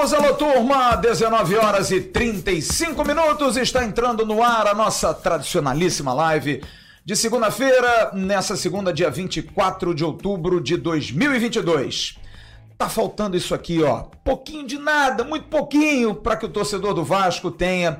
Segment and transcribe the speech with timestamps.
[0.00, 6.12] amigos, alô turma, 19 horas e 35 minutos, está entrando no ar a nossa tradicionalíssima
[6.12, 6.62] live
[7.04, 12.18] de segunda-feira, nessa segunda, dia 24 de outubro de 2022.
[12.78, 17.04] Tá faltando isso aqui, ó, pouquinho de nada, muito pouquinho, para que o torcedor do
[17.04, 17.98] Vasco tenha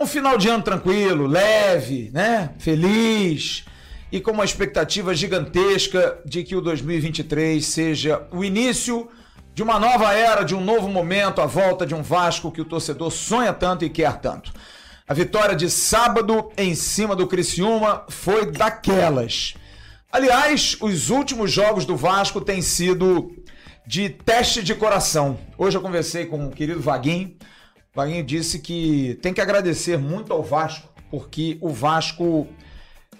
[0.00, 2.54] um final de ano tranquilo, leve, né?
[2.58, 3.64] Feliz
[4.10, 9.08] e com uma expectativa gigantesca de que o 2023 seja o início
[9.54, 12.64] de uma nova era, de um novo momento, a volta de um Vasco que o
[12.64, 14.52] torcedor sonha tanto e quer tanto.
[15.06, 19.54] A vitória de sábado em cima do Criciúma foi daquelas.
[20.10, 23.32] Aliás, os últimos jogos do Vasco têm sido
[23.86, 25.38] de teste de coração.
[25.58, 27.36] Hoje eu conversei com o querido Vaguinho.
[27.94, 32.46] Vaguinho disse que tem que agradecer muito ao Vasco, porque o Vasco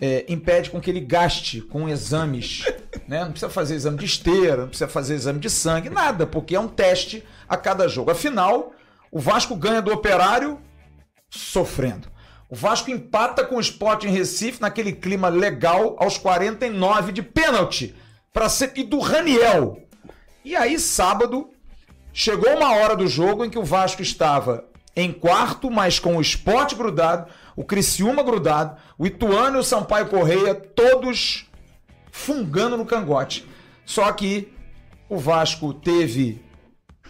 [0.01, 2.65] é, impede com que ele gaste com exames.
[3.07, 3.25] Né?
[3.25, 6.61] Não precisa fazer exame de esteira, não precisa fazer exame de sangue, nada, porque é
[6.61, 8.13] um teste a cada jogo.
[8.13, 8.73] Afinal,
[9.11, 10.61] o Vasco ganha do operário
[11.29, 12.09] sofrendo.
[12.49, 17.97] O Vasco empata com o Sport em Recife naquele clima legal aos 49 de pênalti
[18.33, 19.83] para ser e do Raniel.
[20.45, 21.51] E aí sábado
[22.21, 26.21] chegou uma hora do jogo em que o Vasco estava em quarto, mas com o
[26.21, 31.47] Sport grudado, o Criciúma grudado, o Ituano e o Sampaio Correia, todos
[32.13, 33.49] fungando no cangote.
[33.87, 34.53] Só que
[35.09, 36.45] o Vasco teve,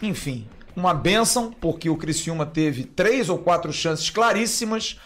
[0.01, 4.97] enfim, uma benção, porque o Criciúma teve três ou quatro chances claríssimas.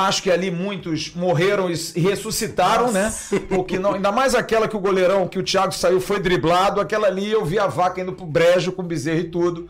[0.00, 3.04] Acho que ali muitos morreram e ressuscitaram, né?
[3.04, 3.34] Nossa.
[3.34, 3.42] né?
[3.50, 6.80] Porque não, ainda mais aquela que o goleirão, que o Thiago saiu, foi driblado.
[6.80, 9.68] Aquela ali eu vi a vaca indo pro brejo com bezerro e tudo.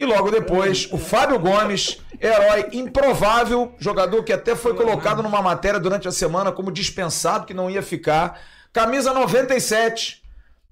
[0.00, 5.78] E logo depois, o Fábio Gomes, herói improvável, jogador que até foi colocado numa matéria
[5.78, 8.40] durante a semana como dispensado, que não ia ficar.
[8.72, 10.22] Camisa 97,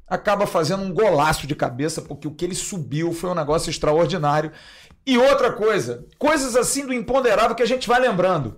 [0.08, 4.50] acaba fazendo um golaço de cabeça, porque o que ele subiu foi um negócio extraordinário.
[5.06, 8.56] E outra coisa, coisas assim do imponderável que a gente vai lembrando.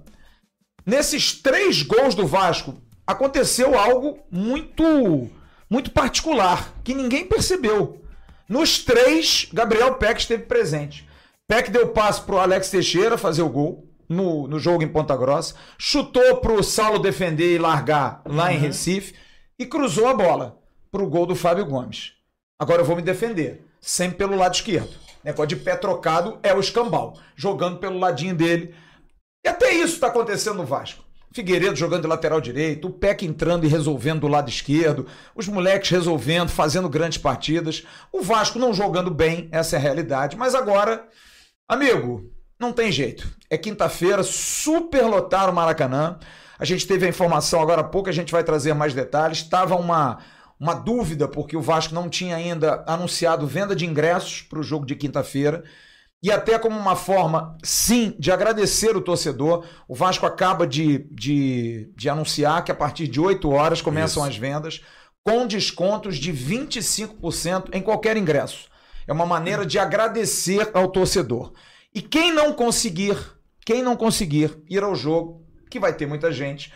[0.87, 5.29] Nesses três gols do Vasco, aconteceu algo muito,
[5.69, 8.01] muito particular, que ninguém percebeu.
[8.49, 11.07] Nos três, Gabriel Peck esteve presente.
[11.49, 15.55] Peck deu passe pro Alex Teixeira fazer o gol no, no jogo em Ponta Grossa,
[15.77, 18.51] chutou pro Saulo defender e largar lá uhum.
[18.53, 19.15] em Recife
[19.59, 20.59] e cruzou a bola
[20.91, 22.13] pro gol do Fábio Gomes.
[22.59, 24.95] Agora eu vou me defender, sempre pelo lado esquerdo.
[25.25, 28.73] Negócio de pé trocado é o escambau, jogando pelo ladinho dele.
[29.47, 31.05] E até isso está acontecendo no Vasco.
[31.33, 35.89] Figueiredo jogando de lateral direito, o Peck entrando e resolvendo do lado esquerdo, os moleques
[35.89, 40.37] resolvendo, fazendo grandes partidas, o Vasco não jogando bem, essa é a realidade.
[40.37, 41.07] Mas agora,
[41.69, 43.29] amigo, não tem jeito.
[43.49, 46.19] É quinta-feira, super lotar o Maracanã.
[46.59, 49.39] A gente teve a informação agora há pouco, a gente vai trazer mais detalhes.
[49.39, 50.19] Estava uma,
[50.59, 54.84] uma dúvida, porque o Vasco não tinha ainda anunciado venda de ingressos para o jogo
[54.84, 55.63] de quinta-feira.
[56.27, 61.89] E até como uma forma, sim, de agradecer o torcedor, o Vasco acaba de, de,
[61.95, 64.31] de anunciar que a partir de 8 horas começam Isso.
[64.31, 64.83] as vendas
[65.25, 68.69] com descontos de 25% em qualquer ingresso.
[69.07, 71.53] É uma maneira de agradecer ao torcedor.
[71.95, 73.17] E quem não conseguir,
[73.65, 76.73] quem não conseguir ir ao jogo, que vai ter muita gente,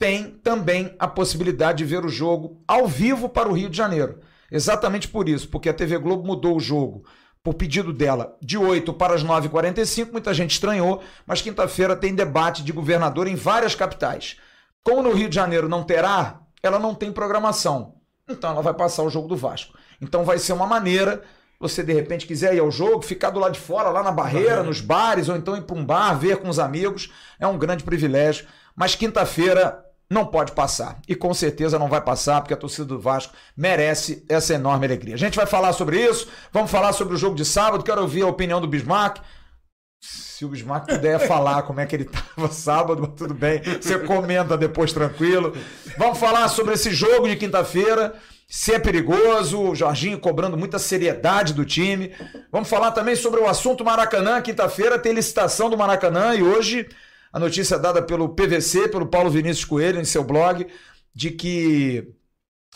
[0.00, 4.20] tem também a possibilidade de ver o jogo ao vivo para o Rio de Janeiro.
[4.50, 7.04] Exatamente por isso, porque a TV Globo mudou o jogo
[7.46, 10.10] por pedido dela, de 8 para as 9h45.
[10.10, 14.36] Muita gente estranhou, mas quinta-feira tem debate de governador em várias capitais.
[14.82, 17.94] Como no Rio de Janeiro não terá, ela não tem programação.
[18.28, 19.78] Então ela vai passar o jogo do Vasco.
[20.02, 21.22] Então vai ser uma maneira,
[21.60, 24.64] você de repente quiser ir ao jogo, ficar do lado de fora, lá na barreira,
[24.64, 27.84] nos bares, ou então ir para um bar, ver com os amigos, é um grande
[27.84, 28.44] privilégio.
[28.74, 31.00] Mas quinta-feira não pode passar.
[31.08, 35.14] E com certeza não vai passar, porque a torcida do Vasco merece essa enorme alegria.
[35.14, 38.22] A gente vai falar sobre isso, vamos falar sobre o jogo de sábado, quero ouvir
[38.22, 39.18] a opinião do Bismarck.
[40.00, 44.56] Se o Bismarck puder falar como é que ele estava sábado, tudo bem, você comenta
[44.56, 45.54] depois tranquilo.
[45.98, 48.14] Vamos falar sobre esse jogo de quinta-feira,
[48.48, 52.12] se é perigoso, o Jorginho cobrando muita seriedade do time.
[52.52, 54.40] Vamos falar também sobre o assunto Maracanã.
[54.40, 56.88] Quinta-feira tem licitação do Maracanã e hoje
[57.36, 60.66] a notícia dada pelo PVC, pelo Paulo Vinícius Coelho, em seu blog,
[61.14, 62.14] de que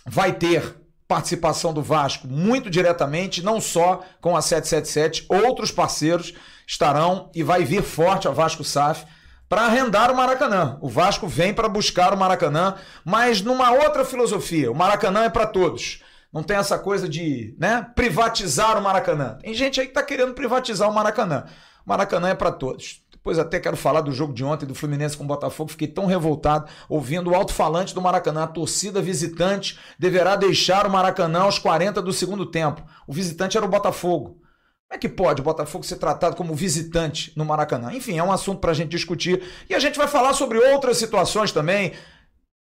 [0.05, 0.77] vai ter
[1.09, 6.35] participação do Vasco muito diretamente, não só com a 777, outros parceiros
[6.67, 9.07] estarão e vai vir forte a Vasco SAF
[9.49, 10.77] para arrendar o Maracanã.
[10.83, 14.71] O Vasco vem para buscar o Maracanã, mas numa outra filosofia.
[14.71, 16.03] O Maracanã é para todos.
[16.31, 19.39] Não tem essa coisa de né, privatizar o Maracanã.
[19.41, 21.47] Tem gente aí que está querendo privatizar o Maracanã.
[21.87, 25.15] O Maracanã é para todos Depois até quero falar do jogo de ontem do Fluminense
[25.15, 25.71] com o Botafogo.
[25.71, 28.45] Fiquei tão revoltado ouvindo o alto-falante do Maracanã.
[28.45, 32.83] A torcida visitante deverá deixar o Maracanã aos 40 do segundo tempo.
[33.07, 34.41] O visitante era o Botafogo.
[34.89, 37.93] Como é que pode o Botafogo ser tratado como visitante no Maracanã?
[37.93, 39.43] Enfim, é um assunto para a gente discutir.
[39.69, 41.93] E a gente vai falar sobre outras situações também.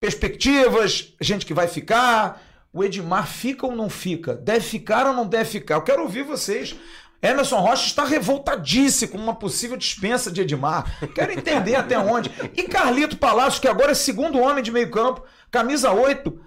[0.00, 2.40] Perspectivas, gente que vai ficar.
[2.72, 4.36] O Edmar fica ou não fica?
[4.36, 5.74] Deve ficar ou não deve ficar?
[5.74, 6.76] Eu quero ouvir vocês.
[7.22, 10.84] Emerson Rocha está revoltadíssimo com uma possível dispensa de Edmar.
[11.14, 12.30] Quero entender até onde.
[12.54, 16.38] E Carlito Palácio, que agora é segundo homem de meio campo, camisa 8,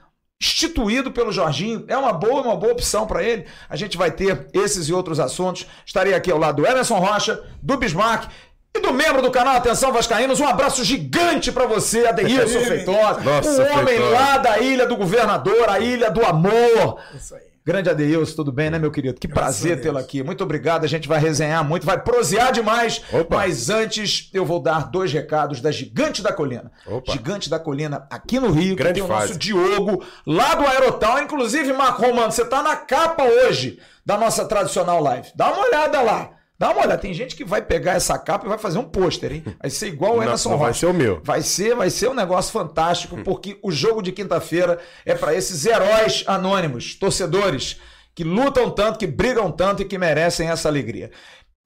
[0.41, 1.83] instituído pelo Jorginho.
[1.87, 3.45] É uma boa, uma boa opção para ele.
[3.69, 5.65] A gente vai ter esses e outros assuntos.
[5.85, 8.29] Estarei aqui ao lado do Emerson Rocha, do Bismarck
[8.75, 13.19] e do membro do canal Atenção Vascaínos, um abraço gigante para você, Adeilson Feitosa.
[13.19, 14.09] O homem Feitosa.
[14.11, 17.01] lá da Ilha do Governador, a Ilha do Amor.
[17.15, 17.48] Isso aí.
[17.69, 19.19] Grande Adeilson, tudo bem, né, meu querido?
[19.19, 20.23] Que Graças prazer tê-lo aqui.
[20.23, 20.85] Muito obrigado.
[20.85, 23.03] A gente vai resenhar muito, vai prosear demais.
[23.13, 23.35] Opa.
[23.35, 26.71] Mas antes, eu vou dar dois recados da Gigante da Colina.
[26.87, 27.11] Opa.
[27.11, 29.27] Gigante da Colina, aqui no Rio, Grande que tem o fase.
[29.27, 31.21] nosso Diogo, lá do Aerotal.
[31.21, 35.29] Inclusive, Marco Romano, você tá na capa hoje da nossa tradicional live.
[35.35, 36.38] Dá uma olhada lá.
[36.59, 36.97] Dá uma olhada.
[36.97, 39.43] Tem gente que vai pegar essa capa e vai fazer um pôster, hein?
[39.61, 40.79] Vai ser igual o Emerson não vai Rocha.
[40.81, 41.21] ser o meu.
[41.23, 45.65] Vai ser, vai ser um negócio fantástico, porque o jogo de quinta-feira é para esses
[45.65, 47.79] heróis anônimos, torcedores,
[48.13, 51.09] que lutam tanto, que brigam tanto e que merecem essa alegria.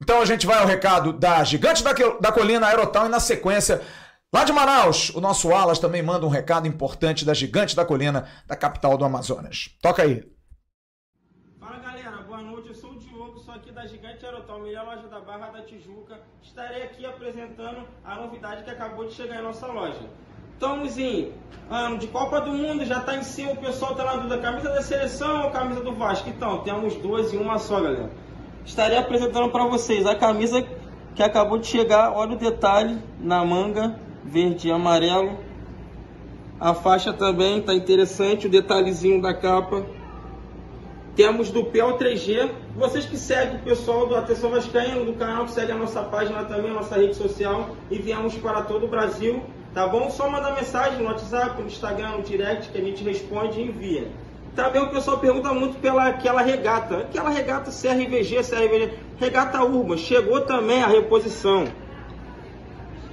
[0.00, 3.80] Então a gente vai ao recado da Gigante da, da Colina Aerotal e na sequência.
[4.32, 8.28] Lá de Manaus, o nosso Alas também manda um recado importante da Gigante da Colina,
[8.46, 9.70] da capital do Amazonas.
[9.82, 10.24] Toca aí.
[11.58, 12.68] Fala galera, boa noite.
[12.68, 16.18] Eu sou o Diogo, sou aqui da Gigante Aerotal, melhor loja da Barra da Tijuca.
[16.42, 20.08] Estarei aqui apresentando a novidade que acabou de chegar em nossa loja.
[20.54, 21.32] Estamos em
[21.68, 24.70] ano de Copa do Mundo, já está em cima, o pessoal está na dúvida, camisa
[24.70, 26.30] da seleção ou camisa do Vasco?
[26.30, 28.10] Então, temos duas em uma só, galera.
[28.64, 30.66] Estarei apresentando para vocês a camisa
[31.14, 35.38] que acabou de chegar, olha o detalhe na manga, verde e amarelo.
[36.58, 39.84] A faixa também está interessante, o detalhezinho da capa.
[41.16, 42.50] Temos do PL 3G.
[42.76, 46.42] Vocês que seguem o pessoal do Atenção Vascaíno, do canal que segue a nossa página
[46.44, 49.40] também, a nossa rede social, enviamos para todo o Brasil,
[49.72, 50.10] tá bom?
[50.10, 54.08] Só mandar mensagem no WhatsApp, no Instagram, no direct, que a gente responde e envia.
[54.56, 56.98] Também o pessoal pergunta muito pela aquela regata.
[56.98, 59.96] Aquela regata CRVG, CRVG, regata Urban.
[59.96, 61.64] Chegou também a reposição.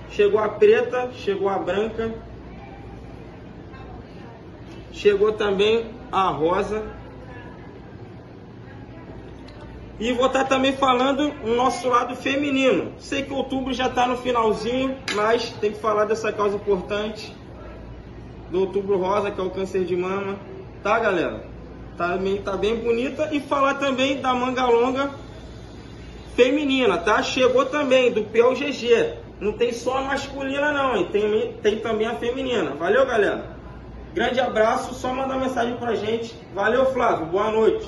[0.09, 2.11] Chegou a preta, chegou a branca.
[4.91, 7.00] Chegou também a rosa.
[10.01, 12.91] E vou estar também falando o nosso lado feminino.
[12.97, 17.31] Sei que outubro já está no finalzinho, mas tem que falar dessa causa importante
[18.49, 20.39] do outubro rosa, que é o câncer de mama.
[20.81, 21.45] Tá, galera?
[21.95, 23.29] Tá bem, tá bem bonita.
[23.31, 25.11] E falar também da manga longa
[26.35, 27.21] feminina, tá?
[27.21, 29.13] Chegou também do PLGG.
[29.39, 31.09] Não tem só a masculina não, hein?
[31.11, 32.71] Tem, tem também a feminina.
[32.71, 33.55] Valeu, galera?
[34.15, 36.33] Grande abraço, só mandar mensagem pra gente.
[36.55, 37.27] Valeu, Flávio.
[37.27, 37.87] Boa noite.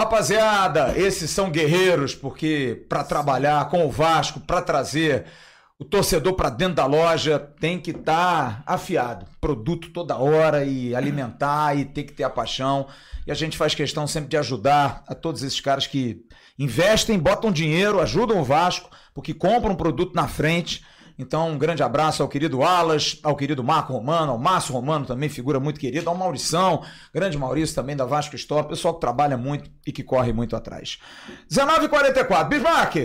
[0.00, 0.98] Rapaziada!
[0.98, 5.26] Esses são guerreiros, porque para trabalhar com o Vasco, para trazer
[5.78, 9.26] o torcedor para dentro da loja, tem que estar afiado.
[9.40, 12.86] Produto toda hora e alimentar e tem que ter a paixão.
[13.26, 16.24] E a gente faz questão sempre de ajudar a todos esses caras que
[16.58, 20.82] investem, botam dinheiro, ajudam o Vasco, porque compram um produto na frente.
[21.20, 25.28] Então, um grande abraço ao querido Alas, ao querido Marco Romano, ao Márcio Romano, também
[25.28, 29.70] figura muito querida, ao Maurição, grande Maurício também da Vasco Store, pessoal que trabalha muito
[29.86, 30.98] e que corre muito atrás.
[31.52, 32.96] 19h44, Bismarck,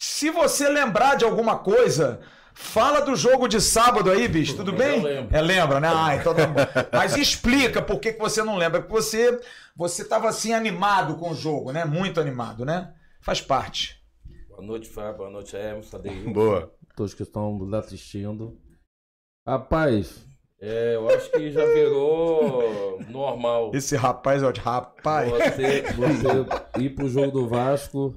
[0.00, 2.20] se você lembrar de alguma coisa,
[2.52, 4.96] fala do jogo de sábado aí, bicho, tudo bem?
[4.96, 5.36] eu lembro.
[5.36, 5.92] É, lembra, né?
[5.94, 6.58] Ah, então tá bom.
[6.92, 9.40] Mas explica por que, que você não lembra, porque você,
[9.76, 11.84] você tava assim animado com o jogo, né?
[11.84, 12.92] Muito animado, né?
[13.20, 14.02] Faz parte.
[14.48, 15.18] Boa noite, Fábio.
[15.18, 16.00] Boa noite, Emerson.
[16.32, 16.72] Boa.
[16.96, 18.58] Todos que estão nos assistindo.
[19.46, 20.24] Rapaz,
[20.60, 23.72] É, eu acho que já virou normal.
[23.74, 25.30] Esse rapaz, ó, de rapaz.
[25.30, 28.14] Você, você ir pro jogo do Vasco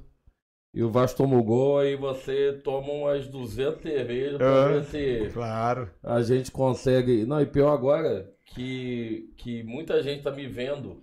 [0.72, 4.68] e o Vasco toma o gol e você toma umas 200 cervejas pra Ah.
[4.68, 5.90] ver se Claro.
[6.02, 7.24] a gente consegue.
[7.26, 11.02] Não, e pior agora que, que muita gente tá me vendo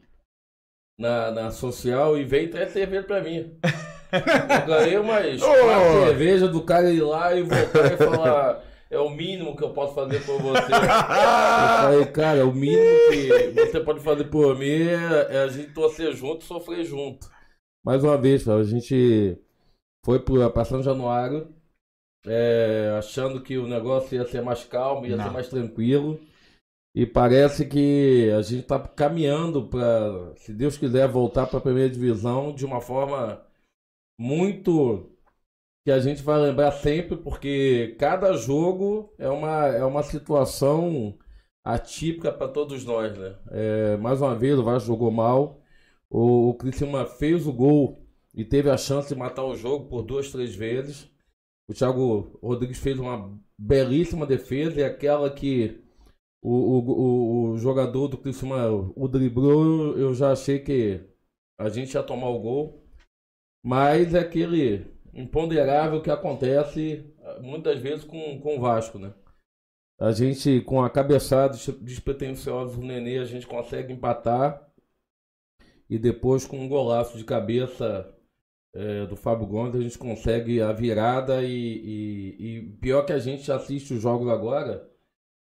[1.04, 3.52] na, na social e vem trazer cerveja pra mim.
[4.14, 8.64] Eu ganhei umas quatro cervejas do cara ir lá e voltar e falar.
[8.90, 10.70] É o mínimo que eu posso fazer por você.
[10.72, 15.74] Eu falei, cara, o mínimo que você pode fazer por mim é, é a gente
[15.74, 17.28] torcer junto e sofrer junto.
[17.84, 19.36] Mais uma vez, a gente
[20.06, 21.52] foi pra São Januário
[22.26, 25.24] é, achando que o negócio ia ser mais calmo, ia Não.
[25.26, 26.20] ser mais tranquilo.
[26.96, 31.90] E parece que a gente está caminhando para, se Deus quiser, voltar para a primeira
[31.90, 33.44] divisão de uma forma
[34.20, 35.10] muito
[35.84, 41.18] que a gente vai lembrar sempre, porque cada jogo é uma, é uma situação
[41.64, 43.36] atípica para todos nós, né?
[43.52, 45.62] É, mais uma vez, o Vasco jogou mal.
[46.10, 50.04] O, o Criciúma fez o gol e teve a chance de matar o jogo por
[50.04, 51.10] duas, três vezes.
[51.68, 55.83] O Thiago Rodrigues fez uma belíssima defesa e aquela que
[56.44, 61.02] o, o, o, jogador do Criciúma o driblou, eu já achei que
[61.58, 62.84] a gente ia tomar o gol.
[63.66, 69.14] Mas é aquele imponderável que acontece eh, muitas vezes com, com o Vasco, né?
[70.00, 74.70] A gente, com a cabeçada des- despretensiosa do Nenê, a gente consegue empatar.
[75.90, 78.14] E depois, com um golaço de cabeça
[78.76, 81.42] eh, do Fábio Gomes, a gente consegue a virada.
[81.44, 84.90] E, e- e pior que a gente assiste os jogos agora,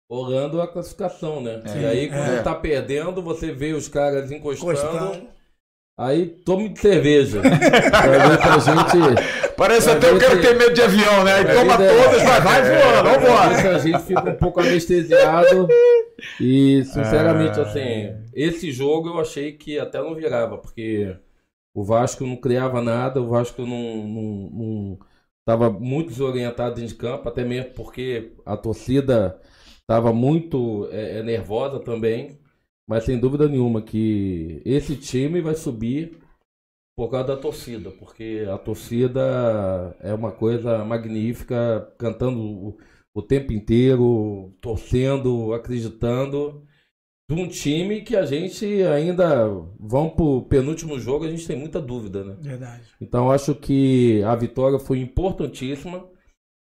[0.09, 1.63] olhando a classificação, né?
[1.81, 2.43] e aí, quando é.
[2.43, 4.73] tá perdendo, você vê os caras encostando.
[4.73, 5.29] Encostando.
[5.99, 7.41] Aí tome de cerveja.
[7.91, 9.55] pra ver se a gente.
[9.57, 11.35] Parece Pra até eu quero se- ter medo de avião, né?
[11.35, 13.77] Aí pra toma todas, vai, vai voando, Pra ver vambora.
[13.77, 15.69] a gente fica um pouco anestesiado.
[16.41, 17.63] E, sinceramente, Ah.
[17.63, 21.17] assim, esse jogo eu achei que até não virava, porque
[21.73, 23.69] o Vasco não criava nada, o Vasco não,
[24.07, 24.99] não, não
[25.47, 29.39] tava muito desorientado dentro de campo, até mesmo porque a torcida
[29.85, 32.39] estava muito é, é, nervosa também.
[32.87, 36.19] Mas sem dúvida nenhuma que esse time vai subir
[36.97, 42.79] por causa da torcida, porque a torcida é uma coisa magnífica, cantando o,
[43.15, 46.63] o tempo inteiro, torcendo, acreditando,
[47.29, 49.49] de um time que a gente ainda
[49.81, 52.37] vão pro penúltimo jogo, a gente tem muita dúvida, né?
[52.39, 52.83] Verdade.
[53.01, 56.07] Então acho que a vitória foi importantíssima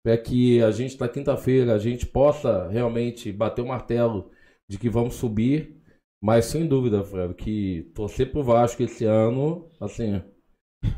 [0.03, 4.29] para que a gente na quinta-feira a gente possa realmente bater o martelo
[4.69, 5.81] de que vamos subir,
[6.22, 10.22] mas sem dúvida, Fred, que torcer pro Vasco esse ano, assim,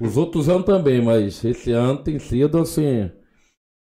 [0.02, 3.12] os outros anos também, mas esse ano tem sido assim,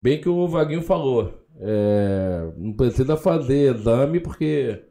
[0.02, 4.84] bem que o Vaguinho falou, é, não precisa fazer exame porque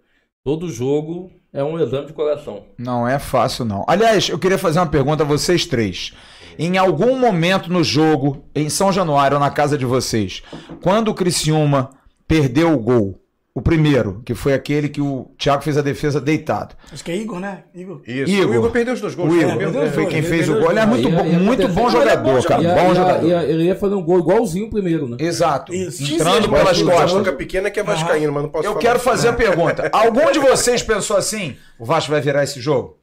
[0.44, 2.64] todo jogo é um exame de coração.
[2.78, 3.84] Não é fácil, não.
[3.86, 6.12] Aliás, eu queria fazer uma pergunta a vocês três.
[6.58, 10.42] Em algum momento no jogo, em São Januário, na casa de vocês,
[10.82, 11.90] quando o Criciúma
[12.26, 13.21] perdeu o gol,
[13.54, 16.74] o primeiro, que foi aquele que o Thiago fez a defesa deitado.
[16.90, 17.64] Acho que é Igor, né?
[17.74, 18.00] Igor.
[18.06, 18.32] Isso.
[18.32, 18.50] Igor.
[18.50, 19.28] O Igor perdeu os dois gols.
[19.28, 20.70] O foi Igor perdeu os foi dois, quem ele fez o gol.
[20.70, 22.62] Ele é muito Ia- bom, ia muito acontecer- bom é jogador, cara.
[22.62, 23.26] Ia- Bom ia- jogador.
[23.28, 25.16] ia- ele ia fazer um gol igualzinho o primeiro, né?
[25.20, 25.74] Exato.
[25.74, 26.02] Isso.
[26.14, 27.12] Entrando pelas costas.
[27.12, 28.80] Boca Pequena que é vascaíno, mas não posso Eu falar.
[28.82, 29.88] quero fazer a pergunta.
[29.92, 32.96] Algum de vocês pensou assim, o Vasco vai virar esse jogo?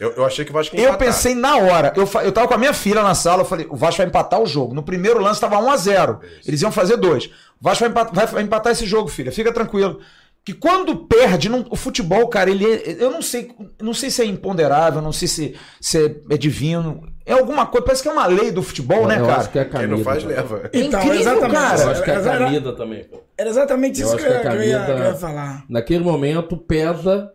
[0.00, 1.06] Eu, eu achei que o Vasco ia Eu empatar.
[1.08, 1.92] pensei na hora.
[1.94, 4.40] Eu, eu tava com a minha filha na sala, eu falei, o Vasco vai empatar
[4.40, 4.74] o jogo.
[4.74, 6.20] No primeiro lance tava 1x0.
[6.46, 7.26] Eles iam fazer dois.
[7.26, 7.30] O
[7.60, 9.30] Vasco vai empatar, vai empatar esse jogo, filha.
[9.30, 10.00] Fica tranquilo.
[10.42, 14.22] Que quando perde, não- o futebol, cara, ele é- eu não sei, não sei se
[14.22, 17.06] é imponderável, não sei se, se é, é divino.
[17.26, 19.40] É alguma coisa, parece que é uma lei do futebol, né, eu cara?
[19.40, 19.96] acho que é a Quem camisa.
[19.96, 20.34] não faz, cara.
[20.34, 20.70] leva.
[20.72, 21.52] Então, incrível, exatamente.
[21.52, 21.82] cara.
[21.82, 23.04] Eu acho que é a Era- camisa também.
[23.04, 23.18] pô.
[23.36, 25.64] Era exatamente Eu isso que, que a eu- eu ia, que eu ia falar.
[25.68, 27.30] Naquele momento pesa,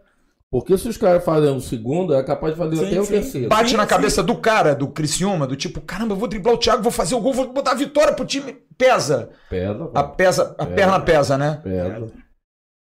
[0.57, 3.13] porque se os caras fazem o segundo, é capaz de fazer Sim, até o sim.
[3.13, 3.49] terceiro.
[3.49, 3.89] Bate Sim, na sim.
[3.89, 7.13] cabeça do cara, do Criciúma, do tipo, caramba, eu vou driblar o Thiago, vou fazer
[7.15, 8.55] o gol, vou botar a vitória pro time.
[8.77, 9.31] Pesa.
[9.49, 10.67] Pesa, A, pesa, a É.
[10.67, 11.59] perna pesa, né?
[11.61, 12.07] pesa.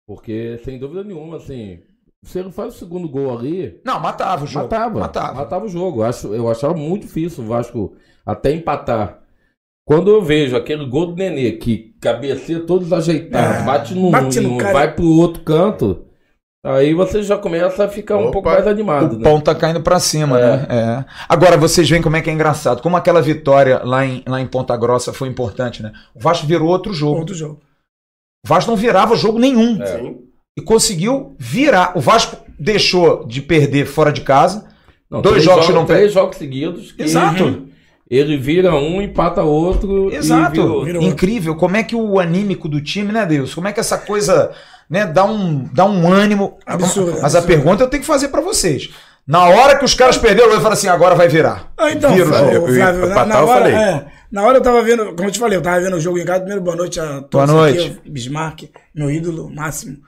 [0.07, 1.81] Porque, sem dúvida nenhuma, assim,
[2.25, 4.65] se ele faz o segundo gol ali, Não, matava o jogo.
[4.65, 5.35] matava, Matava.
[5.35, 5.65] matava.
[5.67, 6.01] o jogo.
[6.01, 9.21] Eu, acho, eu achava muito difícil o Vasco até empatar.
[9.87, 14.41] Quando eu vejo aquele gol do Nenê, que cabeceia todo desajeitado, É, bate no, bate
[14.41, 14.73] no no- cara.
[14.73, 16.05] vai pro outro canto,
[16.65, 18.33] aí você já começa a ficar um Opa.
[18.33, 19.25] pouco mais animado, O né?
[19.25, 20.67] pão tá caindo pra cima, né?
[20.69, 21.05] É.
[21.29, 22.83] Agora, vocês veem como é que é engraçado.
[22.83, 25.93] Como aquela vitória lá em, lá em Ponta Grossa foi importante, né?
[26.15, 27.21] O Vasco virou outro jogo.
[27.21, 27.61] Outro jogo.
[28.45, 29.81] O Vasco não virava jogo nenhum.
[29.83, 29.99] É.
[29.99, 30.19] Sim.
[30.59, 31.93] E conseguiu virar.
[31.97, 34.67] O Vasco deixou de perder fora de casa.
[35.11, 36.93] Não, Dois três jogos que não Três jogos seguidos.
[36.93, 37.68] que- Exato.
[38.11, 40.11] Ele vira um, empata outro.
[40.13, 40.83] Exato.
[40.83, 40.85] E.
[40.87, 41.03] Virou.
[41.03, 41.55] Incrível.
[41.57, 43.55] Como é que o anímico do time, né, Deus?
[43.55, 44.51] Como é que essa coisa,
[44.89, 46.57] né, dá um, dá um ânimo.
[46.65, 47.47] Absurdo, Mas a absurdo.
[47.47, 48.89] pergunta eu tenho que fazer pra vocês.
[49.27, 51.71] Na hora que os caras perderam, eu falo assim, agora vai virar.
[51.77, 52.53] Ah, então, Vira Flávio.
[52.53, 53.75] Eu Flávio, na, na eu hora, falei.
[53.75, 56.19] é, na hora eu tava vendo, como eu te falei, eu tava vendo o jogo
[56.19, 56.41] em casa.
[56.41, 57.99] Primeiro, boa noite a todos Boa noite.
[58.01, 59.99] aqui, Bismarck, meu ídolo máximo.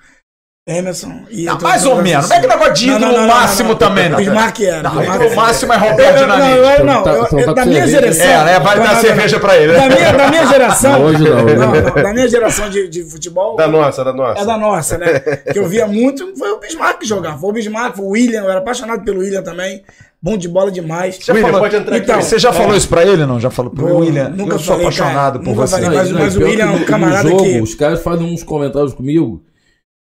[0.67, 1.23] Emerson.
[1.31, 2.29] E Não, mais ou menos.
[2.29, 3.77] Não é que negócio de Não, não, ídolo não, não, máximo não.
[3.77, 4.19] também, não.
[4.19, 4.83] Bismarck era.
[4.83, 5.37] Não, Bismarck ídolo era.
[5.41, 6.59] máximo é Roberto eu- não, Dinamite.
[6.59, 8.25] eu- Então não, tá- eu- então eu- tá da minha geração.
[8.27, 8.61] É, né?
[8.61, 9.73] Vai Não, dar não, não, cerveja pra ele.
[9.73, 11.03] Da minha, da minha geração.
[11.03, 11.81] Hoje não, hoje não, não.
[11.83, 13.57] não, Da minha geração de, de futebol.
[13.57, 14.43] Da nossa, da nossa.
[14.43, 15.19] É da nossa, né?
[15.19, 17.39] Que eu via muito, foi o Bismarck que jogava.
[17.39, 19.83] Foi o Bismarck, foi o William, eu era apaixonado pelo William também.
[20.23, 21.19] Bom de bola demais.
[21.21, 22.05] Já William, falou- pode entrar aqui.
[22.05, 23.41] Então, Você já falou isso pra ele, não?
[23.41, 24.29] Já falou pro William?
[24.29, 25.45] nunca eu sou falei, apaixonado cara.
[25.45, 25.77] por Nunca você.
[25.81, 25.89] falei.
[25.89, 28.43] Não, Mas- não, mas o William é um camarada jogo, que- Os caras fazem uns
[28.43, 29.43] comentários comigo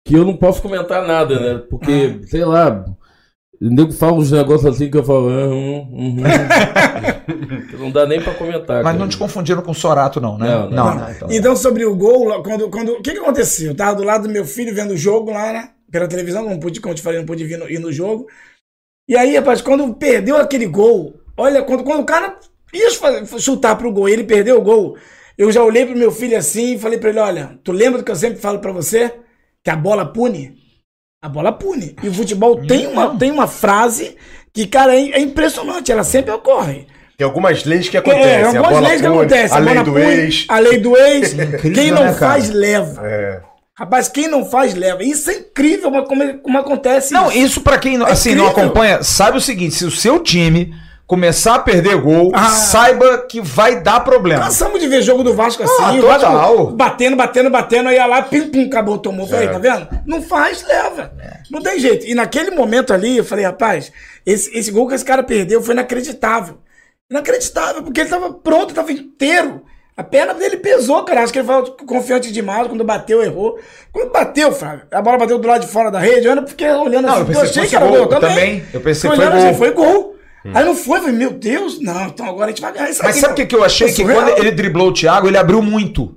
[0.10, 1.64] que eu não posso comentar nada, né?
[1.70, 2.84] Porque, sei lá,
[3.62, 5.30] o nego fala uns negócios assim que eu falo.
[5.30, 6.24] "Ah, hum, hum, hum."
[7.78, 8.78] Não dá nem pra comentar.
[8.78, 8.98] Mas cara.
[8.98, 10.48] não te confundiram com o Sorato, não, né?
[10.50, 10.96] Não, não.
[10.96, 11.28] não, então.
[11.32, 13.70] Então, sobre o gol, quando, quando, o que, que aconteceu?
[13.72, 15.70] Eu tava do lado do meu filho vendo o jogo lá, né?
[15.90, 18.28] Pela televisão, não pude, como eu te falei, não pude vir no, ir no jogo.
[19.08, 22.36] E aí, rapaz, quando perdeu aquele gol, olha, quando, quando o cara
[22.74, 22.90] ia
[23.40, 24.98] chutar pro gol e ele perdeu o gol,
[25.38, 28.04] eu já olhei pro meu filho assim e falei pra ele: olha, tu lembra do
[28.04, 29.14] que eu sempre falo pra você?
[29.70, 30.54] Que a bola pune?
[31.22, 31.96] A bola pune.
[32.02, 34.16] E o futebol tem uma, tem uma frase
[34.52, 36.88] que, cara, é, é impressionante, ela sempre ocorre.
[37.16, 38.42] Tem algumas leis que É, acontecem.
[38.42, 39.58] a algumas bola leis que pune, acontecem.
[39.58, 40.46] A lei bola do pune, ex.
[40.50, 41.34] A lei do ex.
[41.34, 42.32] Incrível, quem não né, cara?
[42.32, 43.08] faz, leva.
[43.08, 43.42] É.
[43.78, 45.04] Rapaz, quem não faz, leva.
[45.04, 47.38] Isso é incrível como, como acontece Não, isso.
[47.38, 50.74] isso pra quem assim, não acompanha, sabe o seguinte: se o seu time
[51.10, 52.50] começar a perder gol, Ah.
[52.52, 54.44] saiba que vai dar problema.
[54.44, 55.74] Cansamos de ver jogo do Vasco assim.
[55.84, 56.58] Ah, total.
[56.58, 59.26] Vasco batendo, batendo, batendo, aí ia lá, pim, pum, acabou, tomou.
[59.26, 59.52] Falei, É.
[59.52, 59.88] tá vendo?
[60.06, 61.12] Não faz, leva.
[61.50, 62.06] Não tem jeito.
[62.06, 63.92] E naquele momento ali, eu falei, rapaz,
[64.24, 66.60] esse, esse gol que esse cara perdeu foi inacreditável.
[67.10, 69.64] Inacreditável, porque ele tava pronto, tava inteiro.
[69.98, 71.24] A perna dele pesou, cara.
[71.24, 72.68] Acho que ele foi confiante demais.
[72.68, 73.58] Quando bateu, errou.
[73.92, 76.28] Quando bateu, Flávio, a bola bateu do lado de fora da rede.
[76.28, 77.22] Eu ainda fiquei olhando Não, assim.
[77.22, 78.14] eu pensei que achei que era gol, gol.
[78.14, 78.64] eu também.
[78.72, 79.48] Eu pensei que Fui foi gol.
[79.50, 80.16] assim, foi gol.
[80.54, 83.02] Aí não foi, eu falei, meu Deus, não, então agora a gente vai ganhar isso
[83.04, 83.20] Mas aqui.
[83.20, 83.92] sabe o que, que eu achei?
[83.92, 86.16] Que quando ele driblou o Thiago, ele abriu muito.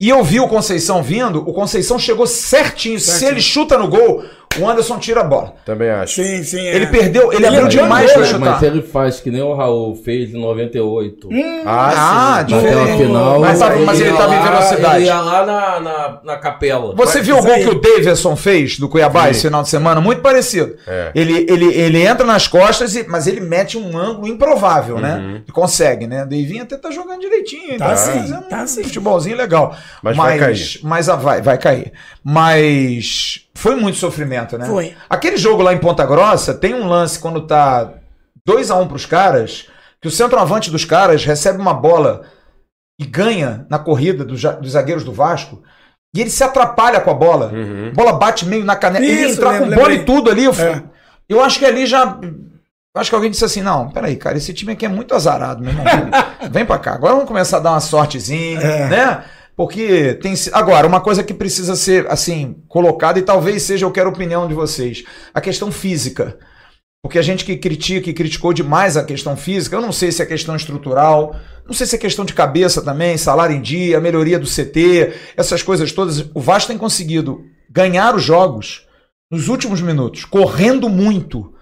[0.00, 3.00] E eu vi o Conceição vindo, o Conceição chegou certinho.
[3.00, 3.30] Se Certinho.
[3.32, 4.24] ele chuta no gol,
[4.60, 5.54] o Anderson tira a bola.
[5.64, 6.22] Também acho.
[6.22, 6.60] Sim, sim.
[6.60, 6.74] é.
[6.76, 8.26] Ele perdeu, ele abriu é demais pra né?
[8.26, 8.40] chutar.
[8.40, 11.28] Mas ele faz que nem o Raul fez em 98.
[11.66, 12.54] Ah, sim.
[12.54, 12.74] diferente.
[12.76, 13.40] Naquela final.
[13.40, 14.96] Mas tava- ele mas ele ia tava em lá- velocidade.
[14.96, 16.94] Ele ia lá na, na, na capela.
[16.96, 17.62] Você viu o gol aí.
[17.64, 19.30] que o Davidson fez do Cuiabá Sim.
[19.30, 20.00] esse final de semana?
[20.00, 20.76] Muito parecido.
[20.86, 21.12] É.
[21.14, 25.16] Ele, ele, ele entra nas costas, e- mas ele mete um ângulo improvável, né?
[25.16, 25.34] Uhum.
[25.36, 26.22] Ele consegue, né?
[26.22, 27.78] O Davinho até tá jogando direitinho.
[27.78, 28.82] Tá sim, fazendo tá um sim.
[28.82, 29.76] futebolzinho legal.
[30.02, 30.80] Mas vai cair.
[30.82, 31.92] Mas ah, vai, vai cair.
[32.24, 34.66] Mas foi muito sofrimento, né?
[34.66, 34.94] Foi.
[35.10, 37.92] Aquele jogo lá em Ponta Grossa, tem um lance quando tá
[38.46, 39.66] 2 a 1 pros caras,
[40.00, 42.22] que o centroavante dos caras recebe uma bola
[43.00, 45.62] e ganha na corrida dos, dos zagueiros do Vasco.
[46.16, 47.46] E ele se atrapalha com a bola.
[47.52, 47.88] Uhum.
[47.88, 49.04] A bola bate meio na canela.
[49.04, 50.44] ele Isso, entrar com lembra- bola e tudo ali.
[50.44, 50.82] Eu, É.
[51.28, 52.18] eu acho que ali já.
[52.22, 55.60] eu Acho que alguém disse assim: não, peraí, cara, esse time aqui é muito azarado,
[55.62, 55.84] meu irmão.
[56.50, 56.94] Vem pra cá.
[56.94, 58.88] Agora vamos começar a dar uma sortezinha, É.
[58.88, 59.24] né?
[59.58, 60.34] Porque tem.
[60.52, 64.46] Agora, uma coisa que precisa ser, assim, colocada, e talvez seja, eu quero a opinião
[64.46, 65.02] de vocês:
[65.34, 66.38] a questão física.
[67.02, 70.22] Porque a gente que critica e criticou demais a questão física, eu não sei se
[70.22, 71.34] é questão estrutural,
[71.66, 75.60] não sei se é questão de cabeça também, salário em dia, melhoria do CT, essas
[75.60, 76.30] coisas todas.
[76.34, 78.86] O Vasco tem conseguido ganhar os jogos
[79.28, 81.52] nos últimos minutos, correndo muito.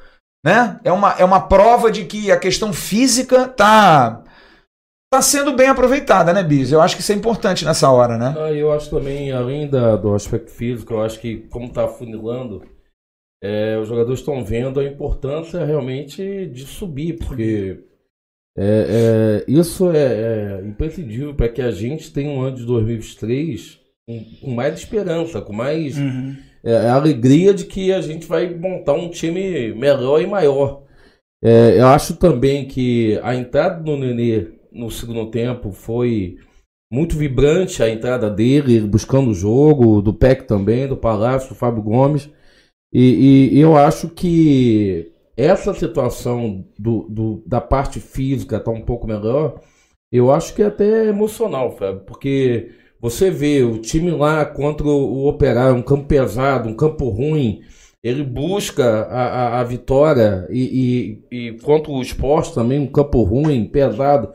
[0.44, 0.78] Né?
[0.84, 4.22] É, uma, é uma prova de que a questão física tá,
[5.10, 6.72] tá sendo bem aproveitada, né, Bis?
[6.72, 8.34] Eu acho que isso é importante nessa hora, né?
[8.38, 12.62] Ah, eu acho também, além da, do aspecto físico, eu acho que como está afunilando,
[13.42, 17.84] é, os jogadores estão vendo a importância realmente de subir, porque
[18.58, 23.78] é, é, isso é, é imprescindível para que a gente tenha um ano de 2023
[24.08, 26.36] com, com mais esperança, com mais Uhum.
[26.64, 30.84] é, alegria de que a gente vai montar um time melhor e maior.
[31.44, 36.36] É, eu acho também que a entrada do Nenê no segundo tempo foi
[36.92, 41.54] muito vibrante, a entrada dele, ele buscando o jogo, do PEC também, do Palácio, do
[41.54, 42.30] Fábio Gomes.
[42.92, 49.06] E, e eu acho que essa situação do, do- da parte física tá um pouco
[49.06, 49.60] melhor,
[50.12, 54.90] eu acho que é até emocional, Fábio, porque você vê o time lá contra o,
[55.24, 57.60] o Operário, um campo pesado, um campo ruim,
[58.02, 63.22] ele busca a, a, a vitória e, e, e contra o esporte também, um campo
[63.22, 64.32] ruim, pesado,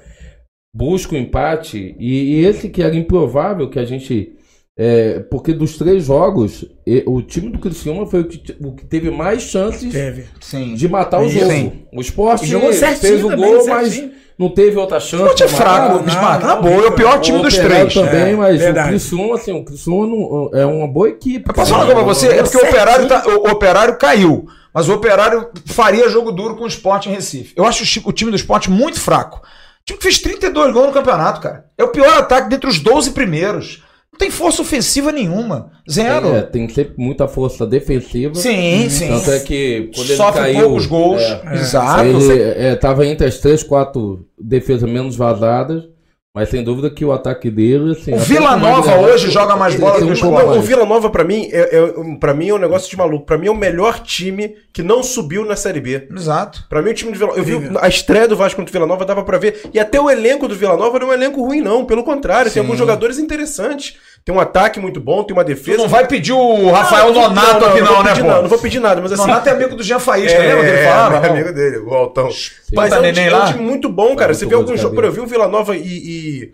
[0.73, 1.95] busca o empate.
[1.99, 4.35] E, e esse que era improvável que a gente
[4.77, 6.65] É, porque dos três jogos,
[7.05, 10.25] o time do Criciúma foi o que, o que teve mais chances Teve.
[10.39, 10.73] Sim.
[10.75, 11.39] de matar o Sim.
[11.39, 11.73] jogo.
[11.93, 12.47] O esporte
[12.99, 14.07] fez o também, gol, certinho.
[14.07, 15.23] mas não teve outra chance.
[15.23, 16.41] Esporte é fraco, não, Bismarck.
[16.41, 17.93] não, Na boa, é o pior time O dos três.
[17.93, 18.87] também, É, mas verdade.
[18.87, 21.47] o Criciúma, assim, o Criciúma não- é uma boa equipe.
[21.49, 22.27] Eu posso falar uma coisa pra você?
[22.39, 24.45] É porque o operário, tá- o operário caiu.
[24.73, 27.53] Mas o operário faria jogo duro com o esporte em Recife.
[27.57, 29.41] Eu acho o time do esporte muito fraco.
[29.81, 31.65] O time que fez 32 gols no campeonato, cara.
[31.77, 33.83] É o pior ataque dentre os 12 primeiros.
[34.11, 35.71] Não tem força ofensiva nenhuma.
[35.89, 36.35] Zero.
[36.35, 38.35] É, tem sempre muita força defensiva.
[38.35, 39.07] Sim, sim.
[39.07, 41.21] Tanto é que quando ele Sofre caiu, poucos gols.
[41.21, 42.03] é, Exato.
[42.03, 45.83] ele é, tava entre as três, quatro defesas menos vazadas,
[46.33, 49.75] mas sem dúvida que o ataque dele, assim, O Vila Nova relevância, hoje joga mais
[49.75, 50.61] bola que o Não, o.
[50.61, 53.25] Vila Nova, pra mim, é, é, pra mim é um negócio de maluco.
[53.25, 56.07] Pra mim é o melhor time que não subiu na Série B.
[56.09, 56.65] Exato.
[56.69, 58.87] Pra mim, o time do Vila Eu vi a estreia do Vasco contra o Vila
[58.87, 59.61] Nova, dava pra ver.
[59.73, 61.83] E até o elenco do Vila Nova não é um elenco ruim, não.
[61.83, 63.97] Pelo contrário, tem alguns jogadores interessantes.
[64.23, 65.77] Tem um ataque muito bom, tem uma Tu defesa.
[65.79, 68.27] não vai pedir o Rafael Não, Nonato aqui, não, vou né, pedir, pô?
[68.27, 69.21] Não, não vou pedir nada, mas assim.
[69.21, 71.25] Nonato é amigo do Jean Faísca, lembra que ele falava?
[71.25, 72.29] É, amigo dele, o Altão.
[72.73, 73.53] Mas é um, time, é lá?
[73.57, 74.27] muito bom, cara.
[74.29, 74.95] muito Você vê alguns jogos.
[74.95, 75.07] cabelo.
[75.07, 76.51] Eu vi o Vila Nova e, e-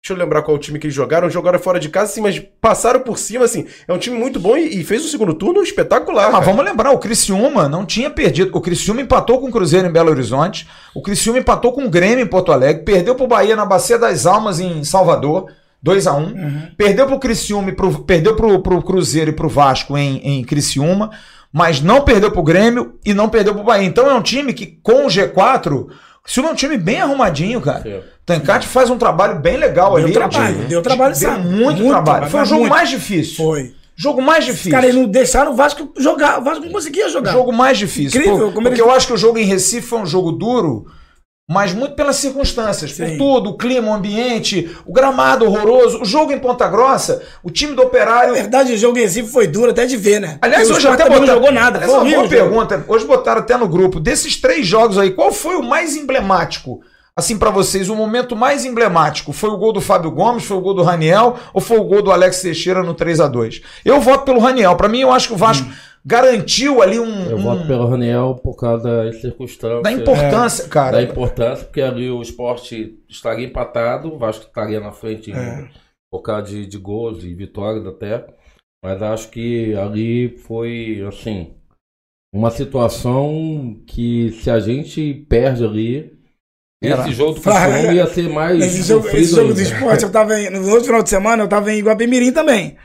[0.00, 1.28] Deixa eu lembrar qual o time que eles jogaram.
[1.28, 3.66] Jogaram fora de casa, sim, mas passaram por cima, assim.
[3.86, 6.28] É um time muito bom e, e fez o segundo turno espetacular.
[6.28, 8.56] Ah, mas vamos lembrar, o Criciúma não tinha perdido.
[8.56, 10.68] O Criciúma empatou com o Cruzeiro em Belo Horizonte.
[10.94, 12.84] O Criciúma empatou com o Grêmio em Porto Alegre.
[12.84, 15.50] Perdeu pro Bahia na Bacia das Almas em Salvador.
[15.82, 16.34] 2 a 1
[16.76, 21.10] Perdeu pro Criciúma pro, perdeu pro, pro Cruzeiro e pro Vasco em, em Criciúma.
[21.52, 23.86] Mas não perdeu pro Grêmio e não perdeu pro Bahia.
[23.86, 25.88] Então é um time que, com o G4, o
[26.22, 27.82] Criciúma é um time bem arrumadinho, cara.
[27.82, 28.00] Sim.
[28.26, 30.12] Tancate faz um trabalho bem legal Deu ali.
[30.12, 31.44] trabalho, de- deu trabalho, Deu sabe?
[31.48, 32.04] muito, Muito trabalho.
[32.04, 32.70] trabalho, Foi o jogo muito.
[32.74, 33.36] mais difícil.
[33.36, 33.72] Foi.
[33.96, 34.70] Jogo mais difícil.
[34.70, 36.38] caras não deixaram o Vasco jogar.
[36.38, 37.32] O Vasco não conseguia jogar.
[37.32, 38.20] jogo mais difícil.
[38.20, 40.30] Incrível, Por- como porque eles- eu acho que o jogo em Recife foi um jogo
[40.32, 40.84] duro,
[41.48, 43.16] mas muito pelas circunstâncias, por Sim.
[43.16, 46.02] tudo, o clima, o ambiente, o gramado horroroso.
[46.02, 48.34] O jogo em Ponta Grossa, o time do Na Operário.
[48.34, 50.38] verdade, o jogo em foi duro até de ver, né?
[50.42, 51.78] Aliás, Porque hoje até botaram, não jogou nada.
[51.78, 52.84] Essa é uma boa pergunta.
[52.86, 53.98] Hoje botaram até no grupo.
[53.98, 56.80] Desses três jogos aí, qual foi o mais emblemático?
[57.16, 60.60] Assim, pra vocês, o momento mais emblemático foi o gol do Fábio Gomes, foi o
[60.60, 64.00] gol do Raniel ou foi o gol do Alex Teixeira no 3 a 2 Eu
[64.00, 64.76] voto pelo Raniel.
[64.76, 65.66] Pra mim, eu acho que o Vasco
[66.04, 69.82] garantiu ali um, Eu um- voto pelo Raniel por causa das circunstâncias.
[69.82, 70.92] da importância, cara.
[70.98, 75.68] Da importância, porque ali o esporte estaria empatado, o Vasco estaria na frente É.
[76.10, 78.26] por causa de, de gols e vitórias até.
[78.84, 81.52] Mas acho que ali foi, assim,
[82.32, 86.16] uma situação que se a gente perde ali,
[86.82, 87.02] Era.
[87.02, 90.12] esse jogo do Criciúma ia ser mais Esse jogo, sofrido esse jogo do esporte, eu
[90.12, 92.76] tava em, no outro final de semana, eu tava em Iguapemirim também.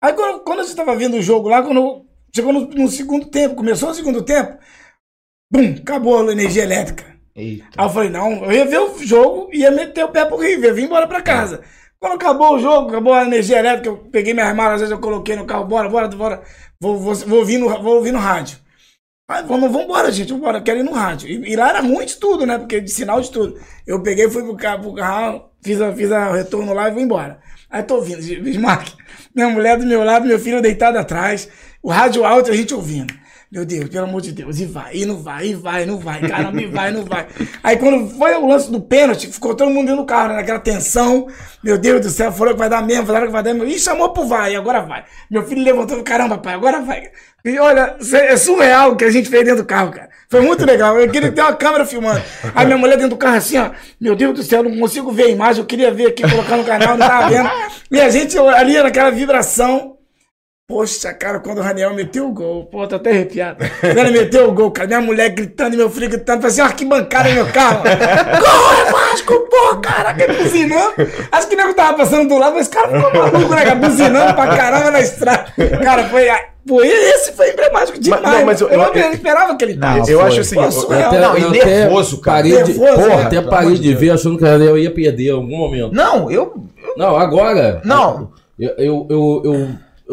[0.00, 3.26] Aí quando, quando a gente tava vendo o jogo lá, quando chegou no, no segundo
[3.26, 4.58] tempo, começou o segundo tempo,
[5.50, 7.04] bum, acabou a energia elétrica.
[7.34, 7.66] Eita.
[7.76, 10.36] Aí eu falei, não, eu ia ver o jogo e ia meter o pé pro
[10.36, 11.62] Rio, ia vir embora pra casa.
[11.98, 15.00] Quando acabou o jogo, acabou a energia elétrica, eu peguei minhas malas, às vezes eu
[15.00, 16.42] coloquei no carro, bora, bora, bora,
[16.80, 18.58] vou, vou, vou, ouvir, no, vou ouvir no rádio.
[19.30, 21.28] Aí, vamos, vamos embora, gente, vambora, quero ir no rádio.
[21.28, 23.58] E, e lá era ruim de tudo, né, porque de sinal de tudo.
[23.86, 27.00] Eu peguei, fui pro carro, pro carro fiz, a, fiz a retorno lá e vou
[27.00, 27.40] embora.
[27.72, 28.92] Aí tô ouvindo, Bismarck,
[29.34, 31.48] minha mulher do meu lado, meu filho deitado atrás,
[31.82, 33.14] o rádio alto a gente ouvindo.
[33.52, 36.26] Meu Deus, pelo amor de Deus, e vai, e não vai, e vai, não vai,
[36.26, 37.26] caramba, e vai, não vai.
[37.62, 40.58] Aí quando foi o lance do pênalti, ficou todo mundo dentro do carro, né, naquela
[40.58, 41.26] tensão.
[41.62, 43.68] Meu Deus do céu, falou que vai dar mesmo, falaram que vai dar mesmo.
[43.68, 45.04] E chamou pro vai, agora vai.
[45.30, 47.10] Meu filho levantou, caramba, pai, agora vai.
[47.44, 50.08] E olha, é surreal o que a gente fez dentro do carro, cara.
[50.30, 50.98] Foi muito legal.
[50.98, 52.22] Eu queria ter uma câmera filmando.
[52.54, 53.72] Aí minha mulher dentro do carro assim, ó.
[54.00, 55.60] Meu Deus do céu, não consigo ver a imagem.
[55.60, 57.50] Eu queria ver aqui, colocar no canal, não tava vendo.
[57.90, 59.91] E a gente ali naquela vibração.
[60.72, 63.58] Poxa, cara, quando o Raniel meteu o gol, pô, tô até arrepiado.
[63.82, 66.70] Quando ele meteu o gol, cara, minha mulher gritando e meu filho gritando, fazia uma
[66.70, 67.82] arquibancada no meu carro.
[67.82, 70.94] gol, é Vasco, pô, caraca, buzinando.
[71.30, 74.34] Acho que o nego tava passando do lado, mas cara ficou maluco, né, cara, buzinando
[74.34, 75.44] pra caramba na estrada.
[75.84, 76.26] Cara, foi.
[76.66, 78.22] Pô, esse foi emblemático demais.
[78.22, 80.28] não, mas eu- eu, não eu- esperava que ele Não, eu foi.
[80.28, 80.92] acho assim, Pô, eu-.
[80.94, 82.36] Eu Não, e eu até nervoso, cara.
[82.38, 83.22] Parei de, Nervoso, porra, né?
[83.26, 85.92] até parei de de ver achando que eu ia perder em algum momento.
[85.92, 86.64] Não, eu.
[86.96, 87.82] Não, agora.
[87.84, 88.30] Não.
[88.58, 89.68] Eu, eu, eu,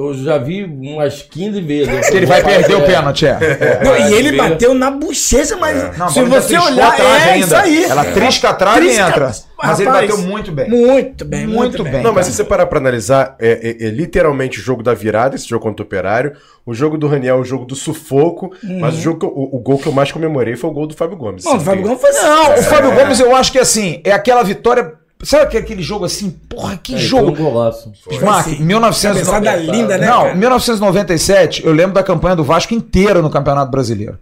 [0.08, 2.10] eu, já vi umas 15 vezes.
[2.10, 2.86] Que ele vai perder o É.
[2.86, 3.82] pênalti, é.
[3.84, 7.46] Não, e ele bateu na bochecha, mas Não, a se você olhar, é ainda.
[7.46, 7.84] isso aí.
[7.86, 9.32] Ela trisca a trave e Trisca- entra.
[9.62, 10.70] Mas ele Rapaz, bateu muito bem.
[10.70, 11.92] Muito bem, muito, Muito bem.
[11.94, 12.02] bem.
[12.04, 15.36] Não, mas se você parar pra analisar, é, é- é literalmente o jogo da virada,
[15.36, 16.32] esse jogo contra o Operário.
[16.66, 18.52] O jogo do Raniel é o jogo do sufoco.
[18.80, 20.88] Mas o, jogo que eu- o, o gol que eu mais comemorei foi o gol
[20.88, 21.44] do Fábio Gomes.
[21.44, 22.60] Não, o Fábio Gomes foi Não, É.
[22.60, 24.94] o Fábio Gomes, eu acho que assim, é aquela vitória.
[25.22, 26.30] Sabe aquele- aquele jogo assim?
[26.30, 27.36] Porra, que É, jogo.
[27.36, 27.92] Foi um golaço.
[28.24, 28.64] Mark, Sim.
[28.64, 29.32] 1990.
[29.32, 30.36] Cabeçada linda, né, Não, cara?
[30.36, 34.18] 1997, eu lembro da campanha do Vasco inteira no Campeonato Brasileiro.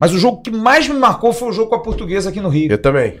[0.00, 2.48] Mas o jogo que mais me marcou foi o jogo com a Portuguesa aqui no
[2.48, 2.70] Rio.
[2.70, 3.20] Eu também.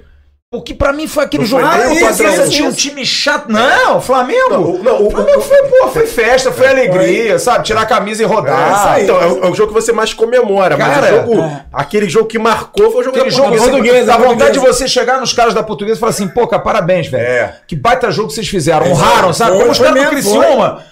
[0.52, 2.76] Porque pra mim foi aquele jogo foi que nem eu isso, assistir um isso.
[2.76, 3.46] time chato.
[3.50, 4.50] Não, Flamengo.
[4.50, 7.64] Não, o- não, o- o Flamengo foi, pô, foi festa, foi alegria, sabe?
[7.64, 9.00] Tirar a camisa e É, rodar.
[9.00, 11.64] então, é o, é o jogo que você mais comemora, mas Cara, o jogo, é.
[11.72, 13.64] aquele jogo que marcou foi o jogo Aquele da jogo, Portuguesa.
[13.64, 16.46] você, Portuguesa, dá vontade de você chegar nos caras da portuguesa e falar assim, pô,
[16.46, 17.24] cara, parabéns, velho.
[17.24, 17.54] É.
[17.66, 18.86] Que baita jogo que vocês fizeram.
[18.90, 19.52] Honraram, sabe?
[19.52, 20.84] Foi, Como os foi caras do Criciúma.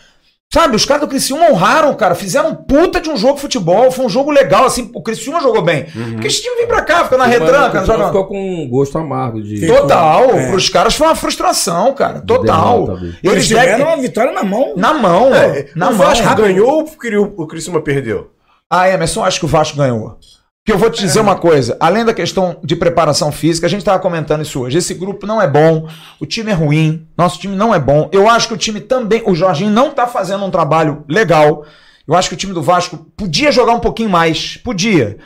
[0.52, 2.16] Sabe, os caras do Criciúma honraram, cara.
[2.16, 3.88] Fizeram um puta de um jogo de futebol.
[3.92, 4.90] Foi um jogo legal, assim.
[4.92, 5.84] O Criciúma jogou bem.
[5.84, 8.06] Porque esse time vem pra cá, fica na retranca, joga.
[8.06, 9.64] ficou com um gosto amargo de.
[9.64, 10.24] Total.
[10.32, 10.48] É.
[10.50, 12.20] Pros caras foi uma frustração, cara.
[12.20, 12.84] Total.
[12.84, 13.04] derrota.
[13.04, 13.86] Eles Eles tiveram devem...
[13.94, 14.74] uma vitória na mão.
[14.76, 16.04] Na mão, É, na o mão.
[16.06, 18.32] Vasco ganhou ou o Criciúma perdeu?
[18.68, 20.18] Ah, Emerson, acho que o Vasco ganhou.
[20.70, 23.80] Porque eu vou te dizer uma coisa, além da questão de preparação física, a gente
[23.80, 24.78] estava comentando isso hoje.
[24.78, 25.88] Esse grupo não é bom,
[26.20, 28.09] o time é ruim, nosso time não é bom.
[28.12, 31.64] Eu acho que o time também, o Jorginho não está fazendo um trabalho legal.
[32.06, 35.16] Eu acho que o time do Vasco podia jogar um pouquinho mais, podia.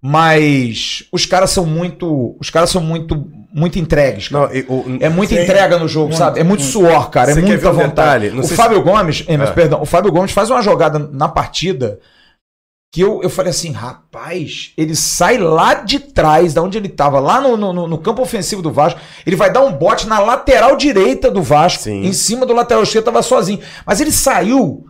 [0.00, 4.28] Mas os caras são muito, os caras são muito, muito entregues.
[4.28, 4.46] cara.
[4.48, 5.42] Não, e- o- É muita Sim.
[5.42, 6.40] entrega no jogo, Muito, sabe?
[6.40, 6.72] É muito muito.
[6.72, 7.30] suor, cara.
[7.30, 8.30] É muita um vontade.
[8.30, 9.54] Não o Fábio Gomes, Emerson, É.
[9.54, 11.98] perdão, o Fábio Gomes faz uma jogada na partida
[12.94, 17.18] que eu, eu falei assim, rapaz, ele sai lá de trás, da onde ele tava,
[17.18, 20.76] lá no, no, no campo ofensivo do Vasco, ele vai dar um bote na lateral
[20.76, 22.04] direita do Vasco, Sim.
[22.04, 23.58] em cima do lateral esquerdo, tava sozinho.
[23.84, 24.84] Mas ele saiu,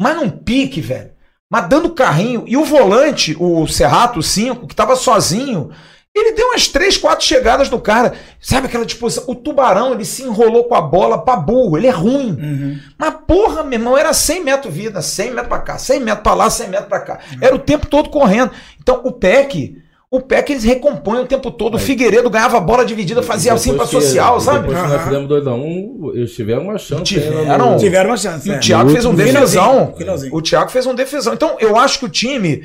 [0.00, 1.10] mas num pique, velho.
[1.50, 2.44] Mas dando carrinho.
[2.46, 5.70] E o volante, o Serrato, o 5, que tava sozinho,
[6.14, 8.12] ele deu umas três, quatro chegadas no cara.
[8.40, 9.24] Sabe aquela disposição?
[9.28, 11.76] O tubarão, ele se enrolou com a bola pra burro.
[11.78, 12.32] Ele é ruim.
[12.32, 12.78] Uhum.
[12.98, 16.34] Mas porra, meu irmão, era 100 metros vida, 100 metros pra cá, 100 metros pra
[16.34, 17.18] lá, 100 metros pra cá.
[17.40, 18.50] Era o tempo todo correndo.
[18.82, 19.76] Então o PEC,
[20.10, 21.76] o PEC eles recompõem o tempo todo.
[21.76, 24.66] O Figueiredo ganhava a bola dividida, fazia assim pra Depois que- social, sabe?
[24.66, 27.02] Depois que nós fizemos 2x1, eles tiveram uma chance.
[27.04, 27.38] Tiveram.
[27.38, 28.48] ainda no- Tiveram uma chance.
[28.48, 28.56] E é.
[28.56, 29.46] o Thiago fez um defesão.
[29.70, 30.34] finalzinho, finalzinho.
[30.34, 31.32] O Thiago fez um defesão.
[31.34, 32.64] Então, eu acho que o time.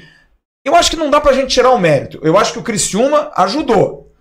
[0.66, 2.20] Eu acho que não dá pra gente tirar o mérito.
[2.24, 4.12] Eu acho que o Criciúma ajudou.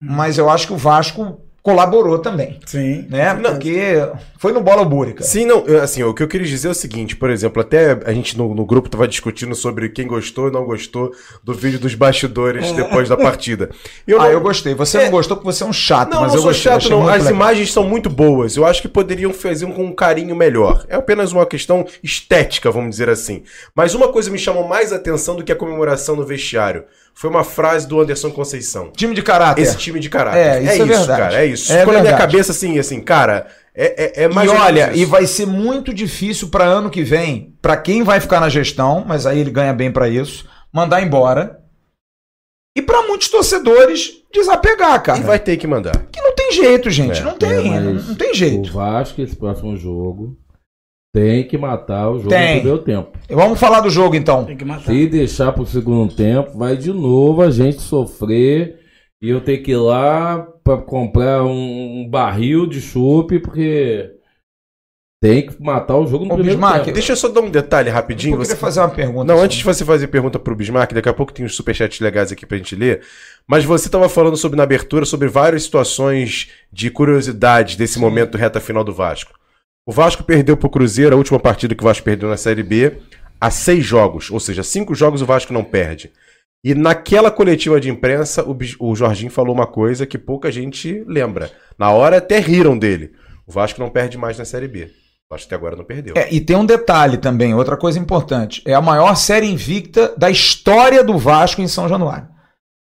[0.00, 2.58] Mas eu acho que o Vasco colaborou também.
[2.64, 3.06] Sim.
[3.10, 3.34] Né?
[3.34, 3.50] Não.
[3.52, 3.92] Porque
[4.38, 5.22] foi no bola búrica.
[5.22, 8.12] Sim, não, assim, o que eu queria dizer é o seguinte, por exemplo, até a
[8.12, 11.94] gente no, no grupo tava discutindo sobre quem gostou e não gostou do vídeo dos
[11.94, 13.68] bastidores depois da partida.
[14.06, 14.74] Eu ah, não- eu gostei.
[14.74, 15.04] Você É.
[15.04, 16.72] não gostou porque você é um chato, Não, mas não eu sou gostei.
[16.72, 17.06] chato, não.
[17.08, 17.32] As legal.
[17.34, 18.56] imagens são muito boas.
[18.56, 20.84] Eu acho que poderiam fazer com um carinho melhor.
[20.88, 23.42] É apenas uma questão estética, vamos dizer assim.
[23.74, 26.84] Mas uma coisa me chamou mais atenção do que a comemoração no vestiário.
[27.18, 28.92] Foi uma frase do Anderson Conceição.
[28.92, 29.60] Time de caráter.
[29.60, 30.38] Esse time de caráter.
[30.38, 31.20] É, isso é verdade.
[31.20, 31.42] cara.
[31.42, 31.72] É isso.
[31.72, 34.98] É Ficou na minha cabeça assim, assim, cara, é, é, é mais e olha, isso.
[34.98, 39.04] e vai ser muito difícil para ano que vem, para quem vai ficar na gestão,
[39.04, 41.58] mas aí ele ganha bem para isso, mandar embora.
[42.76, 45.18] E para muitos torcedores desapegar, cara.
[45.18, 46.06] E vai ter que mandar.
[46.12, 47.18] Que não tem jeito, gente.
[47.18, 48.72] É, não tem, É, não, mas não tem O jeito.
[48.72, 50.38] Vasco, esse próximo jogo,
[51.12, 52.56] tem que matar o jogo Tem.
[52.56, 53.18] no primeiro tempo.
[53.30, 54.44] Vamos falar do jogo então.
[54.44, 54.92] Tem que matar.
[54.92, 58.78] Se deixar pro segundo tempo, vai de novo a gente sofrer
[59.20, 64.12] e eu ter que ir lá pra comprar um, um barril de chope, porque
[65.20, 66.94] tem que matar o jogo no Ô, primeiro Bismarck, tempo.
[66.94, 68.34] Deixa eu só dar um detalhe rapidinho.
[68.34, 68.60] Eu queria Você...
[68.60, 69.24] fazer uma pergunta.
[69.24, 69.44] Não, assim.
[69.44, 72.46] antes de você fazer pergunta pro Bismarck, daqui a pouco tem uns superchats legais aqui
[72.46, 73.00] pra gente ler.
[73.46, 78.60] Mas você tava falando sobre na abertura sobre várias situações de curiosidade desse momento reta
[78.60, 79.32] final do Vasco.
[79.88, 82.98] O Vasco perdeu pro Cruzeiro, a última partida que o Vasco perdeu na Série B,
[83.40, 84.30] a seis jogos.
[84.30, 86.12] Ou seja, cinco jogos o Vasco não perde.
[86.62, 91.50] E naquela coletiva de imprensa, o, o Jorginho falou uma coisa que pouca gente lembra.
[91.78, 93.12] Na hora até riram dele.
[93.46, 94.84] O Vasco não perde mais na Série B.
[94.84, 96.12] O Vasco até agora não perdeu.
[96.18, 98.60] É, e tem um detalhe também, outra coisa importante.
[98.66, 102.28] É a maior série invicta da história do Vasco em São Januário.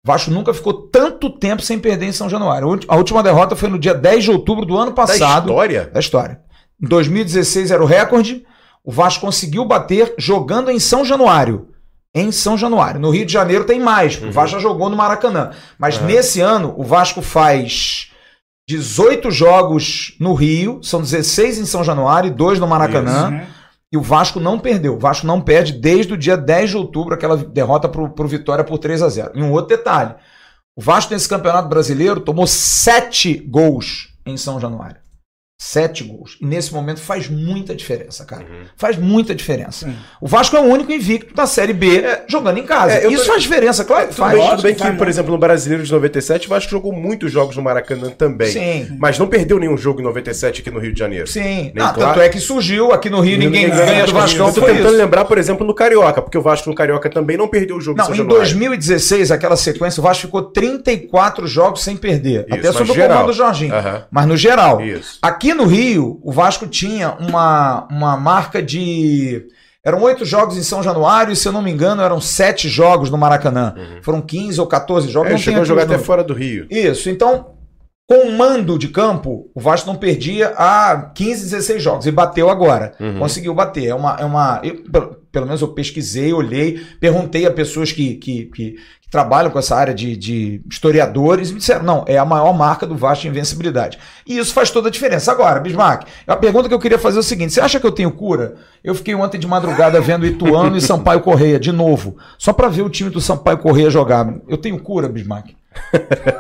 [0.06, 2.82] O Vasco nunca ficou tanto tempo sem perder em São Januário.
[2.86, 5.48] A última derrota foi no dia 10 de outubro do ano da passado.
[5.48, 5.86] história?
[5.86, 6.51] da história.
[6.82, 8.46] Em 2016 era o recorde.
[8.84, 11.68] O Vasco conseguiu bater jogando em São Januário.
[12.14, 13.00] Em São Januário.
[13.00, 14.22] No Rio de Janeiro tem mais.
[14.22, 15.52] O Vasco já jogou no Maracanã.
[15.78, 16.06] Mas Uhum.
[16.08, 18.12] nesse ano, o Vasco faz
[18.68, 23.30] 18 jogos no Rio, são 16 em São Januário e 2 no Maracanã.
[23.30, 23.48] Né?
[23.94, 24.96] E o Vasco não perdeu.
[24.96, 28.64] O Vasco não perde desde o dia 10 de outubro, aquela derrota pro, pro Vitória
[28.64, 30.16] por 3 a 0 E um outro detalhe:
[30.78, 34.98] o Vasco nesse campeonato brasileiro tomou 7 gols em São Januário.
[35.64, 36.38] Sete gols.
[36.42, 38.42] E nesse momento faz muita diferença, cara.
[38.42, 38.64] Uhum.
[38.76, 39.86] Faz muita diferença.
[39.86, 39.96] Sim.
[40.20, 42.94] O Vasco é o único invicto da Série B jogando em casa.
[42.96, 44.40] É, Isso tô- faz diferença, claro que Tudo faz.
[44.40, 45.10] bem, tudo bem que faz por muito.
[45.10, 48.52] exemplo, no Brasileiro de 97, o Vasco jogou muitos jogos no Maracanã também.
[48.52, 48.98] Sim.
[49.00, 51.28] Mas não perdeu nenhum jogo em 97 aqui no Rio de Janeiro.
[51.28, 51.72] Sim.
[51.76, 52.00] Nem Ah, claro.
[52.14, 54.48] tanto é que surgiu aqui no Rio, ninguém Ninguém ganha do ganha, Vascão.
[54.48, 54.98] Eu tô tentando isso.
[54.98, 58.00] lembrar, por exemplo, no Carioca, porque o Vasco no Carioca também não perdeu o jogo
[58.00, 58.40] Não, em Januário.
[58.40, 62.46] 2016, aquela sequência, o Vasco ficou 34 jogos sem perder.
[62.48, 63.76] Isso, até sob o comando do Jorginho.
[63.76, 64.06] Aham.
[64.10, 64.82] Mas no geral.
[64.82, 65.20] Isso.
[65.22, 69.46] Aqui no Rio, o Vasco tinha uma, uma marca de.
[69.84, 73.10] Eram oito jogos em São Januário e, se eu não me engano, eram sete jogos
[73.10, 73.74] no Maracanã.
[74.04, 75.30] Foram 15 ou 14 jogos.
[75.30, 76.68] É, não chegou a jogar aqui até fora do Rio.
[76.70, 77.56] Isso, então,
[78.12, 82.92] com mando de campo, o Vasco não perdia há 15, 16 jogos e bateu agora.
[83.00, 83.20] Uhum.
[83.20, 83.86] Conseguiu bater.
[83.88, 84.16] É uma.
[84.20, 84.84] É uma eu,
[85.32, 89.76] pelo, menos eu pesquisei, olhei, perguntei a pessoas que, que, que- que trabalham com essa
[89.76, 93.30] área de, de historiadores e me disseram: não, é a maior marca do Vasco de
[93.30, 93.98] invencibilidade.
[94.28, 95.32] E isso faz toda a diferença.
[95.32, 97.92] Agora, Bismarck, a pergunta que eu queria fazer é o seguinte: você acha que eu
[97.94, 98.56] tenho cura?
[98.84, 102.82] Eu fiquei ontem de madrugada vendo Ituano e Sampaio Correia, de novo, só pra ver
[102.82, 104.34] o time do Sampaio Correia jogar.
[104.50, 105.52] Eu tenho cura, Bismarck?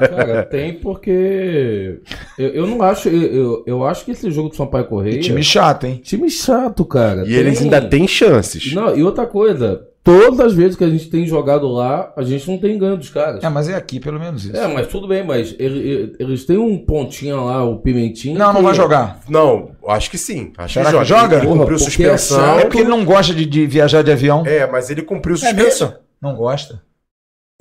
[0.09, 1.99] Cara, tem porque.
[2.37, 3.09] Eu, eu não acho.
[3.09, 5.15] Eu, eu, acho que esse jogo do Sampaio Correia.
[5.17, 5.99] Que time chato, hein?
[6.03, 7.23] time chato, cara.
[7.25, 8.73] E eles ainda têm chances.
[8.73, 9.87] Não, e outra coisa.
[10.03, 13.09] Todas as vezes que a gente tem jogado lá, a gente não tem ganho dos
[13.11, 13.43] caras.
[13.43, 14.57] É, mas é aqui, pelo menos isso.
[14.57, 18.35] É, mas tudo bem, mas ele- ele- eles têm um pontinho lá, o Pimentinho.
[18.35, 19.19] Não, não que- vai jogar.
[19.29, 20.53] Não, acho que sim.
[20.57, 21.21] Acho Será que que joga.
[21.21, 21.35] joga?
[21.37, 22.57] Ele Porra, cumpriu porque suspensão.
[22.59, 24.43] É porque ele não gosta de, de viajar de avião.
[24.47, 25.89] É, mas ele cumpriu É suspensão.
[25.89, 26.01] mesmo?
[26.19, 26.81] Não gosta.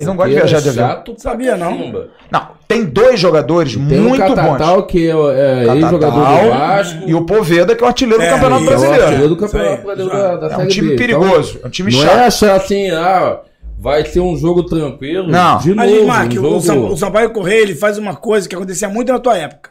[0.01, 0.87] Ele não gosta de viajar é de avião.
[0.89, 2.07] chato Sabia, não.
[2.31, 4.35] Não, tem dois jogadores Tem o muito bons.
[4.35, 6.11] Catatal, que é, é ex-jogador
[6.43, 7.03] do Vasco.
[7.07, 9.03] e o Poveda, que é o artilheiro É, do Campeonato que é o Brasileiro.
[9.03, 10.95] artilheiro do Campeonato Brasileiro da, da É um Série time B.
[10.95, 12.17] perigoso, é um time não chato.
[12.17, 13.39] é achar assim, ah,
[13.79, 15.27] vai ser um jogo tranquilo.
[15.27, 15.57] Não.
[15.57, 16.93] De Mas, novo, Mark, um o, jogo...
[16.93, 19.70] O Sampaio Correia, ele faz uma coisa que acontecia muito na tua época.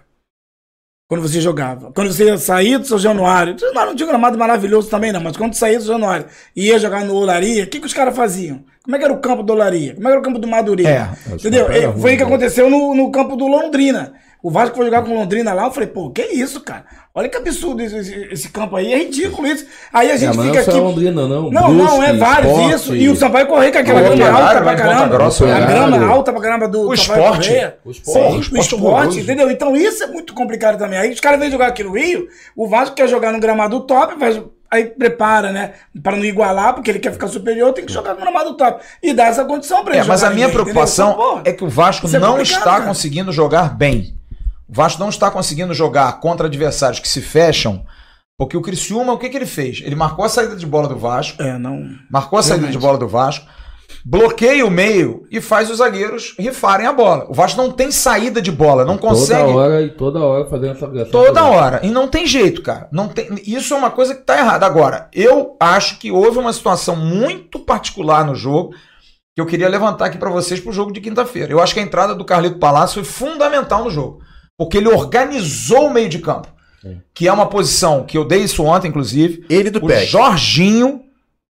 [1.11, 1.90] Quando você jogava.
[1.92, 3.57] Quando você ia sair do São Januário.
[3.61, 5.20] Não, não tinha um gramado maravilhoso também, não.
[5.20, 7.92] Mas quando saía do São Januário e ia jogar no Olaria, o que, que os
[7.92, 8.62] caras faziam?
[8.85, 9.96] Como é que era o campo do Olaria?
[9.96, 11.18] Como é que era o campo do Madureira?
[11.29, 11.68] É, Entendeu?
[11.68, 14.12] É, foi o que aconteceu no, no campo do Londrina.
[14.42, 16.85] O Vasco foi jogar com Londrina lá, eu falei, pô, que isso, cara?
[17.14, 19.66] Olha que absurdo esse, esse- esse campo aí, é ridículo isso.
[19.92, 20.81] Aí a É, gente mas não fica é só aqui.
[20.81, 21.50] Londrina, não.
[21.50, 22.96] Não, não, é Brusque, vários Sport, isso.
[22.96, 25.09] E o Sampaio Correia com aquela O grama alta pra Ponta caramba.
[25.09, 25.74] Grossa, a Operário.
[25.90, 27.48] grama alta pra caramba do O esporte.
[27.48, 27.79] Correia.
[27.85, 28.18] O Sim, esporte.
[28.18, 29.20] o O esporte esporte, horroroso.
[29.20, 29.50] entendeu?
[29.50, 30.98] Então isso é muito complicado também.
[30.98, 32.26] Aí os caras vêm jogar aqui no Rio,
[32.57, 35.72] o Vasco quer jogar no gramado top, vai, aí prepara, né?
[36.03, 38.83] Para não igualar, porque ele quer ficar superior, tem que jogar no gramado top.
[39.03, 41.26] E dá essa condição pra É, ele mas a minha ninguém, preocupação entendeu?
[41.33, 42.85] Então, é que o Vasco isso é não complicado, está cara.
[42.87, 44.18] conseguindo jogar bem.
[44.70, 47.85] O Vasco não está conseguindo jogar contra adversários que se fecham,
[48.38, 49.83] porque o Criciúma, o que, que ele fez?
[49.85, 51.85] Ele marcou a saída de bola do Vasco, É, não.
[52.11, 52.78] marcou a saída Realmente.
[52.78, 53.46] de bola do Vasco,
[54.04, 57.26] bloqueia o meio e faz os zagueiros rifarem a bola.
[57.28, 59.42] O Vasco não tem saída de bola, não consegue.
[59.44, 61.11] Toda hora e toda hora fazendo essa agressão.
[61.11, 61.80] Toda hora.
[61.83, 62.88] E não tem jeito, cara.
[62.92, 63.28] Não tem...
[63.44, 64.64] Isso é uma coisa que tá errada.
[64.64, 68.72] Agora, eu acho que houve uma situação muito particular no jogo
[69.35, 71.52] que eu queria levantar aqui pra vocês pro jogo de quinta-feira.
[71.52, 74.20] Eu acho que a entrada do Carlito Palácio foi fundamental no jogo.
[74.61, 76.49] Porque ele organizou o meio de campo.
[77.14, 79.42] Que é uma posição que eu dei isso ontem, inclusive.
[79.49, 80.07] Ele do O PEC.
[80.07, 81.01] Jorginho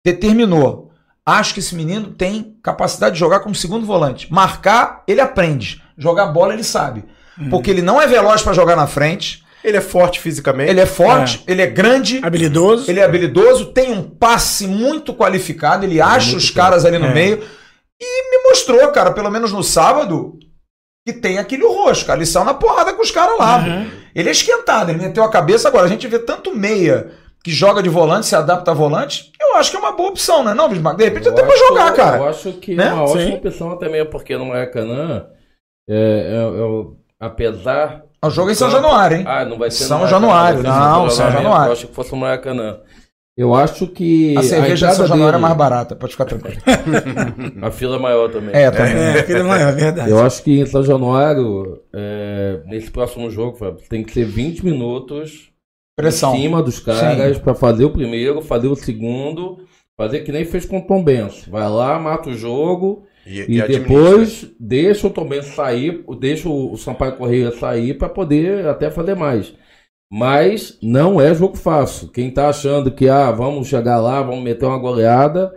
[0.06, 0.92] determinou.
[1.26, 4.32] Acho que esse menino tem capacidade de jogar como segundo volante.
[4.32, 5.82] Marcar, ele aprende.
[5.98, 7.06] Jogar bola, ele sabe.
[7.50, 9.44] Porque ele não é veloz pra jogar na frente.
[9.64, 10.70] Ele é forte fisicamente.
[10.70, 12.90] Ele é forte, ele é grande, Habilidoso.
[12.90, 17.14] ele é habilidoso, tem um passe muito qualificado, ele acha os caras ali no É.
[17.14, 17.44] meio.
[18.00, 20.38] E me mostrou, cara, pelo menos no sábado,
[21.14, 22.20] que tem aquele rosto, cara.
[22.20, 23.60] Eles são na porrada com os caras lá.
[23.60, 23.90] Uhum.
[24.14, 25.68] Ele é esquentado, ele meteu a cabeça.
[25.70, 27.12] Agora, a gente vê tanto meia
[27.44, 29.32] que joga de volante, se adapta a volante.
[29.40, 30.54] Eu acho que é uma boa opção, né?
[30.54, 30.98] Não, Bismarck?
[30.98, 32.18] De repente Eu até pra acho- jogar, cara.
[32.18, 32.88] Eu acho que Né?
[32.88, 33.34] é uma ótima Sim.
[33.36, 35.26] opção até mesmo, porque no Maracanã,
[35.90, 38.04] é, é- é o- apesar.
[38.26, 39.24] O jogo é em São Januário, hein?
[39.28, 41.68] Ah, não vai ser São Januário, não, São Januário.
[41.70, 42.80] Eu acho que fosse no Maracanã.
[43.38, 44.36] Eu acho que.
[44.36, 46.58] A cerveja de entrada São Januário é dele- mais barata, pode ficar tranquilo.
[47.62, 48.50] A fila é maior também.
[48.56, 48.94] É, também.
[48.94, 50.10] É, aquele não é, é verdade.
[50.10, 54.66] Eu acho que em São Januário, é, nesse próximo jogo, Fábio, tem que ser 20
[54.66, 55.52] minutos
[55.96, 56.36] Pressão.
[56.36, 59.60] em cima dos caras pra fazer o primeiro, fazer o segundo,
[59.96, 61.46] fazer que nem fez com o Tom Benz.
[61.48, 66.50] Vai lá, mata o jogo E, e, e depois deixa o Tom Benz sair, deixa
[66.50, 69.54] o o Sampaio Correia sair pra poder até fazer mais.
[70.12, 72.08] Mas não é jogo fácil.
[72.08, 75.54] Quem tá achando que ah, vamos chegar lá, vamos meter uma goleada,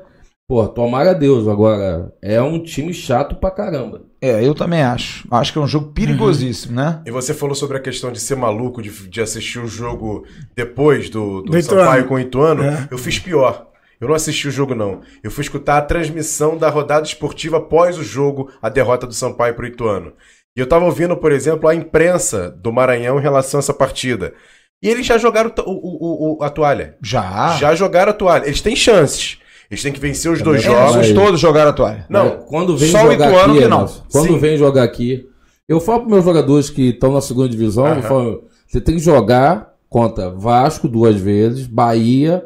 [0.49, 1.47] pô, tomara Deus.
[1.47, 4.03] Agora, é um time chato pra caramba.
[4.21, 5.27] É, eu também acho.
[5.31, 7.01] Acho que é um jogo perigosíssimo, né?
[7.07, 11.09] E você falou sobre a questão de ser maluco, de, de assistir o jogo depois
[11.09, 11.85] do, do Do Ituano.
[11.85, 12.65] Sampaio com o Ituano.
[12.65, 12.89] É.
[12.91, 13.71] Eu fiz pior.
[14.01, 15.03] Eu não assisti o jogo, não.
[15.23, 19.55] Eu fui escutar a transmissão da rodada esportiva após o jogo, a derrota do Sampaio
[19.55, 20.15] pro Ituano.
[20.57, 24.35] E eu tava ouvindo, por exemplo, a imprensa do Maranhão em relação a essa partida.
[24.83, 26.97] E eles já jogaram o- o- o- a toalha.
[27.03, 27.57] Já.
[27.59, 28.47] Já jogaram a toalha.
[28.47, 29.39] Eles têm chances.
[29.71, 31.13] Eles têm que vencer os dois jogos.
[31.13, 32.07] Todos jogaram a toalha.
[32.09, 33.87] Não, quando vem só o jogar Ituano aqui, que não.
[34.11, 34.39] Quando Sim.
[34.39, 35.29] vem jogar aqui,
[35.69, 38.03] eu falo para meus jogadores que estão na segunda divisão, eu Aham.
[38.03, 42.45] falo, você tem que jogar contra Vasco duas vezes, Bahia,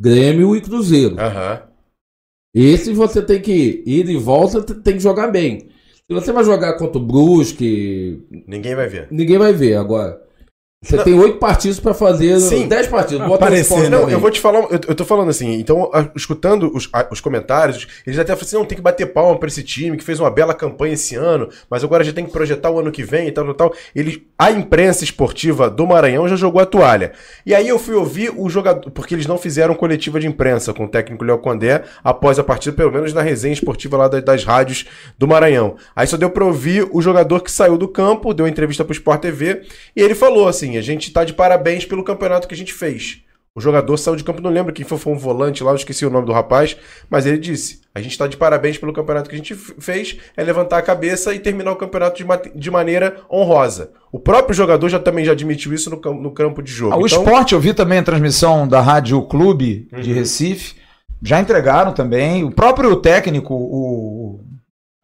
[0.00, 1.18] Grêmio e Cruzeiro.
[1.18, 1.62] Aham.
[2.54, 5.68] Esses você tem que ir e volta, te- tem que jogar bem.
[6.20, 9.08] Se você vai jogar contra o Brusque, Ninguém vai ver.
[9.10, 10.20] ninguém vai ver agora.
[10.82, 12.40] Você tem oito partidos pra fazer.
[12.40, 12.66] Sim.
[12.66, 13.24] Dez partidos.
[13.28, 13.88] Bota Aparecer, né?
[13.88, 17.06] Não, eu vou te falar, eu, eu tô falando assim, então, a- escutando os, a-
[17.08, 20.02] os comentários, eles até falam assim, não, tem que bater palma pra esse time, que
[20.02, 23.04] fez uma bela campanha esse ano, mas agora já tem que projetar o ano que
[23.04, 23.74] vem e tal, tal, tal.
[23.94, 27.12] Ele, a imprensa esportiva do Maranhão já jogou a toalha.
[27.46, 30.86] E aí eu fui ouvir o jogador, porque eles não fizeram coletiva de imprensa com
[30.86, 34.42] o técnico Léo Condé após a partida, pelo menos na resenha esportiva lá das, das
[34.44, 34.84] rádios
[35.16, 35.76] do Maranhão.
[35.94, 38.92] Aí só deu pra ouvir o jogador que saiu do campo, deu uma entrevista pro
[38.92, 39.62] Sport TV,
[39.94, 43.20] e ele falou assim, a gente tá de parabéns pelo campeonato que a gente fez.
[43.54, 46.06] O jogador saiu de campo, não lembro quem foi, foi um volante lá, eu esqueci
[46.06, 46.74] o nome do rapaz,
[47.10, 50.42] mas ele disse: a gente está de parabéns pelo campeonato que a gente fez, é
[50.42, 53.90] levantar a cabeça e terminar o campeonato de, mate- de maneira honrosa.
[54.10, 56.94] O próprio jogador já também já admitiu isso no, cam- no campo de jogo.
[56.94, 60.76] Ah, o Então, esporte, eu vi também a transmissão da Rádio Clube de Recife.
[61.22, 62.44] Já entregaram também.
[62.44, 64.40] O próprio técnico, o.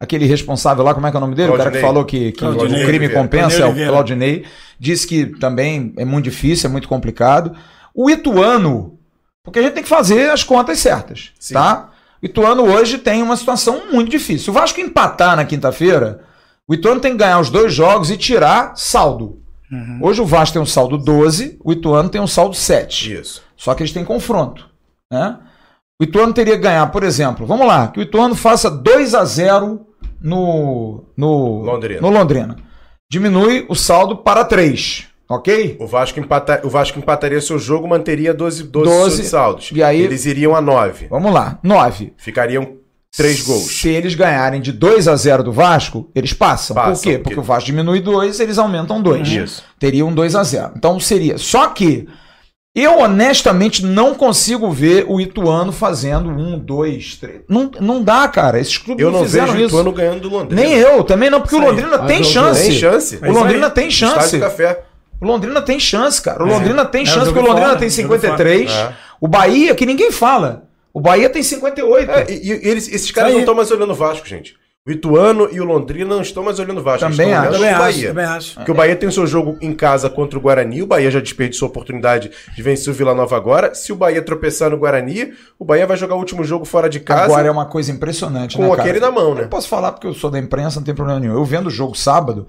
[0.01, 1.49] Aquele responsável lá, como é que é o nome dele?
[1.51, 1.87] O cara que Claudinei.
[1.87, 3.13] falou que, que Claudinei o crime Oliveira.
[3.21, 3.91] compensa, é Claudinei o.
[3.91, 4.45] Claudinei.
[4.79, 7.55] Disse que também é muito difícil, é muito complicado.
[7.93, 8.97] O Ituano,
[9.43, 11.53] porque a gente tem que fazer as contas certas, Sim.
[11.53, 11.89] tá?
[12.21, 14.45] O Ituano hoje tem uma situação muito difícil.
[14.45, 16.21] Se o Vasco empatar na quinta-feira,
[16.67, 19.41] o Ituano tem que ganhar os dois jogos e tirar saldo.
[20.01, 23.13] Hoje o Vasco tem um saldo 12, o Ituano tem um saldo 7.
[23.13, 23.43] Isso.
[23.55, 24.67] Só que eles têm confronto.
[25.11, 25.37] Né?
[26.01, 29.25] O Ituano teria que ganhar, por exemplo, vamos lá, que o Ituano faça 2 a
[29.25, 29.85] 0
[30.21, 32.01] no, no, Londrina.
[32.01, 32.55] no Londrina.
[33.19, 35.77] Diminui o saldo para 3, ok?
[35.79, 39.71] O Vasco, empata, o Vasco empataria seu jogo, manteria 12, 12, 12, saldos.
[39.73, 41.07] e aí- Eles iriam a 9.
[41.09, 42.13] Vamos lá, 9.
[42.17, 42.75] Ficariam
[43.17, 43.79] 3 gols.
[43.81, 46.75] Se eles ganharem de 2 a 0 do Vasco, eles passam.
[46.75, 47.09] Passam, Por quê?
[47.13, 49.27] porque- Porque o Vasco diminui 2, eles aumentam 2.
[49.27, 49.63] Isso.
[49.79, 51.39] Teria um 2 a 0 Então seria.
[51.39, 52.07] Só que
[52.75, 57.41] eu honestamente não consigo ver o Ituano fazendo um, dois, três.
[57.49, 58.59] Não, não dá, cara.
[58.59, 59.67] Esses clubes Eu não fizeram vejo o isso.
[59.69, 60.61] Ituano ganhando do Londrina.
[60.61, 61.59] Nem eu, também não, porque o.
[61.59, 62.61] Londrina Mas tem não chance.
[62.61, 63.19] Tem chance.
[63.21, 64.39] O Londrina tem chance.
[64.39, 64.83] Café.
[65.19, 66.43] O Londrina tem chance, cara.
[66.43, 66.51] O É.
[66.51, 68.71] Londrina tem É, chance, jogo porque o Londrina fora, tem jogo 53.
[68.71, 68.89] fora.
[68.89, 68.93] É.
[69.19, 70.63] O Bahia, que ninguém fala.
[70.93, 72.11] O Bahia tem 58.
[72.11, 74.55] É, e, e eles, esses caras não estão mais olhando o Vasco, gente.
[74.87, 77.09] O Ituano e o Londrina não estão mais olhando o Vasco.
[77.09, 77.51] Também estão acho.
[77.51, 78.07] Também o acho, Bahia.
[78.07, 78.55] também acho.
[78.55, 80.81] Porque o Bahia tem o seu jogo em casa contra o Guarani.
[80.81, 83.75] O Bahia já desperdiçou a oportunidade de vencer o Vila Nova agora.
[83.75, 86.99] Se o Bahia tropeçar no Guarani, o Bahia vai jogar o último jogo fora de
[86.99, 88.81] casa Agora é uma coisa impressionante, com né, cara?
[88.81, 89.43] aquele na mão, né?
[89.43, 91.33] Eu posso falar porque eu sou da imprensa, não tem problema nenhum.
[91.33, 92.47] Eu vendo o jogo sábado,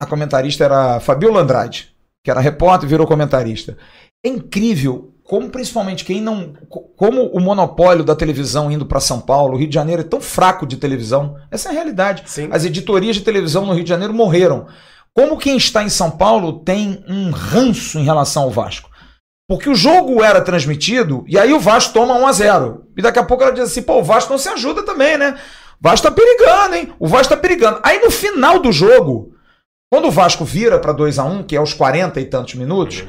[0.00, 1.94] a comentarista era a Fabiola Andrade,
[2.24, 3.76] que era repórter e virou comentarista.
[4.24, 6.54] É incrível como, principalmente, quem não.
[6.68, 10.04] co- Como o monopólio da televisão indo para São Paulo, o Rio de Janeiro é
[10.04, 11.36] tão fraco de televisão.
[11.50, 12.22] Essa é a realidade.
[12.26, 12.48] Sim.
[12.52, 14.66] As editorias de televisão no Rio de Janeiro morreram.
[15.14, 18.90] Como quem está em São Paulo tem um ranço em relação ao Vasco.
[19.48, 23.18] Porque o jogo era transmitido e aí o Vasco toma 1 a 0 E daqui
[23.18, 25.38] a pouco ela diz assim: pô, o Vasco não se ajuda também, né?
[25.80, 26.92] O Vasco tá perigando, hein?
[26.98, 27.78] O Vasco tá perigando.
[27.82, 29.32] Aí no final do jogo,
[29.92, 33.04] quando o Vasco vira para 2 a 1 que é aos 40 e tantos minutos,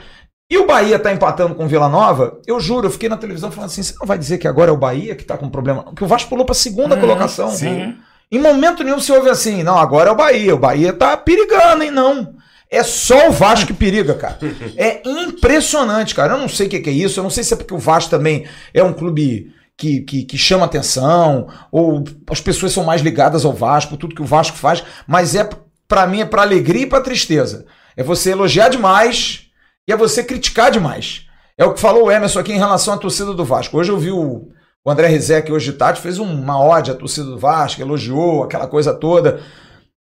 [0.50, 3.52] e o Bahia tá empatando com o Vila Nova, eu juro, eu fiquei na televisão
[3.52, 5.86] falando assim: você não vai dizer que agora é o Bahia que tá com problema?
[5.96, 7.50] Que o Vasco pulou pra segunda colocação.
[7.52, 7.96] sim.
[8.30, 10.56] Em momento nenhum se ouve assim: não, agora é o Bahia.
[10.56, 11.92] O Bahia tá perigando, hein?
[11.92, 12.36] Não.
[12.70, 14.38] É só o Vasco que periga, cara.
[14.76, 16.34] É impressionante, cara.
[16.34, 17.20] Eu não sei o que que é isso.
[17.20, 20.38] Eu não sei se é porque o Vasco também é um clube que, que, que
[20.38, 24.84] chama atenção, ou as pessoas são mais ligadas ao Vasco, tudo que o Vasco faz,
[25.06, 25.48] mas é
[25.88, 27.66] para mim é para alegria e para tristeza.
[27.96, 29.47] É você elogiar demais
[29.88, 31.26] e é você criticar demais.
[31.58, 33.78] É o que falou o Emerson aqui em relação à torcida do Vasco.
[33.78, 34.50] Hoje eu vi o,
[34.86, 38.68] o André Rizek, hoje de tarde, fez uma ode à torcida do Vasco, elogiou aquela
[38.68, 39.42] coisa toda.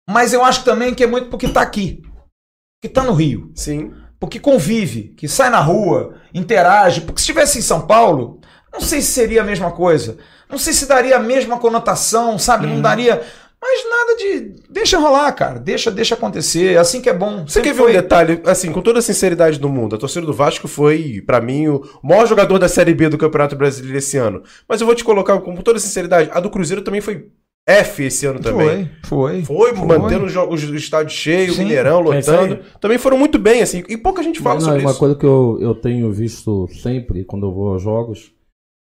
[0.09, 2.03] Mas eu acho também que é muito porque tá aqui.
[2.83, 3.53] Que tá no Rio.
[3.55, 3.93] Sim.
[4.19, 7.03] Porque convive, que sai na rua, interage.
[7.03, 8.41] Porque se estivesse em São Paulo,
[8.73, 10.17] não sei se seria a mesma coisa.
[10.49, 12.67] Não sei se daria a mesma conotação, sabe?
[12.67, 13.23] Não daria.
[13.61, 14.55] Mas nada de.
[14.71, 15.59] Deixa rolar, cara.
[15.59, 16.75] Deixa, deixa acontecer.
[16.75, 17.45] É assim que é bom.
[17.47, 17.91] Você Sempre quer ver foi.
[17.91, 21.41] um detalhe, assim, com toda a sinceridade do mundo, a torcida do Vasco foi, pra
[21.41, 24.43] mim, o maior jogador da Série B do Campeonato Brasileiro esse ano.
[24.69, 27.29] Mas eu vou te colocar com toda sinceridade, a do Cruzeiro também foi
[27.69, 28.89] F esse ano também.
[29.05, 29.73] Foi, foi.
[29.75, 31.65] Foi, mantendo os jogos do estádio cheio, Sim.
[31.65, 32.55] Mineirão, É lotando.
[32.55, 32.61] aí.
[32.81, 35.01] Também foram muito bem, assim, e pouca gente fala Mas, sobre não, é uma isso.
[35.01, 38.31] coisa que eu, eu tenho visto sempre quando eu vou aos jogos,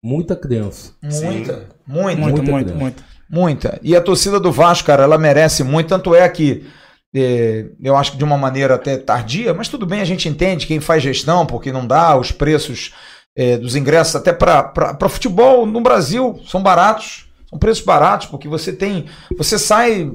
[0.03, 0.93] muita criança.
[1.01, 3.05] Muita, muita, Muito, Muita muito, criança.
[3.29, 3.79] Muita.
[3.81, 5.89] E a torcida do Vasco, cara, ela merece muito.
[5.89, 6.65] Tanto é que
[7.13, 10.67] é, eu acho que de uma maneira até tardia, mas tudo bem, a gente entende
[10.67, 12.93] quem faz gestão, porque não dá, os preços
[13.35, 17.25] é, dos ingressos, até para futebol no Brasil, são baratos.
[17.49, 19.05] São preços baratos, porque você tem.
[19.37, 20.11] Você sai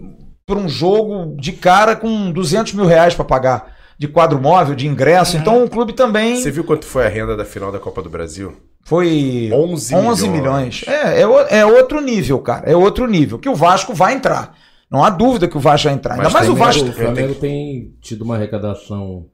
[0.46, 4.86] por um jogo de cara com 200 mil reais para pagar de quadro móvel, de
[4.88, 5.36] ingresso.
[5.36, 8.08] Então o clube também Você viu quanto foi a renda da final da Copa do
[8.08, 8.56] Brasil?
[8.82, 10.80] foi 11 11 milhões.
[10.80, 10.84] milhões.
[10.88, 12.64] É, é, o- é outro nível, cara.
[12.68, 13.38] É outro nível.
[13.38, 14.56] Que o Vasco vai entrar.
[14.90, 16.14] Não há dúvida que o Vasco vai entrar.
[16.14, 16.88] Ainda Mas mais o Vasco.
[16.88, 19.26] O Flamengo tem tido uma arrecadação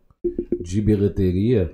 [0.60, 1.70] de bilheteria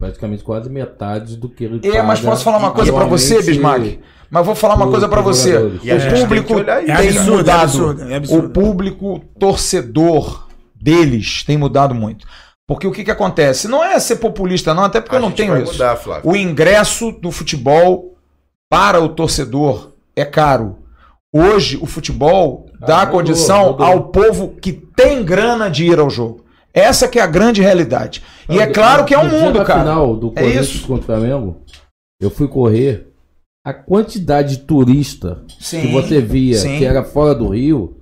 [0.00, 3.98] praticamente quase metade do que ele É, mas posso falar uma coisa pra você, Bismarck?
[4.30, 5.56] Mas eu vou falar uma coisa pra pros você.
[5.58, 5.78] O
[6.20, 6.58] público.
[6.60, 7.62] É tem é mudado.
[7.64, 8.46] absurdo, é absurdo.
[8.46, 10.48] O público torcedor
[10.84, 12.26] deles tem mudado muito.
[12.66, 13.66] Porque o que, que acontece?
[13.68, 15.72] Não é ser populista, não, até porque A eu não tenho isso.
[15.72, 15.98] mudar.
[16.22, 18.14] O ingresso do futebol
[18.70, 20.78] para o torcedor é caro.
[21.32, 23.86] Hoje, o futebol dá mudou, condição mudou.
[23.86, 26.44] ao povo que tem grana de ir ao jogo.
[26.72, 28.22] Essa que é a grande realidade.
[28.48, 29.80] E é claro que é um mundo, cara.
[29.80, 30.86] final do É Corinthians isso.
[30.86, 31.56] contra o Flamengo,
[32.20, 33.08] eu fui correr.
[33.66, 36.76] A quantidade de turista Sim, que você via sim.
[36.78, 37.96] que era fora do Rio,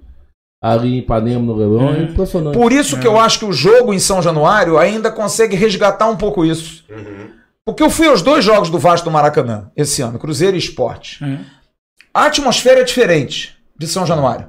[0.63, 2.57] ali em Ipanema, no Leblon, é impressionante.
[2.57, 6.17] Por isso que eu acho que o jogo em São Januário ainda consegue resgatar um
[6.17, 6.85] pouco isso.
[7.65, 11.23] Porque eu fui aos dois jogos do Vasco do Maracanã esse ano, Cruzeiro e Esporte.
[11.23, 11.41] Uhum.
[12.15, 14.49] A atmosfera é diferente de São Januário.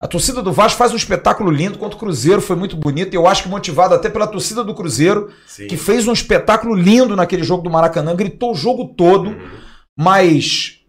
[0.00, 3.14] A torcida do Vasco faz um espetáculo lindo, enquanto o Cruzeiro foi muito bonito.
[3.14, 5.68] E eu acho que motivado até pela torcida do Cruzeiro, Sim.
[5.68, 9.36] que fez um espetáculo lindo naquele jogo do Maracanã, gritou o jogo todo.
[9.96, 10.81] Mas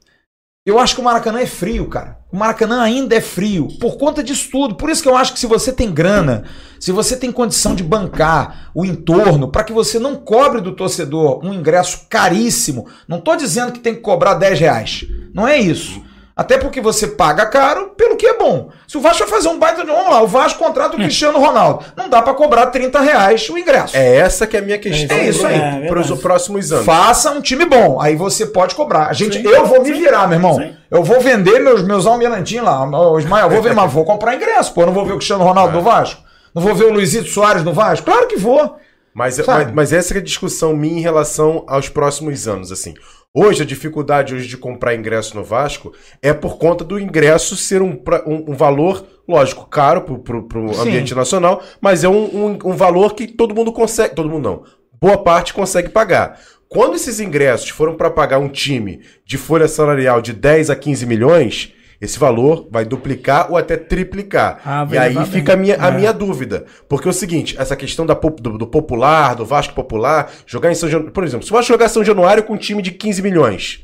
[0.66, 2.20] eu acho que o Maracanã é frio, cara.
[2.32, 4.76] O Maracanã ainda é frio, por conta disso tudo.
[4.76, 6.46] Por isso que eu acho que se você tem grana,
[6.80, 11.46] se você tem condição de bancar o entorno, para que você não cobre do torcedor
[11.46, 15.06] um ingresso caríssimo, não tô dizendo que tem que cobrar 10 reais.
[15.34, 16.02] Não é isso.
[16.36, 18.70] Até porque você paga caro pelo que é bom.
[18.88, 19.92] Se o Vasco vai fazer um baita de.
[19.92, 21.86] Vamos lá, o Vasco contrata o Cristiano Ronaldo.
[21.96, 23.96] Não dá para cobrar 30 reais o ingresso.
[23.96, 25.84] É essa que é a minha questão É isso aí.
[25.84, 26.86] É para os próximos anos.
[26.86, 29.10] Faça um time bom, aí você pode cobrar.
[29.10, 29.48] A gente, Sim.
[29.48, 29.94] eu vou me Sim.
[29.94, 30.56] virar, meu irmão.
[30.56, 30.74] Sim.
[30.90, 32.84] Eu vou vender meus, meus almirantinhos lá.
[32.84, 34.82] Ô, Ismael, eu vou ver, mas vou comprar ingresso, pô.
[34.82, 36.22] Eu não vou ver o Cristiano Ronaldo no Vasco.
[36.54, 38.06] Não vou ver o Luizito Soares no Vasco?
[38.06, 38.78] Claro que vou.
[39.14, 42.94] Mas, mas, mas essa é a discussão minha em relação aos próximos anos, assim.
[43.36, 45.92] Hoje, a dificuldade hoje de comprar ingresso no Vasco
[46.22, 50.74] é por conta do ingresso ser um, um, um valor, lógico, caro pro, pro, pro
[50.74, 50.82] Sim.
[50.82, 54.64] ambiente nacional, mas é um, um, um valor que todo mundo consegue, todo mundo não,
[55.02, 56.40] boa parte consegue pagar.
[56.70, 61.06] Quando esses ingressos foram para pagar um time de folha salarial de 10 a 15
[61.06, 61.74] milhões,
[62.06, 64.60] esse valor vai duplicar ou até triplicar.
[64.66, 65.92] Ah, e aí fica a minha, a É.
[65.92, 66.66] minha dúvida.
[66.88, 70.76] Porque é o seguinte, essa questão da, do, do popular, do Vasco popular, jogar em
[70.76, 71.14] São Januário.
[71.14, 73.80] Por exemplo, se o Vasco jogar São Januário com um time de 15 milhões,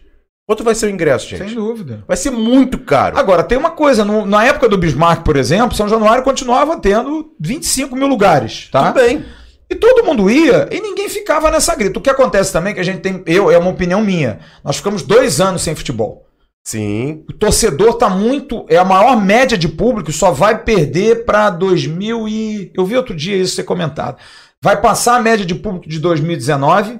[0.47, 1.53] quanto vai ser o ingresso, gente?
[1.55, 2.03] dúvida.
[2.07, 3.17] Vai ser muito caro.
[3.17, 4.03] Agora, tem uma coisa.
[4.03, 8.91] no- na época do Bismarck, por exemplo, São Januário continuava tendo 25 mil lugares, tá?
[8.91, 9.23] Tudo bem.
[9.71, 11.99] E todo mundo ia e ninguém ficava nessa grita.
[11.99, 13.21] O que acontece também é que a gente tem.
[13.27, 14.39] Eu, é uma opinião minha.
[14.63, 16.25] Nós ficamos dois anos sem futebol.
[16.65, 17.23] Sim.
[17.29, 18.65] O torcedor tá muito.
[18.69, 22.71] É a maior média de público, só vai perder para 2000 e.
[22.75, 24.17] Eu vi outro dia isso ser comentado.
[24.61, 26.99] Vai passar a média de público de 2019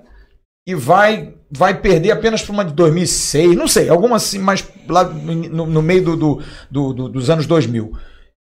[0.67, 5.03] e vai vai perder apenas para uma de 2006, não sei, alguma assim, mas lá
[5.03, 7.91] no, no meio do- do- do- dos anos 2000.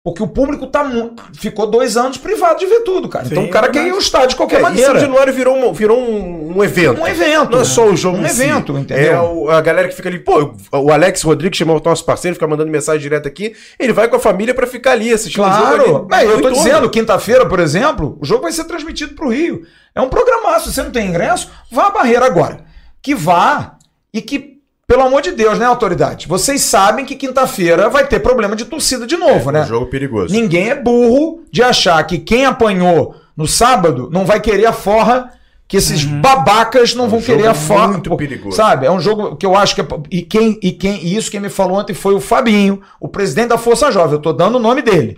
[0.04, 0.84] Porque o público tá
[1.32, 3.24] ficou dois anos privado de ver tudo, cara.
[3.24, 4.90] então Sim, o cara é quer ir ao estádio de qualquer É, e maneira.
[4.90, 7.00] São Januário virou um, virou um, um evento.
[7.00, 7.52] Um evento.
[7.52, 8.42] Não é só o jogo Um em si.
[8.42, 9.12] evento, entendeu?
[9.12, 12.34] É o- a galera que fica ali, pô, o Alex Rodrigues chamou o nosso parceiro,
[12.34, 13.54] fica mandando mensagem direto aqui.
[13.78, 15.86] Ele vai com a família pra ficar ali assistindo o Claro.
[15.86, 16.08] jogo.
[16.12, 16.56] ali É, eu tô entorno.
[16.56, 19.62] dizendo, quinta-feira, por exemplo, o jogo vai ser transmitido pro Rio.
[19.94, 20.68] É um programaço.
[20.68, 22.64] Se você não tem ingresso, vá à barreira agora.
[23.00, 23.76] Que vá
[24.12, 24.51] e que,
[24.86, 26.26] pelo amor de Deus, né, autoridade?
[26.28, 29.62] Vocês sabem que quinta-feira vai ter problema de torcida de novo, É né?
[29.62, 30.32] um jogo perigoso.
[30.34, 35.32] Ninguém é burro de achar que quem apanhou no sábado não vai querer a forra,
[35.66, 37.88] que esses babacas não É um vão querer a forra.
[37.88, 38.54] muito perigoso.
[38.56, 38.84] Sabe?
[38.84, 39.86] É um jogo que eu acho que é.
[40.10, 43.48] E, quem, e, quem, e isso quem me falou ontem foi o Fabinho, o presidente
[43.48, 44.12] da Força Jovem.
[44.14, 45.16] Eu tô dando o nome dele.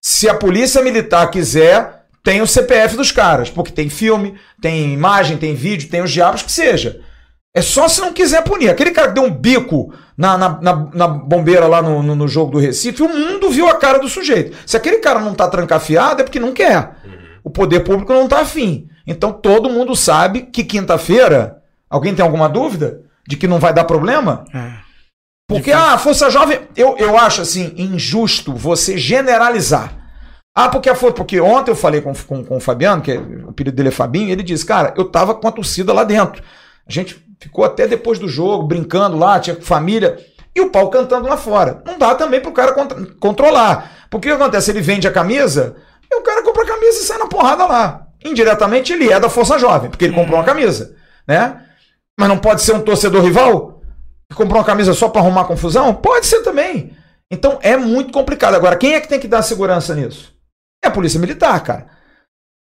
[0.00, 5.36] Se a polícia militar quiser, tem o CPF dos caras, porque tem filme, tem imagem,
[5.36, 7.00] tem vídeo, tem os diabos que seja.
[7.56, 8.68] É só se não quiser punir.
[8.68, 12.28] Aquele cara que deu um bico na, na, na- na bombeira lá no, no, no
[12.28, 14.54] jogo do Recife, o mundo viu a cara do sujeito.
[14.66, 16.96] Se aquele cara não tá trancafiado, é porque não quer.
[17.42, 18.88] O poder público não tá afim.
[19.06, 21.62] Então todo mundo sabe que quinta-feira.
[21.88, 23.00] Alguém tem alguma dúvida?
[23.26, 24.44] De que não vai dar problema?
[24.54, 24.72] É.
[25.48, 29.92] Porque ah, a Força Jovem, eu, eu acho assim, injusto você generalizar.
[30.54, 31.14] Ah, porque a Força.
[31.14, 33.92] Porque ontem eu falei com, com, com o Fabiano, que é- o apelido dele é
[33.92, 36.42] Fabinho, e ele disse, cara, eu tava com a torcida lá dentro.
[36.86, 40.18] A gente ficou até depois do jogo, brincando lá, tinha família,
[40.54, 41.82] e o pau cantando lá fora.
[41.84, 44.06] Não dá também pro cara contr- controlar.
[44.10, 44.70] Porque o que acontece?
[44.70, 45.76] Ele vende a camisa,
[46.10, 48.06] e o cara compra a camisa e sai na porrada lá.
[48.24, 51.62] Indiretamente ele é da Força Jovem, porque ele comprou uma camisa, né?
[52.18, 53.76] Mas não pode ser um torcedor rival?
[54.28, 55.94] que comprou uma camisa só para arrumar confusão?
[55.94, 56.96] Pode ser também.
[57.30, 58.54] Então é muito complicado.
[58.54, 60.32] Agora, quem é que tem que dar segurança nisso?
[60.84, 61.86] É a Polícia Militar, cara.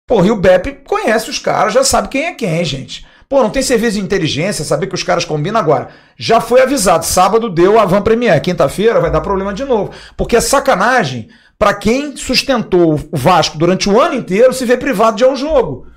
[0.07, 3.05] Porra, e o BEP conhece os caras, já sabe quem é quem, gente.
[3.34, 5.88] Pô, não tem serviço de inteligência, saber que os caras combinam agora.
[6.15, 9.89] Já foi avisado, sábado deu a Van Premier, quinta-feira vai dar problema de novo.
[10.15, 15.17] Porque é sacanagem pra quem sustentou o Vasco durante o ano inteiro se vê privado
[15.17, 15.88] de ir ao jogo.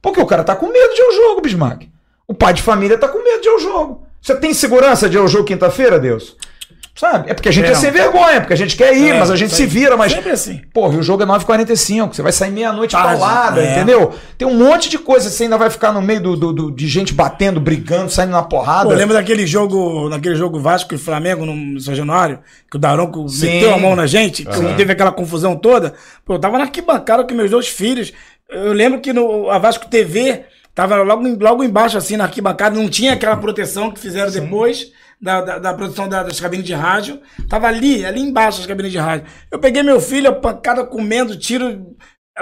[0.00, 1.82] Porque o cara tá com medo de ir ao jogo, Bismarck.
[2.26, 4.06] O pai de família tá com medo de ir ao jogo.
[4.18, 6.38] Você tem segurança de ir ao jogo quinta-feira, Deus?
[6.98, 7.30] Sabe?
[7.30, 9.30] É porque a gente é, É, sem vergonha, porque a gente quer ir, É, mas
[9.30, 10.10] a gente se vira, mas.
[10.10, 10.60] Sempre assim.
[10.74, 13.72] Porra, e o jogo é 9h45, você vai sair meia-noite Tarde, paulada, é.
[13.76, 14.12] entendeu?
[14.36, 16.88] Tem um monte de coisa, você ainda vai ficar no meio do, do- do- de
[16.88, 18.88] gente batendo, brigando, saindo na porrada.
[18.90, 22.40] Pô, lembra daquele jogo, naquele jogo Vasco e Flamengo no São Januário?
[22.68, 23.46] Que o Daronco Sim.
[23.46, 25.94] meteu a mão na gente, que teve aquela confusão toda.
[26.24, 28.12] Pô, eu tava na arquibancada com meus dois filhos.
[28.50, 30.42] Eu lembro que no a Vasco TV
[30.74, 34.90] tava logo, logo embaixo, assim, na arquibancada, não tinha aquela proteção que fizeram depois.
[35.20, 37.20] Da, da, da produção da- das cabines de rádio.
[37.48, 39.26] Tava ali, ali embaixo as cabines de rádio.
[39.50, 41.96] Eu peguei meu filho, a pancada comendo, tiro,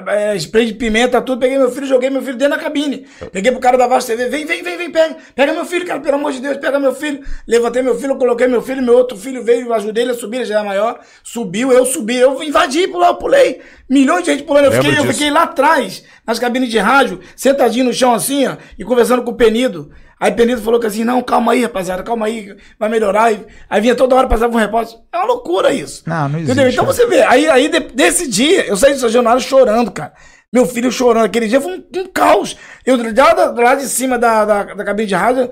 [0.08, 1.40] é, spray de pimenta, tudo.
[1.40, 3.06] Peguei meu filho, joguei meu filho dentro da cabine.
[3.32, 5.16] Peguei pro cara da Vasco TV, vem, vem, vem, vem, pega.
[5.34, 7.24] Pega meu filho, cara, pelo amor de Deus, pega meu filho.
[7.48, 10.44] Levantei meu filho, coloquei meu filho, meu outro filho veio, ajudei ele a subir, ele
[10.44, 11.00] já era maior.
[11.24, 13.62] Subiu, eu subi, eu invadi, eu pulei.
[13.88, 14.66] Milhões de gente pulando.
[14.66, 18.56] Eu fiquei, eu fiquei lá atrás, nas cabines de rádio, sentadinho no chão assim, ó,
[18.78, 19.90] e conversando com o Penido.
[20.18, 23.32] Aí o Penido falou que assim, não, calma aí, rapaziada, calma aí, vai melhorar.
[23.68, 24.96] Aí vinha toda hora, passava um repórter.
[25.12, 26.02] É uma loucura isso.
[26.06, 26.64] Não, não Entendeu?
[26.64, 26.86] existe, Então é.
[26.94, 30.12] você vê, aí, aí de- desse dia, eu saí do São Januário chorando, cara.
[30.56, 31.24] Meu filho chorando.
[31.26, 32.56] Aquele dia foi um, um caos.
[32.86, 35.50] Eu, lá, lá de cima da, da, da cabine de rádio,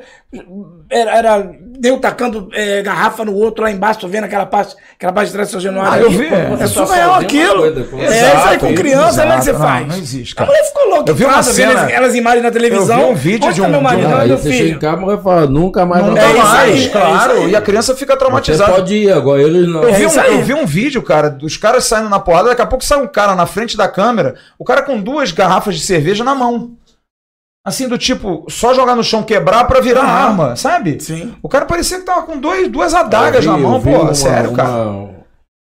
[0.91, 1.51] era, era
[1.83, 5.33] eu tacando é, garrafa no outro lá embaixo, tô vendo aquela parte, aquela parte de
[5.35, 5.93] trás do São Januário.
[5.93, 6.35] Ah, eu vi, é.
[6.45, 7.61] É Você tá surreal aquilo.
[7.63, 7.81] coisa.
[7.81, 9.65] É, isso aí Exato, com criança, como é que você exato.
[9.67, 9.81] faz?
[9.87, 10.51] Não, não existe, A cara.
[10.51, 11.11] mulher ficou louca.
[11.11, 13.01] Eu vi uma casa, vendo cena- aquelas imagens na televisão.
[13.01, 14.07] Eu vi um vídeo de um- meu de marido?
[14.09, 14.81] um- Onde Aí meu você chega em filho?
[14.81, 17.33] casa e vai falar, nunca mais Não dá É isso mais, aí, é claro.
[17.35, 17.51] isso aí.
[17.51, 18.73] E a criança fica Você traumatizada.
[18.73, 19.83] pode ir, agora eles não.
[19.83, 20.33] Eu É vi, um, isso aí.
[20.33, 23.07] eu vi um vídeo, cara, dos caras saindo na porrada, daqui a pouco sai um
[23.09, 26.77] cara na frente da câmera, o cara com duas garrafas de cerveja na mão.
[27.67, 30.11] Assim, do tipo, só jogar no chão, quebrar pra virar Aham.
[30.29, 31.01] arma, sabe?
[31.01, 31.33] Sim.
[31.43, 34.51] O cara parecia que tava com dois, duas adagas vi- na mão, pô, uma- sério,
[34.51, 35.15] uma- cara.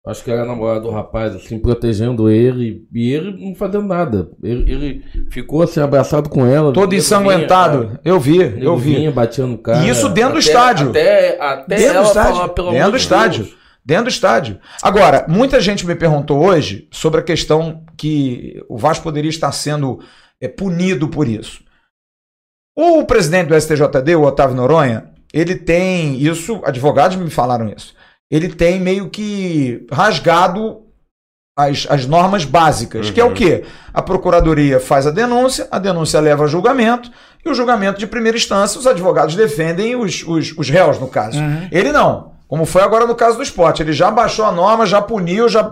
[0.06, 2.86] Acho que era a namorada do rapaz, assim, protegendo ele.
[2.94, 4.30] E ele não fazendo nada.
[4.42, 6.72] Ele, ele ficou assim, abraçado com ela.
[6.72, 7.80] Todo ensanguentado.
[7.88, 8.94] vinha, Eu vi, eu vi.
[8.94, 9.84] vinha, batia no cara.
[9.84, 10.90] E isso dentro do Até- estádio.
[10.90, 12.34] Até, até Dentro do estádio.
[12.56, 13.44] falar, Dentro do estádio.
[13.44, 13.57] Deus.
[13.88, 14.60] Dentro do estádio.
[14.82, 19.98] Agora, muita gente me perguntou hoje sobre a questão que o Vasco poderia estar sendo
[20.38, 21.62] é, punido por isso.
[22.76, 27.94] O presidente do STJD, o Otávio Noronha, ele tem isso, advogados me falaram isso.
[28.30, 30.82] Ele tem meio que rasgado
[31.56, 33.64] as, as normas básicas, que é o quê?
[33.94, 37.10] A procuradoria faz a denúncia, a denúncia leva a julgamento,
[37.42, 41.38] e o julgamento de primeira instância, os advogados defendem os, os, os réus, no caso.
[41.72, 42.36] Ele não.
[42.48, 43.82] Como foi agora no caso do esporte.
[43.82, 45.70] Ele já baixou a norma, já puniu, já.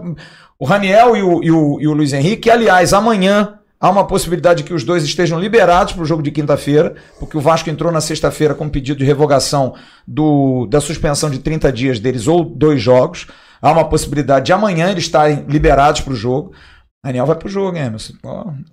[0.58, 4.06] O Raniel e o, e o, e o Luiz Henrique, que, aliás, amanhã há uma
[4.06, 7.90] possibilidade que os dois estejam liberados para o jogo de quinta-feira, porque o Vasco entrou
[7.90, 9.74] na sexta-feira com pedido de revogação
[10.06, 13.26] do, da suspensão de 30 dias deles ou dois jogos.
[13.60, 16.52] Há uma possibilidade de amanhã eles estarem liberados para o jogo.
[17.04, 18.14] Raniel vai para o jogo, hein, Emerson?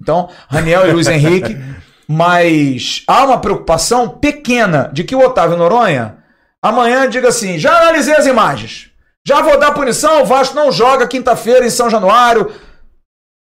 [0.01, 1.57] Então, Raniel e Luiz Henrique.
[2.07, 6.22] Mas há uma preocupação pequena de que o Otávio Noronha
[6.64, 8.89] amanhã diga assim: já analisei as imagens,
[9.28, 12.51] já vou dar punição, o Vasco não joga quinta-feira em São Januário.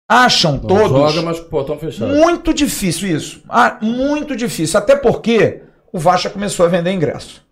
[0.09, 2.13] Acham Não todos Joga, mas portão fechado.
[2.13, 3.43] muito difícil isso.
[3.49, 4.79] Ah, muito difícil.
[4.79, 7.45] Até porque o Vasco já começou a vender ingresso.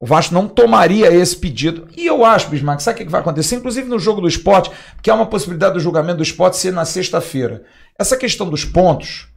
[0.00, 1.86] O Vasco não tomaria esse pedido.
[1.94, 3.56] E eu acho, Bismarck, sabe o que que vai acontecer?
[3.56, 4.70] Inclusive no jogo do esporte,
[5.02, 7.64] que há uma possibilidade do julgamento do esporte ser na sexta-feira.
[7.98, 9.28] Essa questão dos pontos,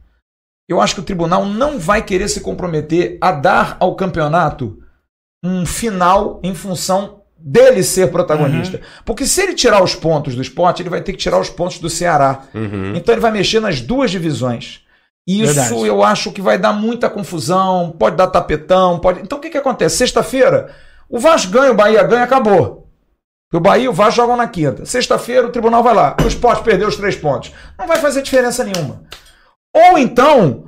[0.66, 4.78] eu acho que o tribunal não vai querer se comprometer a dar ao campeonato
[5.44, 8.80] um final em função dele ser protagonista.
[9.04, 11.78] Porque se ele tirar os pontos do esporte, ele vai ter que tirar os pontos
[11.78, 12.44] do Ceará.
[12.96, 14.80] Então ele vai mexer nas duas divisões.
[15.26, 15.86] E Isso Verdade.
[15.86, 19.20] eu acho que vai dar muita confusão, pode dar tapetão, pode.
[19.20, 19.96] Então o que, que acontece?
[19.96, 20.74] Sexta-feira,
[21.08, 22.88] o Vasco ganha, o Bahia ganha, acabou.
[23.52, 24.84] O Bahia e o Vasco jogam na quinta.
[24.84, 26.16] Sexta-feira o tribunal vai lá.
[26.24, 27.52] O esporte perdeu os três pontos.
[27.78, 29.02] Não vai fazer diferença nenhuma.
[29.74, 30.64] Ou então,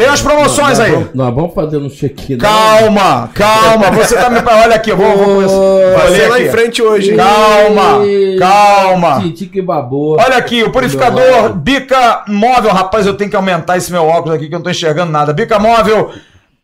[0.00, 0.92] Tem as promoções nós, aí.
[0.92, 2.38] Vamos, nós vamos fazer um check-in.
[2.38, 3.90] Calma, calma.
[3.90, 4.38] Você tá me.
[4.38, 6.28] Olha aqui, eu vou, vou começar.
[6.30, 7.18] Lá em frente hoje, hein?
[7.18, 8.00] Calma,
[8.38, 9.20] calma.
[9.20, 10.16] Titi que babou.
[10.18, 12.72] Olha aqui, o purificador Bica Móvel.
[12.72, 15.34] Rapaz, eu tenho que aumentar esse meu óculos aqui que eu não tô enxergando nada.
[15.34, 16.10] Bica Móvel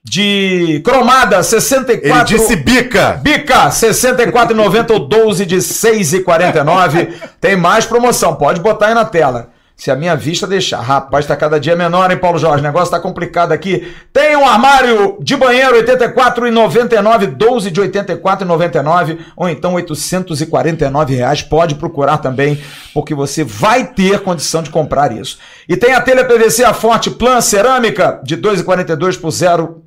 [0.03, 2.09] de cromada 64.
[2.09, 3.21] Ele disse bica!
[3.23, 7.09] Bica 64,90 ou 12 de 6,49.
[7.39, 9.51] Tem mais promoção, pode botar aí na tela.
[9.77, 10.81] Se a minha vista deixar.
[10.81, 12.61] Rapaz, tá cada dia menor, hein, Paulo Jorge?
[12.61, 13.95] O negócio tá complicado aqui.
[14.11, 21.43] Tem um armário de banheiro 84,99, 12 de 84,99 ou então 849 reais.
[21.43, 22.59] Pode procurar também,
[22.95, 25.39] porque você vai ter condição de comprar isso.
[25.69, 29.86] E tem a telha PVC a Forte Plan cerâmica de 2,42 por 0 e oit-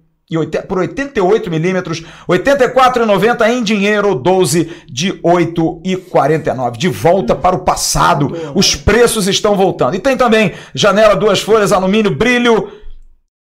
[0.68, 6.78] por 88 milímetros, 84,90 em dinheiro, 12 de 8,49.
[6.78, 9.96] De volta para o passado, os preços estão voltando.
[9.96, 12.72] E tem também janela duas folhas, alumínio, brilho,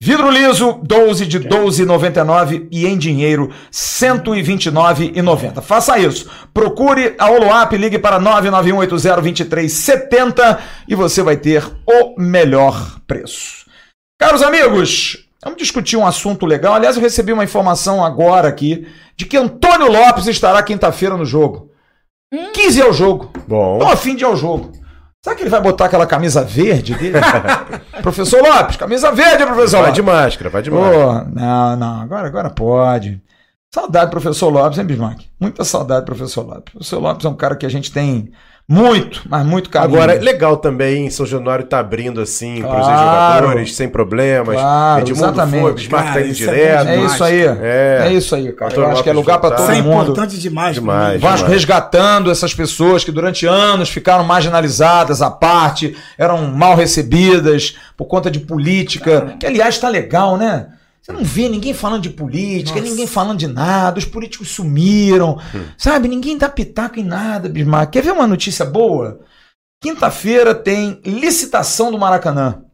[0.01, 5.61] vidro liso, 12 de 12,99 e em dinheiro, 129,90.
[5.63, 6.31] Faça isso.
[6.55, 10.59] Procure a Oluap, ligue para 991802370
[10.89, 13.67] e você vai ter o melhor preço.
[14.19, 16.75] Caros amigos, vamos discutir um assunto legal.
[16.75, 21.71] Aliás, eu recebi uma informação agora aqui de que Antônio Lopes estará quinta-feira no jogo.
[22.53, 23.31] 15 é o jogo.
[23.47, 23.79] Bom.
[23.79, 24.73] Tô a fim de ir ao jogo.
[25.23, 27.19] Será que ele vai botar aquela camisa verde dele?
[28.03, 29.95] professor Lopes, camisa verde, professor Vai Lopes.
[29.95, 31.31] de máscara, vai de Pô, máscara.
[31.35, 33.21] não, não, agora, agora pode.
[33.75, 35.23] Saudade do professor Lopes, hein, Bismarck?
[35.41, 36.69] Muita saudade do professor Lopes.
[36.75, 38.31] O professor Lopes é um cara que a gente tem
[38.69, 39.95] muito, mas muito carinho.
[39.95, 43.45] Agora, é legal também, São Januário tá abrindo assim pros Claro.
[43.47, 44.57] jogadores, sem problemas.
[44.57, 45.61] Claro, Edmundo exatamente.
[45.63, 46.89] foi, Bismarck tá Cara, indo isso é direto.
[46.89, 47.41] É isso aí.
[47.43, 48.03] É.
[48.07, 48.75] É, isso aí, cara.
[48.75, 49.65] Eu acho que é lugar para voltar.
[49.67, 50.03] todo Isso é mundo.
[50.03, 50.75] importante demais.
[50.75, 51.21] Demais.
[51.21, 51.53] Vasco demais.
[51.55, 58.29] resgatando essas pessoas que durante anos ficaram marginalizadas à parte, eram mal recebidas por conta
[58.31, 60.67] de política, que aliás está legal, né?
[61.07, 62.91] Você não vê ninguém falando de política, Nossa.
[62.91, 65.39] ninguém falando de nada, os políticos sumiram,
[65.79, 66.09] sabe?
[66.09, 67.93] Ninguém dá pitaco em nada, Bismarck.
[67.93, 69.21] Quer ver uma notícia boa?
[69.81, 72.65] Quinta-feira tem licitação do Maracanã.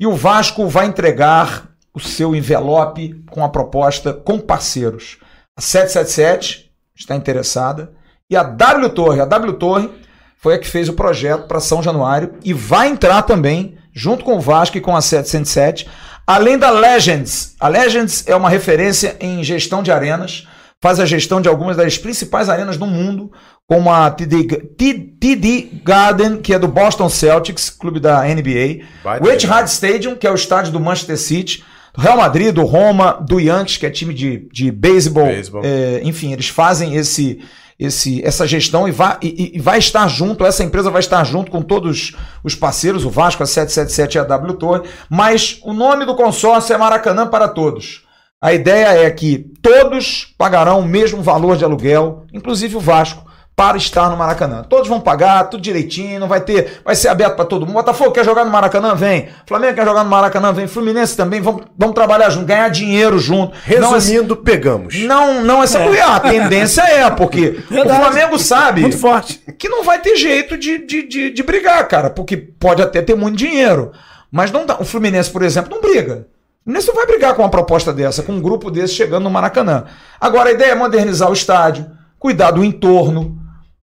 [0.00, 5.18] E o Vasco vai entregar o seu envelope com a proposta com parceiros.
[5.56, 7.94] A 777 está interessada
[8.28, 9.90] e a W Torre, a W Torre
[10.38, 14.34] foi a que fez o projeto para São Januário e vai entrar também junto com
[14.34, 15.88] o Vasco e com a 707,
[16.26, 17.54] além da Legends.
[17.58, 20.46] A Legends é uma referência em gestão de arenas,
[20.80, 23.32] faz a gestão de algumas das principais arenas do mundo,
[23.66, 28.84] como a TD, Garden, que é do Boston Celtics, clube da NBA,
[29.22, 31.64] o Etihad Stadium, que é o estádio do Manchester City,
[31.94, 35.26] do Real Madrid, do Roma, do Yankees, que é time de, de beisebol.
[35.26, 35.62] Beisebol.
[35.64, 37.40] É, enfim, eles fazem esse,
[37.78, 41.50] esse, essa gestão e vai, e, e vai estar junto, essa empresa vai estar junto
[41.50, 46.04] com todos os parceiros, o Vasco, a 777 e a W Torre, mas o nome
[46.04, 48.02] do consórcio é Maracanã para Todos.
[48.40, 53.24] A ideia é que todos pagarão o mesmo valor de aluguel, inclusive o Vasco,
[53.56, 54.64] para estar no Maracanã.
[54.68, 57.74] Todos vão pagar, tudo direitinho, não vai ter, vai ser aberto para todo mundo.
[57.74, 59.28] Botafogo quer jogar no Maracanã, vem.
[59.46, 60.66] Flamengo quer jogar no Maracanã, vem.
[60.66, 63.56] Fluminense também, vamos, vamos trabalhar junto, ganhar dinheiro junto.
[63.78, 64.96] Não é- Resumindo, pegamos.
[65.04, 66.00] não, não essa é.
[66.02, 68.00] a tendência é, porque Verdade.
[68.00, 69.40] o Flamengo sabe Muito forte.
[69.56, 73.14] que não vai ter jeito de, de, de, de brigar, cara, porque pode até ter
[73.14, 73.92] muito dinheiro.
[74.32, 74.78] Mas não dá.
[74.80, 76.26] O Fluminense, por exemplo, não briga.
[76.60, 79.30] O Fluminense não vai brigar com uma proposta dessa, com um grupo desse chegando no
[79.30, 79.84] Maracanã.
[80.20, 81.86] Agora a ideia é modernizar o estádio,
[82.18, 83.38] cuidar do entorno,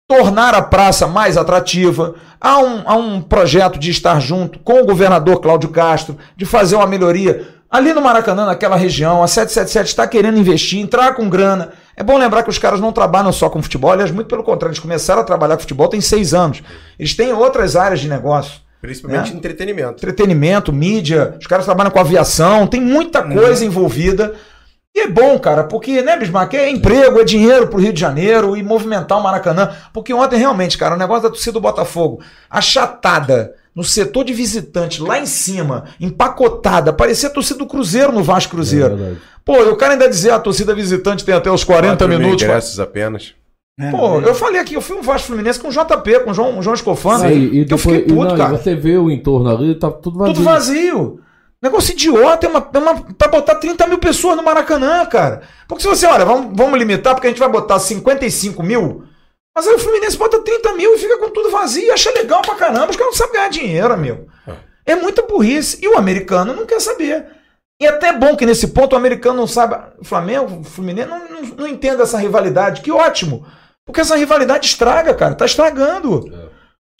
[0.08, 2.16] tornar a praça mais atrativa.
[2.40, 6.76] Há um, há um projeto de estar junto com o governador Cláudio Castro, de fazer
[6.76, 7.48] uma melhoria.
[7.70, 11.72] Ali no Maracanã, naquela região, a 777 está querendo investir, entrar com grana.
[11.98, 14.72] É bom lembrar que os caras não trabalham só com futebol, aliás, muito pelo contrário,
[14.74, 16.62] eles começaram a trabalhar com futebol tem seis anos.
[17.00, 19.36] Eles têm outras áreas de negócio Principalmente É.
[19.36, 19.94] entretenimento.
[19.98, 24.36] entretenimento, mídia, os caras trabalham com aviação, tem muita coisa envolvida.
[24.96, 28.56] E é bom, cara, porque, né, Bismarck, é emprego, é dinheiro pro Rio de Janeiro
[28.56, 29.70] e movimentar o Maracanã.
[29.94, 35.02] Porque ontem, realmente, cara, o negócio da torcida do Botafogo, achatada no setor de visitante,
[35.02, 38.96] lá em cima, empacotada, parecia a torcida do Cruzeiro no Vasco É Cruzeiro.
[38.96, 39.22] verdade.
[39.44, 42.20] Pô, o cara ainda dizia, "Ah, a torcida visitante tem até os 40 4 mil
[42.20, 42.42] minutos.
[42.44, 43.34] ingressos apenas.
[43.78, 46.34] É, Pô, eu falei aqui, eu fui um Vasco Fluminense com o JP, com o
[46.34, 48.58] João, o João Escofano, Sim, e que eu depois, fiquei e puto, não, e cara.
[48.58, 50.34] você vê o entorno ali, tá tudo vazio.
[50.34, 51.20] Tudo vazio.
[51.62, 55.42] Negócio idiota, é uma, é uma, pra botar 30 mil pessoas no Maracanã, cara.
[55.68, 59.04] Porque se você, olha, vamos, vamos limitar, porque a gente vai botar 55 mil,
[59.56, 62.42] mas aí o Fluminense bota 30 mil e fica com tudo vazio e acha legal
[62.42, 64.28] pra caramba, os caras não sabem ganhar dinheiro, amigo.
[64.86, 65.80] É muita burrice.
[65.82, 67.26] E o americano não quer saber.
[67.82, 69.76] E é até bom que nesse ponto o americano não sabe.
[70.00, 72.82] O Flamengo, o Fluminense, não, não, não entenda essa rivalidade.
[72.82, 73.46] Que ótimo.
[73.86, 75.36] Porque essa rivalidade estraga, cara.
[75.36, 76.45] Tá estragando.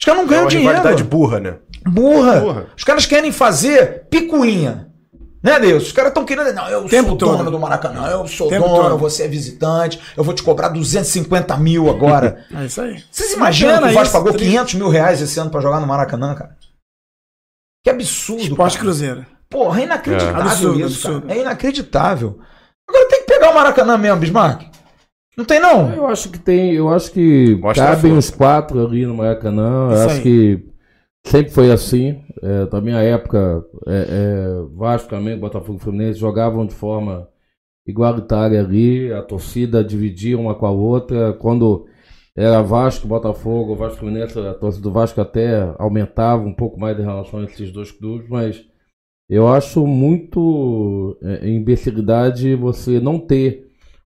[0.00, 0.72] Os caras não É ganham uma dinheiro.
[0.76, 1.56] rivalidade burra, né?
[1.86, 2.40] Burra.
[2.40, 2.66] Burra.
[2.76, 4.86] Os caras querem fazer picuinha.
[5.42, 5.84] Né, Deus?
[5.86, 6.52] Os caras estão querendo.
[6.52, 7.36] Não, eu Tempo sou todo.
[7.38, 8.98] dono do Maracanã, eu sou Tempo dono, todo.
[8.98, 12.44] você é visitante, eu vou te cobrar 250 mil agora.
[12.52, 13.02] É isso aí.
[13.10, 15.78] Vocês imaginam que o Vasco isso, pagou tri- 500 mil reais esse ano pra jogar
[15.78, 16.56] no Maracanã, cara?
[17.84, 18.84] Que absurdo, Esporte cara.
[18.84, 19.26] Cruzeiro.
[19.48, 20.42] Porra, é inacreditável É.
[20.42, 21.26] Absurdo, isso, absurdo.
[21.28, 21.38] cara.
[21.38, 22.38] É inacreditável.
[22.88, 24.62] Agora tem que pegar o Maracanã mesmo, Bismarck.
[25.36, 25.92] Não tem, não?
[25.92, 29.90] Eu acho que tem, eu acho que Mostra cabem os quatro ali no Maracanã.
[29.90, 30.22] Eu Isso acho aí.
[30.22, 30.68] que
[31.26, 32.24] sempre foi assim.
[32.42, 37.28] É, da minha época, é, é, Vasco, Flamengo, Botafogo e Fluminense jogavam de forma
[37.86, 39.12] igualitária ali.
[39.12, 41.34] A torcida dividia uma com a outra.
[41.34, 41.86] Quando
[42.34, 46.98] era Vasco, Botafogo, Vasco e Fluminense, a torcida do Vasco até aumentava um pouco mais
[46.98, 48.64] em relação a esses dois clubes, mas
[49.28, 53.65] eu acho muito é, imbecilidade você não ter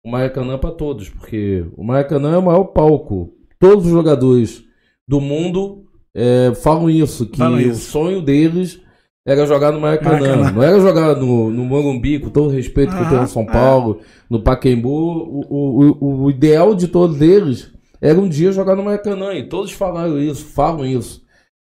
[0.05, 3.33] o Maracanã para todos, porque o Maracanã é o maior palco.
[3.59, 4.63] Todos os jogadores
[5.09, 5.85] do mundo
[6.15, 7.91] é, falam isso, que Falam o isso.
[7.91, 8.81] sonho deles
[9.27, 10.21] era jogar no Maracanã.
[10.21, 10.51] Maracanã.
[10.53, 13.47] Não era jogar no, no Morumbi, com todo o respeito que eu tenho no São
[13.47, 14.89] Paulo, no Pacaembu.
[14.91, 19.33] O, o, o, o ideal de todos eles era um dia jogar no Maracanã.
[19.33, 21.23] E todos falaram isso, falam isso.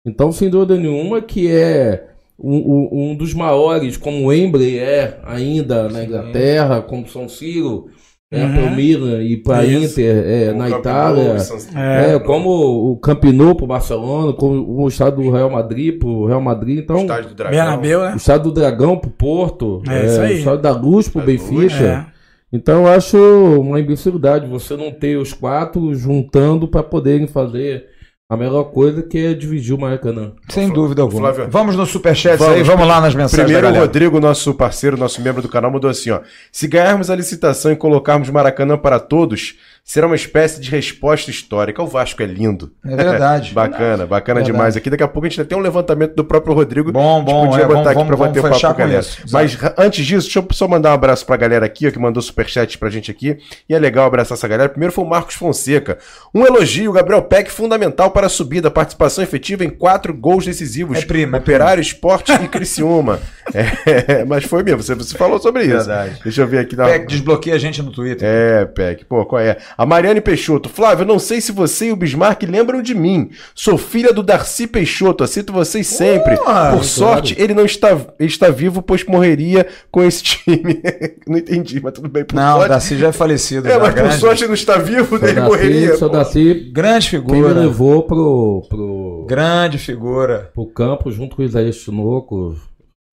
[0.06, 2.10] Então, sem dúvida nenhuma, que é
[2.40, 7.90] um, um- dos maiores, como o Wembley é ainda na Inglaterra, como São Siro,
[8.30, 8.54] é Uhum.
[8.54, 10.00] para o Milan e para Isso.
[10.02, 11.38] Inter é, O na Itália.
[11.76, 12.16] É.
[12.16, 16.42] É, como o Camp Nou pro Barcelona, como o estado do Real Madrid pro Real
[16.42, 16.80] Madrid.
[16.80, 17.58] Então, Estádio do Dragão.
[17.58, 18.14] Bernabéu, né?
[18.14, 20.34] o estado do Dragão pro Porto, É, aí.
[20.36, 21.84] o estado da Luz pro Da Benfica.
[22.14, 22.18] É.
[22.52, 23.18] Então eu acho
[23.60, 27.86] uma imbecilidade você não ter os quatro juntando para poderem fazer
[28.30, 30.34] a melhor coisa que é dividir o Maracanã.
[30.50, 31.34] Sem dúvida alguma.
[31.34, 31.50] Flávio.
[31.50, 32.86] Vamos no superchat aí, Vamos.
[32.86, 33.86] lá nas mensagens Primeiro, o galera.
[33.86, 36.20] Rodrigo, nosso parceiro, nosso membro do canal, mandou assim: ó.
[36.52, 39.56] Se ganharmos a licitação e colocarmos Maracanã para todos,
[39.88, 41.82] será uma espécie de resposta histórica.
[41.82, 42.74] O Vasco é lindo.
[42.86, 43.54] É verdade.
[43.56, 44.52] Bacana, bacana Verdade.
[44.52, 44.76] demais.
[44.78, 46.92] Aqui daqui a pouco a gente tem um levantamento do próprio Rodrigo.
[46.92, 48.82] Bom, A bom, gente podia é, botar vamos- aqui pra vamos- bater vamos papo com
[48.82, 49.00] a galera.
[49.02, 49.18] isso.
[49.32, 52.22] Mas antes disso, deixa eu só mandar um abraço pra galera aqui, ó, que mandou
[52.22, 53.38] superchat pra gente aqui.
[53.70, 54.68] E é legal abraçar essa galera.
[54.70, 55.98] Primeiro foi o Marcos Fonseca.
[56.36, 58.70] Um elogio, Gabriel Peck, fundamental para a subida.
[58.70, 60.98] Participação efetiva em quatro gols decisivos.
[61.00, 63.20] É prima, é Operário, Esporte e Criciúma.
[63.54, 65.78] É, mas foi mesmo, você, você falou sobre isso.
[65.86, 66.20] Verdade.
[66.22, 66.76] Deixa eu ver aqui.
[66.76, 68.28] na- Peck, desbloqueia a gente no Twitter.
[68.30, 69.56] é, Peck, pô, qual é?
[69.78, 70.70] A Mariane Peixoto.
[70.70, 73.30] Flávio, eu não sei se você e o Bismarck lembram de mim.
[73.54, 76.34] Sou filha do Darcy Peixoto, aceito vocês sempre.
[76.34, 80.82] Ué, Por sorte, ele não está, ele está vivo, pois morreria com esse time.
[81.28, 82.26] não entendi, mas tudo bem.
[82.26, 82.70] Por Não, o sorte.
[82.70, 83.68] Darcy já é falecido.
[83.68, 85.96] É, já, mas por grande, sorte ele não está vivo, ele morreria.
[85.96, 86.18] Seu pô.
[86.18, 87.54] Daci, grande quem me figura.
[87.54, 90.50] levou pro, pro, Grande figura.
[90.54, 92.56] pro campo junto com o Isaías Tinoco.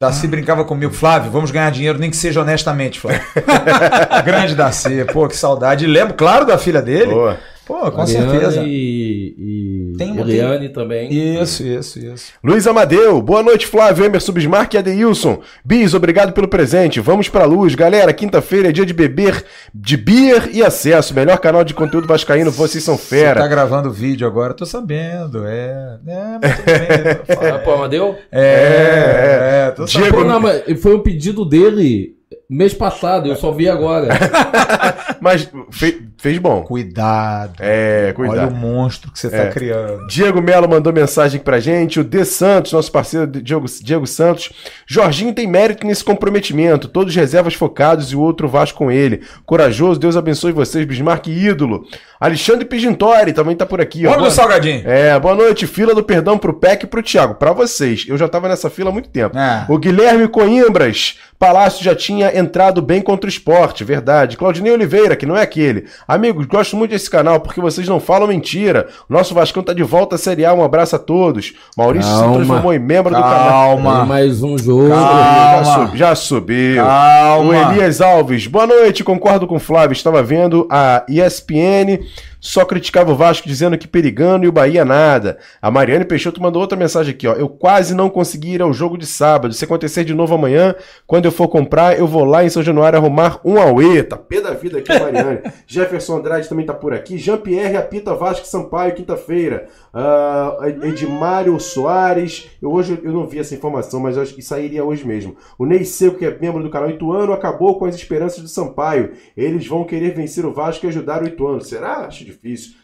[0.00, 3.22] Darcy brincava comigo, Flávio, vamos ganhar dinheiro, nem que seja honestamente, Flávio.
[4.24, 5.84] grande Darcy, pô, que saudade.
[5.84, 7.12] E lembro, claro, da filha dele.
[7.12, 7.38] Boa.
[7.66, 8.62] Pô, com Mariana certeza.
[8.66, 11.08] E, e Tem uma- Eliane também.
[11.10, 12.32] Isso, isso, isso.
[12.42, 15.40] Luiz Amadeu, boa noite, Flávio, Emerson Bismarck e Adeilson.
[15.64, 17.00] Bis, obrigado pelo presente.
[17.00, 17.74] Vamos pra luz.
[17.74, 19.42] Galera, quinta-feira é dia de beber
[19.74, 21.14] de beer e acesso.
[21.14, 23.48] Melhor canal de conteúdo vascaíno, vocês são Você tá fera.
[23.48, 25.46] gravando vídeo agora, tô sabendo.
[25.46, 27.44] É, é mas tudo bem.
[27.54, 28.16] Ah, pô, Amadeu?
[28.30, 30.22] É, é, tô Diego- sabendo.
[30.22, 32.14] Pô, não, mas foi um pedido dele
[32.48, 34.08] mês passado, eu só vi agora.
[35.20, 36.62] Mas fe- fez bom.
[36.62, 37.52] Cuidado.
[37.60, 38.54] É, Olha o cuidado.
[38.54, 39.50] monstro que você tá É.
[39.50, 40.06] criando.
[40.06, 42.00] Diego Melo mandou mensagem pra gente.
[42.00, 44.50] O D Santos, nosso parceiro Diego, Diego Santos.
[44.86, 46.88] Jorginho tem mérito nesse comprometimento.
[46.88, 49.20] Todos reservas focados e o outro Vasco com ele.
[49.44, 51.86] Corajoso, Deus abençoe vocês, Bismarck ídolo.
[52.18, 54.06] Alexandre Pigintori também tá por aqui.
[54.06, 54.30] ó.
[54.30, 54.82] Salgadinho.
[54.88, 55.66] É, boa noite.
[55.66, 57.34] Fila do perdão pro PEC e pro Thiago.
[57.34, 58.06] Pra vocês.
[58.08, 59.36] Eu já tava nessa fila há muito tempo.
[59.36, 59.66] É.
[59.68, 61.18] O Guilherme Coimbras.
[61.38, 64.36] Palácio já tinha entrado bem contra o esporte, verdade.
[64.36, 65.84] Claudinei Oliveira, que não é aquele.
[66.14, 68.86] Amigos, gosto muito desse canal porque vocês não falam mentira.
[69.08, 70.54] O nosso Vascão tá de volta à Série A.
[70.54, 71.52] Um abraço a todos.
[71.76, 72.28] Maurício Calma.
[72.28, 73.48] se transformou em membro do canal.
[73.48, 74.04] Calma.
[74.04, 74.88] Mais um jogo.
[74.90, 75.64] Calma.
[75.64, 76.84] Já, sub- já subiu.
[76.84, 77.50] Calma.
[77.50, 79.92] O Elias Alves, boa noite, concordo com o Flávio.
[79.92, 81.98] Estava vendo a ESPN,
[82.44, 85.38] só criticava o Vasco dizendo que perigando e o Bahia nada.
[85.62, 87.32] A Mariane Peixoto mandou outra mensagem aqui, ó.
[87.32, 89.54] Eu quase não consegui ir ao jogo de sábado.
[89.54, 90.74] Se acontecer de novo amanhã,
[91.06, 94.02] quando eu for comprar, eu vou lá em São Januário arrumar um Aue.
[94.02, 95.40] Tá pé da vida aqui, Mariane.
[95.66, 97.16] Jefferson Andrade também tá por aqui.
[97.16, 99.66] Jean-Pierre apita Vasco e Sampaio, quinta-feira.
[99.94, 102.50] Ah, Edmário Soares.
[102.60, 105.34] Eu hoje eu não vi essa informação, mas acho que sairia hoje mesmo.
[105.58, 109.12] O Ney Seco, que é membro do canal Ituano, acabou com as esperanças do Sampaio.
[109.34, 111.62] Eles vão querer vencer o Vasco e ajudar o Ituano.
[111.62, 112.04] Será?
[112.04, 112.33] Acho difícil.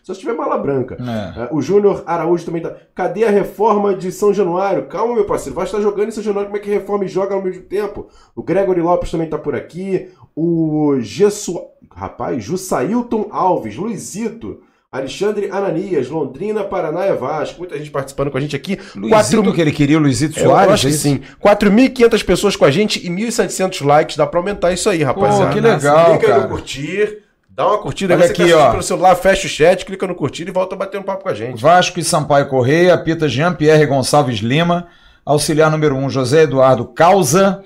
[0.03, 0.97] Só se tiver bala branca.
[1.01, 1.41] É.
[1.43, 2.75] Ah, o Júnior Araújo também tá.
[2.95, 4.87] Cadê a reforma de São Januário?
[4.87, 5.55] Calma, meu parceiro.
[5.55, 6.51] Vai estar jogando em São Januário.
[6.51, 8.09] Como é que reforma e joga ao mesmo tempo?
[8.35, 10.09] O Gregory Lopes também tá por aqui.
[10.35, 11.61] O Gesso.
[11.95, 14.63] Rapaz, Jussailton Alves, Luizito.
[14.93, 17.61] Alexandre Ananias, Londrina, Paraná e Vasco.
[17.61, 18.77] Muita gente participando com a gente aqui.
[18.97, 20.73] Luizito que ele queria, o Luizito Eu Soares.
[20.75, 21.21] acho que é sim.
[21.41, 24.17] 4.500 pessoas com a gente e 1.700 likes.
[24.17, 25.53] Dá pra aumentar isso aí, rapaziada.
[25.53, 26.43] que legal, Clica cara.
[26.43, 27.19] no curtir.
[27.61, 28.15] Dá uma curtida.
[28.15, 28.71] Olha aqui, ó.
[28.71, 31.29] pelo celular, fecha o chat, clica no curtir e volta a bater um papo com
[31.29, 31.61] a gente.
[31.61, 34.87] Vasco e Sampaio Correia, apita Jean-Pierre Gonçalves Lima,
[35.27, 37.63] auxiliar número 1, José Eduardo Causa,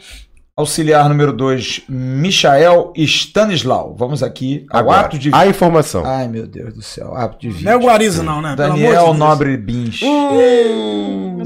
[0.56, 3.94] auxiliar número 2, Michael Stanislau.
[3.98, 6.04] Vamos aqui ao Agora, ato de A informação.
[6.06, 7.64] Ai, meu Deus do céu, ato de vídeo.
[7.64, 8.54] Não é o Guariza, não, né?
[8.54, 9.18] Pelo de Daniel Deus.
[9.18, 10.00] Nobre Bins.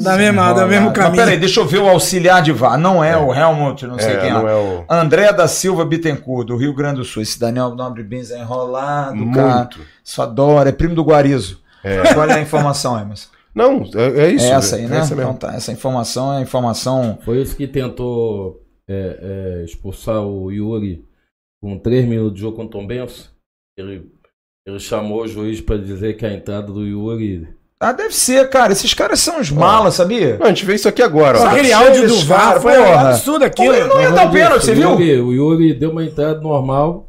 [0.02, 1.24] Da mesma, da mesmo Mas caminho.
[1.24, 2.78] peraí, deixa eu ver o auxiliar de VAR.
[2.78, 4.32] Não é, o Helmut, não sei É, quem é.
[4.32, 4.84] não é o.
[4.88, 7.22] André da Silva Bittencourt, do Rio Grande do Sul.
[7.22, 9.56] Esse Daniel Nobre Bins é enrolado, cara.
[9.56, 9.80] Muito.
[10.04, 11.60] Isso adora, é primo do Guarizo.
[11.82, 12.12] É.
[12.12, 13.28] Qual é a informação, Emerson?
[13.54, 14.44] Não, é, é isso.
[14.46, 14.98] é essa aí, é né?
[14.98, 17.18] essa Então tá, essa informação é a informação.
[17.24, 21.04] Foi isso que tentou é, é, expulsar o Yuri
[21.62, 23.28] com 3 minutos de jogo com o Tom Benson.
[23.76, 24.10] Ele,
[24.66, 27.48] ele chamou o juiz para dizer que a entrada do Yuri.
[27.80, 28.72] Ah, deve ser, cara.
[28.72, 30.36] Esses caras são uns malas, sabia?
[30.38, 31.38] Não, a gente vê isso aqui agora.
[31.38, 31.48] Só ó.
[31.48, 33.72] aquele cheio áudio do VAR foi um absurdo aquilo.
[33.74, 34.90] Pô, não ia dar o pênalti, você viu?
[34.98, 37.04] Yuri, o Yuri deu uma entrada normal.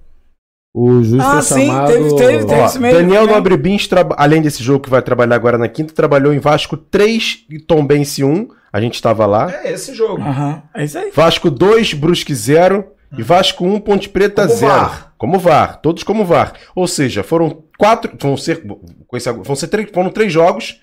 [0.72, 1.88] O juiz Ah, foi sim, chamado.
[1.88, 3.34] teve- teve- teve Ó, esse mesmo, Daniel né?
[3.34, 6.78] Nobre Bins, traba- além desse jogo que vai trabalhar agora na quinta, trabalhou em Vasco
[6.78, 8.48] 3 e Tombense 1.
[8.72, 9.52] A gente estava lá.
[9.64, 10.22] É esse jogo.
[10.22, 11.12] Aham, é isso aí.
[11.12, 12.86] Vasco 2, Brusque 0
[13.18, 14.72] e Vasco 1, Ponte Preta Como 0.
[14.72, 15.14] VAR.
[15.18, 16.54] Como VAR, todos como VAR.
[16.76, 18.64] Ou seja, foram quatro, vão ser,
[19.08, 20.80] com esse- vão ser três, foram três jogos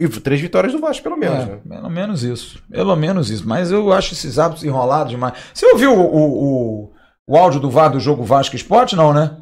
[0.00, 1.44] e três vitórias do Vasco, pelo menos.
[1.44, 1.58] É, né?
[1.68, 2.62] pelo menos isso.
[2.70, 3.46] Pelo menos isso.
[3.46, 5.34] Mas eu acho esses hábitos enrolados demais.
[5.52, 6.44] Você ouviu o, o,
[6.86, 6.92] o,
[7.28, 8.96] o áudio do VAR do jogo Vasco Esporte?
[8.96, 9.36] Não, né?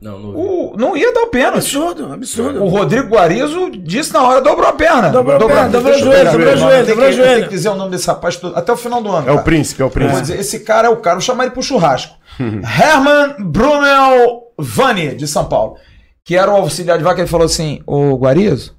[0.00, 0.28] Não, não.
[0.30, 1.56] O, não ia dar o pênalti.
[1.58, 2.64] Absurdo, absurdo.
[2.64, 5.10] O Rodrigo Guarizo disse na hora, dobrou a perna.
[5.10, 7.16] Dobrou a perna, dobrou o eu joelho, dobrou o aqui, joelho, tem dobrou o que-
[7.16, 7.34] joelho.
[7.40, 9.28] Tem que dizer o nome desse rapaz até o final do ano.
[9.28, 9.42] É o cara.
[9.44, 10.20] príncipe, é o príncipe.
[10.22, 12.14] dizer, esse cara é o cara, vou chamar ele pro churrasco.
[12.38, 15.76] Herman Brunel Vani, de São Paulo,
[16.24, 18.74] que era o auxiliar de vaca, ele falou assim: Ô Guarizo,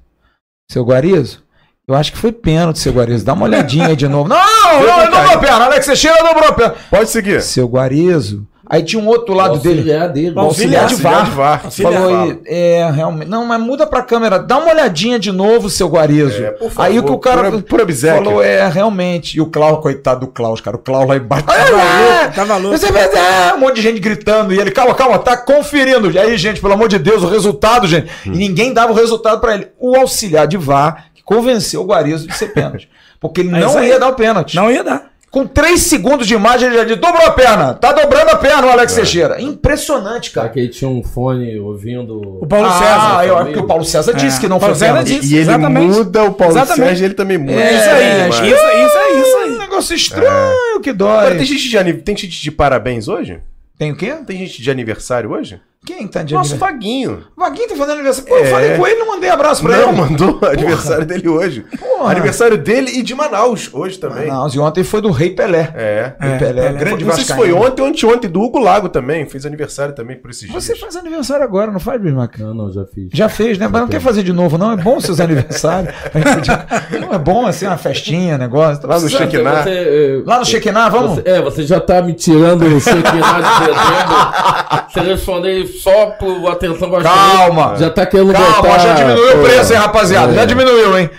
[0.70, 1.42] seu Guarizo,
[1.86, 4.28] eu acho que foi pênalti, seu Guarizo, dá uma olhadinha aí de novo.
[4.30, 6.74] Não, não, ele dobrou a perna, Alex Teixeira dobrou a perna.
[6.90, 7.42] Pode seguir.
[7.42, 8.46] Seu Guarizo.
[8.70, 9.80] Aí tinha um outro lado dele.
[9.80, 10.34] auxiliar dele.
[10.36, 11.24] O auxiliar de Auxiliar VAR.
[11.24, 11.60] de VAR.
[11.64, 11.92] Auxiliar.
[11.92, 13.28] Falou aí, é, realmente.
[13.28, 14.38] Não, mas muda pra câmera.
[14.38, 16.42] Dá uma olhadinha de novo, seu Guarizo.
[16.44, 19.36] É, por favor, aí o que o cara por- por falou é, realmente.
[19.36, 20.76] E o Klaus, coitado do Klaus, cara.
[20.76, 21.44] O Klaus lá embaixo.
[21.44, 22.78] Tava louco, tava louco.
[22.78, 24.54] Você vai dar um monte de gente gritando.
[24.54, 26.10] E ele, calma, calma, tá conferindo.
[26.10, 28.10] E aí, gente, pelo amor de Deus, o resultado, gente.
[28.24, 29.68] E ninguém dava o resultado pra ele.
[29.78, 32.88] O auxiliar de VAR que convenceu o Guarizo de ser pênalti.
[33.20, 33.88] Porque ele É não aí.
[33.88, 34.54] ia dar o pênalti.
[34.56, 35.11] Não ia dar.
[35.32, 37.72] Com três segundos de imagem, ele já disse: dobrou a perna.
[37.72, 39.40] Tá dobrando a perna, o Alex Teixeira.
[39.40, 40.50] Impressionante, cara.
[40.50, 42.20] que ele tinha um fone ouvindo.
[42.38, 43.26] O Paulo ah, César.
[43.26, 45.32] eu acho que o Paulo César disse É, que não Paulo foi César disse.
[45.32, 45.86] E ele Exatamente.
[45.86, 46.86] muda, o Paulo Exatamente.
[46.86, 47.52] Sérgio, ele também muda.
[47.54, 49.58] É, isso aí, mas- isso, isso aí, isso aí, isso Um aí.
[49.58, 51.36] negócio estranho que Agora, dói.
[51.38, 53.40] tem gente, de, tem gente de parabéns hoje?
[53.78, 54.14] Tem o quê?
[54.26, 55.58] Tem gente de aniversário hoje?
[55.84, 56.56] Quem tá de Nosso?
[56.56, 57.24] Vaguinho.
[57.36, 58.28] Vaguinho tá fazendo aniversário.
[58.28, 58.50] Pô, eu É.
[58.50, 60.00] falei com ele, não mandei abraço pra Não, ele.
[60.00, 61.64] mandou aniversário dele hoje.
[61.76, 62.12] Porra.
[62.12, 64.28] Aniversário dele e de Manaus, hoje também.
[64.28, 65.72] Não, e ontem foi do Rei Pelé.
[65.74, 66.12] É.
[66.20, 69.26] Rei Pelé, grande Não sei se foi ontem ou anteontem, do Hugo Lago também.
[69.26, 70.78] Fez aniversário também por esses Você dias.
[70.80, 72.38] faz aniversário agora, não faz, Bismarck?
[72.38, 73.08] Não, não, já fiz.
[73.12, 73.66] Já fez, né?
[73.66, 74.70] Mas não quer fazer de novo, não?
[74.70, 75.92] É bom seus aniversários.
[77.00, 78.86] não é bom, assim, uma festinha, negócio.
[78.86, 79.62] Lá no Shekinah.
[79.64, 81.14] Você, eh, Lá no Shekinah, vamos?
[81.16, 84.82] Você, é, você já tá me tirando o Shekinah de dezembro.
[84.92, 87.74] Você respondeu só por atenção pra Calma.
[87.76, 88.78] Já tá querendo Calma, botar...
[88.78, 90.32] já diminuiu o preço, hein, rapaziada?
[90.32, 90.34] é.
[90.36, 91.10] Já diminuiu, hein?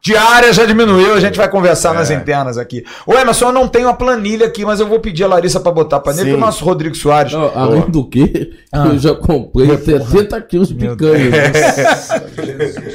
[0.00, 1.98] Diária já diminuiu, a gente vai conversar É.
[1.98, 2.84] nas internas aqui.
[3.04, 5.72] Ô, Emerson, eu não tenho a planilha aqui, mas eu vou pedir a Larissa pra
[5.72, 6.30] botar a planilha, Sim.
[6.30, 7.32] que o nosso Rodrigo Soares.
[7.32, 8.86] Não, além do que, Ah.
[8.86, 11.30] eu já comprei 70 quilos de picanha.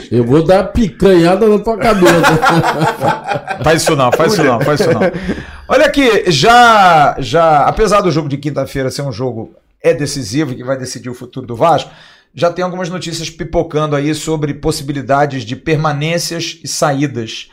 [0.10, 2.14] eu vou dar picanhada na tua cabeça.
[3.64, 5.02] Faz isso não, faz isso não, faz isso não.
[5.68, 9.52] Olha aqui, já, já, apesar do jogo de quinta-feira ser um jogo
[9.84, 11.92] é decisivo e que vai decidir o futuro do Vasco,
[12.34, 17.50] já tem algumas notícias pipocando aí sobre possibilidades de permanências e saídas.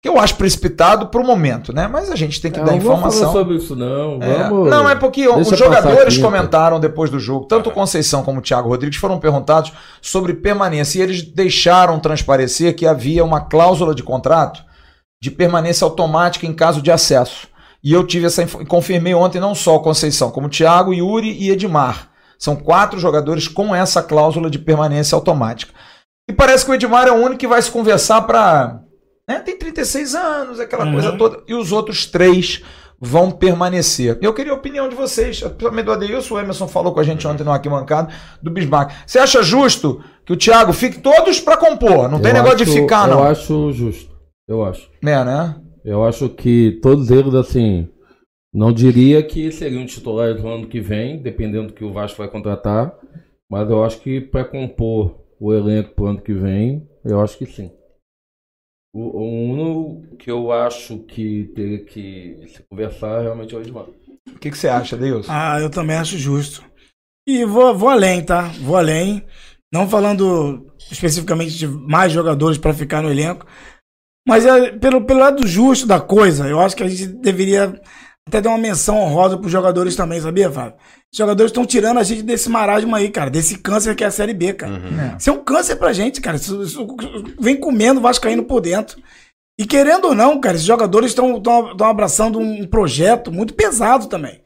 [0.00, 1.88] Que eu acho precipitado pro momento, né?
[1.88, 3.20] Mas a gente tem que Eu dar não informação.
[3.20, 4.22] falar sobre isso, não.
[4.22, 4.70] É, Vamos...
[4.70, 8.42] não, é porque Deixa os jogadores comentaram depois do jogo, tanto o Conceição como o
[8.42, 14.04] Thiago Rodrigues foram perguntados sobre permanência e eles deixaram transparecer que havia uma cláusula de
[14.04, 14.62] contrato
[15.20, 17.48] de permanência automática em caso de acesso.
[17.82, 21.50] E eu tive essa confirmei ontem não só o Conceição, como o Thiago, Yuri e
[21.50, 22.10] Edmar.
[22.38, 25.72] São quatro jogadores com essa cláusula de permanência automática.
[26.28, 28.80] E parece que o Edmar é o único que vai se conversar para.
[29.28, 30.92] Né, tem 36 anos, aquela Uhum.
[30.92, 31.42] coisa toda.
[31.46, 32.62] E os outros três
[33.00, 34.18] vão permanecer.
[34.20, 37.26] Eu queria a opinião de vocês, principalmente do Adeilson, o Emerson falou com a gente
[37.28, 38.12] ontem no Arquibancada,
[38.42, 38.90] do Bismarck.
[39.06, 42.08] Você acha justo que o Thiago fique todos para compor?
[42.08, 43.22] Não tem Eu negócio de acho- ficar, Eu não.
[43.24, 44.10] acho justo.
[44.48, 44.88] Eu acho.
[45.04, 45.54] É, né?
[45.84, 47.88] Eu acho que todos eles, assim,
[48.52, 52.28] não diria que seriam titulares no ano que vem, dependendo do que o Vasco vai
[52.28, 52.98] contratar,
[53.50, 57.46] mas eu acho que para compor o elenco pro ano que vem, eu acho que
[57.46, 57.70] sim.
[58.94, 63.86] O, o único que eu acho que teria que se conversar realmente é o Edmar.
[64.28, 65.30] O que, que você acha, Adeilson?
[65.30, 66.64] Ah, eu também acho justo.
[67.26, 68.48] E vou, vou além, tá?
[68.60, 69.24] Vou além.
[69.72, 73.46] Não falando especificamente de mais jogadores para ficar no elenco.
[74.28, 77.80] Mas é, pelo, pelo lado justo da coisa, eu acho que a gente deveria
[78.26, 80.74] até dar uma menção honrosa pros jogadores também, sabia, Fábio?
[81.10, 83.30] Os jogadores estão tirando a gente desse marasmo aí, cara.
[83.30, 84.74] Desse câncer que é a Série B, cara.
[84.74, 85.16] É.
[85.16, 86.36] Isso é um câncer pra gente, cara.
[86.36, 86.86] Isso, isso
[87.40, 88.98] vem comendo Vascaíno por dentro.
[89.58, 91.42] E querendo ou não, cara, esses jogadores estão
[91.80, 94.40] abraçando um projeto muito pesado também.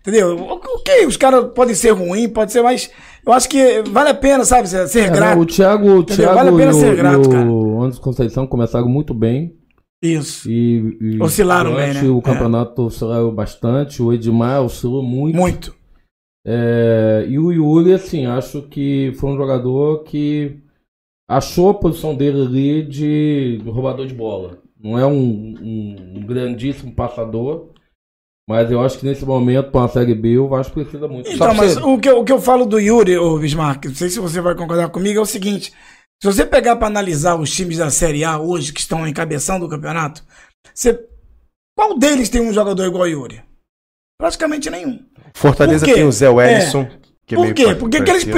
[0.00, 0.36] Entendeu?
[0.38, 2.90] Ok, os caras podem ser ruins, pode ser, mas
[3.24, 5.36] eu acho que vale a pena, sabe, ser, É, grato.
[5.36, 6.04] não, o Thiago, o?
[6.04, 7.50] Thiago Vale a pena e o, ser grato, e cara.
[7.50, 9.54] o Anderson Conceição começaram muito bem.
[10.02, 10.48] Isso.
[10.50, 12.02] E, e Oscilaram bem, né?
[12.08, 14.02] o campeonato oscilaram bastante.
[14.02, 15.34] O Edmar oscilou muito.
[15.36, 15.74] Muito.
[16.46, 20.58] É, e o Yuri, assim, acho que foi um jogador que
[21.28, 24.62] achou a posição dele ali de, roubador de bola.
[24.80, 25.12] Não é um,
[25.60, 27.70] um- um grandíssimo passador,
[28.48, 31.30] mas eu acho que nesse momento, para a Série B, o Vasco precisa muito.
[31.30, 34.08] Então, mas o que, eu, o que eu falo do Yuri, ô Bismarck, não sei
[34.08, 35.72] se você vai concordar comigo, é o seguinte:
[36.22, 39.68] se você pegar para analisar os times da Série A hoje que estão encabeçando o
[39.68, 40.24] campeonato,
[40.72, 40.98] você,
[41.76, 43.42] qual deles tem um jogador igual ao Yuri?
[44.18, 45.00] Praticamente nenhum.
[45.34, 46.88] Fortaleza tem o Zé Wellison.
[47.26, 47.74] que é Por quê?
[47.74, 48.32] Porque que eles parecido.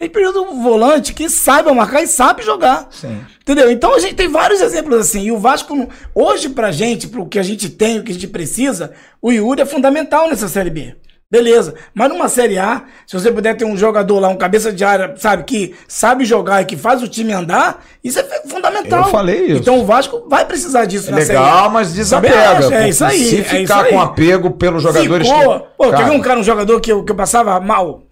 [0.00, 0.06] Priorizam?
[0.08, 2.88] Eles priorizam um volante que saiba marcar e sabe jogar.
[2.90, 3.20] Sim.
[3.42, 3.70] Entendeu?
[3.70, 5.22] Então a gente tem vários exemplos assim.
[5.24, 8.28] E o Vasco, hoje pra gente, pro que a gente tem, o que a gente
[8.28, 10.94] precisa, o Yuri é fundamental nessa Série B.
[11.32, 11.74] Beleza.
[11.94, 15.14] Mas numa Série A, se você puder ter um jogador lá, um cabeça de área,
[15.16, 19.04] sabe, que sabe jogar e que faz o time andar, isso é fundamental.
[19.04, 19.60] Eu falei isso.
[19.60, 21.42] Então o Vasco vai precisar disso É na Série A.
[21.42, 22.34] legal, mas desapega.
[22.34, 23.24] É porque isso aí.
[23.24, 25.28] Se é ficar com apego pelos jogadores.
[25.28, 25.60] Ficou.
[25.60, 28.02] que- Pô, quer Cara, ver um cara, um jogador que eu, que eu passava mal?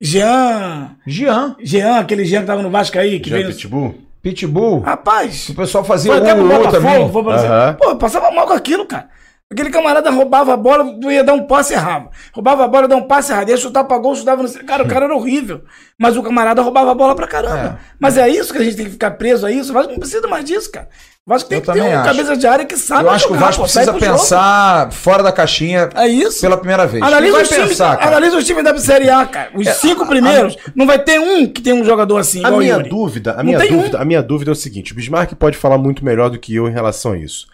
[0.00, 0.96] Jean.
[1.06, 3.48] Jean, Jean, aquele Jean que tava no Vasco aí, que Já veio.
[3.48, 3.94] Pitbull?
[4.22, 4.80] Pitbull.
[4.80, 5.48] Rapaz.
[5.50, 7.12] O pessoal fazia Foi um até pro Botafogo, também.
[7.12, 7.32] foi.
[7.34, 7.74] Aham.
[7.80, 9.08] Pô, eu passava mal com aquilo, cara.
[9.52, 12.08] Aquele camarada roubava a bola, ia dar um passe errado.
[12.32, 13.48] Roubava a bola, ia dar um passe errado.
[13.48, 14.52] Ia chutar pra gol, chutava no...
[14.64, 15.62] Cara, o cara era horrível.
[15.96, 17.78] Mas o camarada roubava a bola pra caramba.
[17.98, 19.70] Mas é isso que a gente tem que ficar preso a isso.
[19.70, 20.88] O Vasco não precisa mais disso, cara.
[21.24, 22.04] O Vasco tem Eu que ter um acho.
[22.04, 24.18] cabeça de área que sabe Eu acho que o jogar, Vasco pô, precisa pro jogo.
[24.18, 26.40] pensar fora da caixinha É isso.
[26.40, 27.02] pela primeira vez.
[27.04, 28.04] Analisa os, times, pensar, cara?
[28.04, 29.50] É, analisa os times da Série A, cara.
[29.54, 32.44] Os cinco primeiros, não vai ter um que tem um jogador assim.
[32.44, 33.76] A minha dúvida, a Não minha tem um.
[33.76, 36.52] dúvida, a minha dúvida é o seguinte: o Bismarck pode falar muito melhor do que
[36.54, 37.46] eu em relação a isso.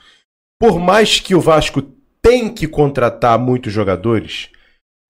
[0.63, 1.83] Por mais que o Vasco
[2.23, 4.49] tem que contratar muitos jogadores,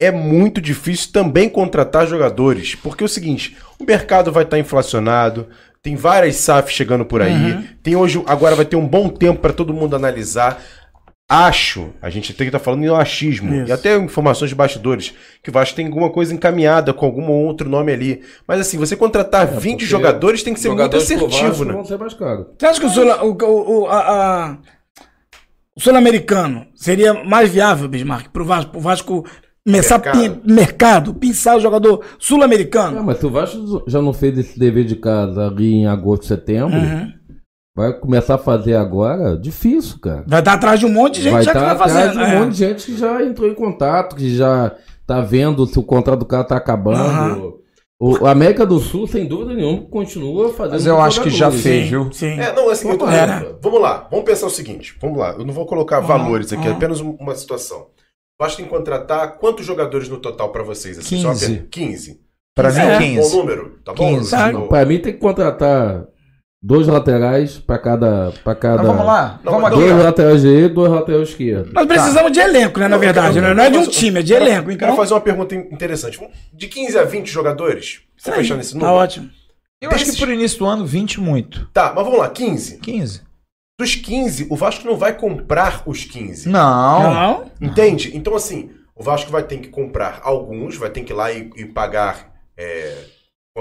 [0.01, 5.47] é muito difícil também contratar jogadores, porque é o seguinte, o mercado vai estar inflacionado,
[5.83, 7.65] tem várias SAF chegando por aí, Uhum.
[7.83, 10.59] tem hoje, agora vai ter um bom tempo para todo mundo analisar.
[11.31, 13.69] Acho, a gente tem que estar falando em achismo, Isso.
[13.69, 17.69] e até informações de bastidores, que o Vasco tem alguma coisa encaminhada com algum outro
[17.69, 18.23] nome ali.
[18.49, 21.75] Mas assim, você contratar 20 É, porque jogadores tem que ser muito assertivo, né?
[21.75, 22.47] Vão ser mais caros.
[22.59, 24.59] Você acha que o, o, o, o- a- a-
[25.77, 29.25] o sul-americano seria mais viável, Bismarck, pro Vasco, pro Vasco
[29.65, 30.19] começar Mercado.
[30.19, 33.03] mercado, mercado pinçar o jogador É, sul-americano?
[33.05, 36.77] mas se o Vasco já não fez esse dever de casa ali em agosto, setembro,
[36.79, 37.13] Uhum.
[37.77, 40.25] vai começar a fazer agora, difícil, cara.
[40.27, 42.13] Vai estar atrás de um monte de gente vai já que estar vai atrás fazendo.
[42.13, 42.39] de um é.
[42.41, 44.75] monte de gente que já entrou em contato, que já
[45.07, 47.62] tá vendo se o contrato do cara tá acabando.
[48.05, 50.73] O, América do Sul, sem dúvida nenhuma, continua fazendo.
[50.73, 52.13] Mas eu acho que já fez, Sim, viu?
[52.13, 52.27] sim.
[52.41, 54.97] É, não, assim, eu tô É, dizendo, Vamos lá, vamos pensar o seguinte.
[55.01, 57.87] Vamos lá, eu não vou colocar valores aqui, é apenas um- uma situação.
[58.57, 60.99] Tem que contratar quantos jogadores no total pra vocês?
[60.99, 61.45] Assim, Só 15.
[61.45, 62.21] apenas- 15.
[62.57, 62.99] Pra mim, É.
[62.99, 63.31] 15.
[63.31, 64.15] Bom número, tá bom?
[64.17, 64.31] 15.
[64.33, 64.53] Tá.
[64.53, 64.67] Bom.
[64.67, 66.05] Pra mim tem que contratar
[66.63, 68.33] dois laterais pra cada.
[68.45, 69.41] Pra cada Então vamos lá.
[69.45, 69.77] Não, vamos aqui.
[69.81, 70.03] Dois ó.
[70.03, 71.73] laterais direitos, dois laterais esquerdos.
[71.73, 72.89] Nós precisamos de elenco, né?
[72.89, 73.55] Na verdade, quero- né?
[73.55, 74.69] Não é de um quero- time, é de quero- elenco.
[74.69, 76.21] Quero Então, fazer uma pergunta in- interessante.
[76.53, 78.01] De 15 a 20 jogadores?
[78.27, 78.95] aí, fechar nesse tá número.
[78.97, 79.29] ótimo.
[79.81, 81.69] Eu acho que desses- por início do ano, 20 muito.
[81.73, 82.79] Tá, mas vamos lá, 15.
[82.79, 83.23] 15.
[83.81, 86.49] Dos 15, o Vasco não vai comprar os 15.
[86.49, 87.03] Não.
[87.15, 87.51] Não.
[87.61, 88.13] Entende?
[88.15, 91.51] Então, assim, o Vasco vai ter que comprar alguns, vai ter que ir lá e,
[91.57, 92.95] e pagar é,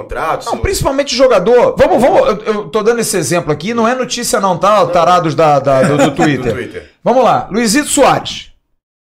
[0.02, 0.46] contratos.
[0.48, 1.76] Não, principalmente jogador.
[1.78, 2.20] Vamos, vamos.
[2.28, 4.86] Eu, eu tô dando esse exemplo aqui, não é notícia, não, tá?
[4.88, 6.46] Tarados da, da- do, do Twitter.
[6.46, 6.92] Do Twitter.
[7.04, 7.48] Vamos lá.
[7.52, 8.52] Luizito Soares.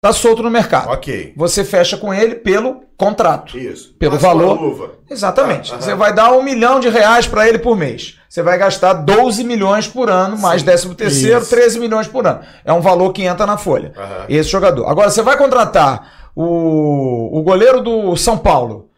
[0.02, 0.90] Tá solto no mercado.
[0.92, 1.34] Ok.
[1.36, 3.58] Você fecha com ele pelo contrato.
[3.58, 3.96] Isso.
[3.98, 4.62] Pelo Passa uma valor.
[4.62, 4.92] luva.
[5.10, 5.74] Exatamente.
[5.74, 5.78] Ah.
[5.82, 8.18] Você vai dar um milhão de reais para ele por mês.
[8.30, 10.66] Você vai gastar 12 milhões por ano, mais Sim.
[10.68, 11.50] 13 terceiro, Isso.
[11.50, 12.42] 13 milhões por ano.
[12.64, 13.94] É um valor que entra na folha.
[13.98, 14.26] Aham.
[14.30, 14.88] Esse jogador.
[14.88, 18.90] Agora, você vai contratar o, o goleiro do São Paulo.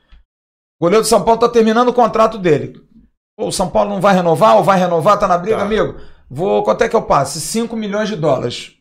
[0.80, 2.80] O goleiro do São Paulo tá terminando o contrato dele.
[3.38, 5.18] Pô, o São Paulo não vai renovar ou vai renovar?
[5.20, 5.64] Tá na briga, Tá.
[5.64, 5.96] amigo?
[6.30, 7.40] Vou, quanto é que eu passo?
[7.40, 8.74] 5 milhões de dólares.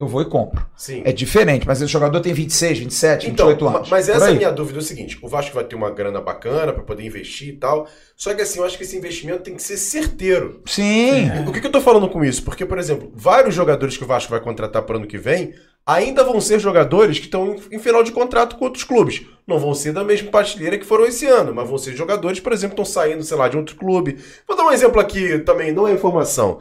[0.00, 0.66] Eu vou e compro.
[0.76, 1.02] Sim.
[1.04, 3.88] É diferente, mas esse jogador tem 26, 27, Então, 28 ma- anos.
[3.88, 6.20] mas essa é a minha dúvida é o seguinte: o Vasco vai ter uma grana
[6.20, 7.86] bacana para poder investir e tal.
[8.16, 10.60] Só que assim, eu acho que esse investimento tem que ser certeiro.
[10.66, 11.30] Sim.
[11.46, 12.42] O que, que eu tô falando com isso?
[12.42, 15.54] Porque, por exemplo, vários jogadores que o Vasco vai contratar para ano que vem
[15.86, 19.22] ainda vão ser jogadores que estão em, final de contrato com outros clubes.
[19.46, 22.52] Não vão ser da mesma partilheira que foram esse ano, mas vão ser jogadores, por
[22.52, 24.18] exemplo, que estão saindo, sei lá, de outro clube.
[24.48, 26.60] Vou dar um exemplo aqui também, não é informação.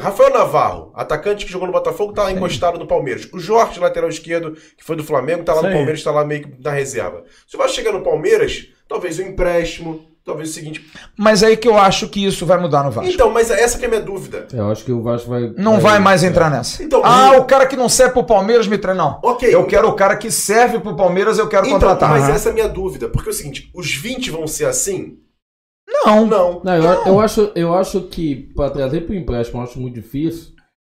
[0.00, 3.28] Rafael Navarro, atacante que jogou no Botafogo, tá lá encostado no Palmeiras.
[3.32, 5.72] O Jorge, lateral esquerdo, que foi do Flamengo, tá lá no.
[5.72, 7.24] Palmeiras, tá lá meio que na reserva.
[7.46, 10.84] Se Vasco chegar no Palmeiras, talvez o empréstimo, talvez o seguinte.
[11.18, 13.10] Mas aí que eu acho que isso vai mudar no Vasco.
[13.10, 14.46] Então, mas essa que é a minha dúvida.
[14.52, 15.52] Eu acho que o Vasco vai.
[15.56, 16.82] Não vai mais entrar nessa.
[16.82, 19.02] Então, ah, e- o cara que não serve pro Palmeiras me treina.
[19.02, 19.20] Não.
[19.22, 19.52] Ok.
[19.52, 22.10] Eu quero o cara que serve pro Palmeiras, eu quero Então, contratar.
[22.10, 23.08] mas essa é a minha dúvida.
[23.08, 25.18] Porque é o seguinte, os 20 vão ser assim?
[26.04, 26.26] Não.
[26.26, 26.60] Não.
[26.64, 29.94] Não, eu, eu acho, eu acho que para trazer para o empréstimo eu acho muito
[29.94, 30.52] difícil,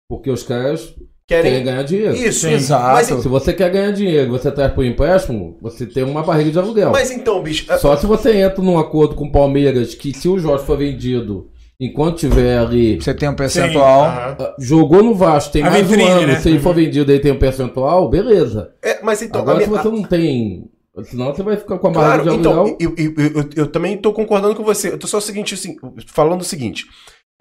[0.09, 0.93] porque os caras
[1.27, 2.15] querem ganhar dinheiro.
[2.15, 2.93] Isso, Exato.
[2.93, 6.23] Mas, Se você quer ganhar dinheiro e você traz para o empréstimo, você tem uma
[6.23, 6.91] barriga de aluguel.
[6.91, 7.71] mas então, bicho.
[7.71, 10.77] é- Só se você entra num acordo com o Palmeiras que se o Jorge for
[10.77, 14.03] vendido, enquanto tiver ali, Você tem um percentual.
[14.03, 14.35] Aham.
[14.39, 16.39] ah, jogou no Vasco, tem A mais vitrine, um ano, né?
[16.39, 18.71] se ele for vendido aí tem um percentual, beleza.
[18.81, 19.41] É, mas então.
[19.41, 20.69] Agora minha- se você não tem,
[21.05, 22.77] senão você vai ficar com a Claro, barriga de então, aluguel.
[22.79, 24.89] eu, eu, eu, eu também tô concordando com você.
[24.89, 25.75] Eu tô só o seguinte, assim,
[26.07, 26.85] falando o seguinte.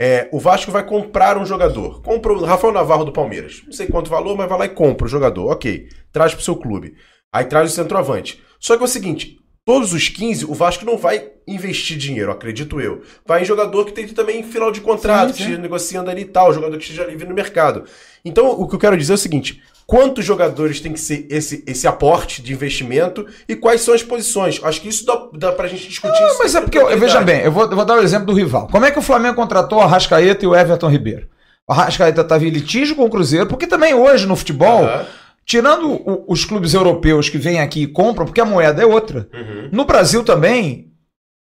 [0.04, 2.02] É, o Vasco vai comprar um jogador.
[2.02, 3.62] Compra o Rafael Navarro do Palmeiras.
[3.64, 5.48] Não sei quanto valor, mas vai lá e compra o jogador.
[5.52, 5.86] Ok.
[6.10, 6.96] Traz pro seu clube.
[7.32, 8.42] Aí traz o centroavante.
[8.58, 12.80] Só que é o seguinte: todos os 15, o Vasco não vai investir dinheiro, acredito
[12.80, 13.02] eu.
[13.24, 15.42] Vai em jogador que tem também em final de contrato, Sim, que sim.
[15.44, 17.84] esteja negociando ali e tal, jogador que esteja livre no mercado.
[18.24, 19.62] Então, o que eu quero dizer é o seguinte:
[19.92, 24.58] quantos jogadores tem que ser esse, esse aporte de investimento e quais são as posições?
[24.64, 26.22] Acho que isso dá, dá pra gente discutir.
[26.28, 28.32] isso Mas é porque, eu- veja bem, eu vou, eu vou dar o exemplo do
[28.32, 28.68] rival.
[28.68, 31.28] Como é que o Flamengo contratou o Arrascaeta e o Everton Ribeiro?
[31.68, 35.06] O Arrascaeta estava em litígio com o Cruzeiro, porque também hoje no futebol, Aham.
[35.44, 39.28] tirando o- os clubes europeus que vêm aqui e compram, porque a moeda é outra.
[39.34, 39.68] Uhum.
[39.72, 40.90] No Brasil também.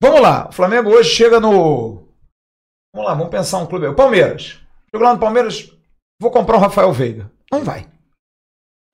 [0.02, 2.06] Vamos lá, o Flamengo hoje chega no.
[2.94, 3.86] Vamos lá, vamos pensar um clube.
[3.86, 4.58] O Palmeiras.
[4.90, 5.70] Chegou lá no Palmeiras,
[6.20, 7.30] vou comprar o Rafael Veiga.
[7.50, 7.86] Não vai.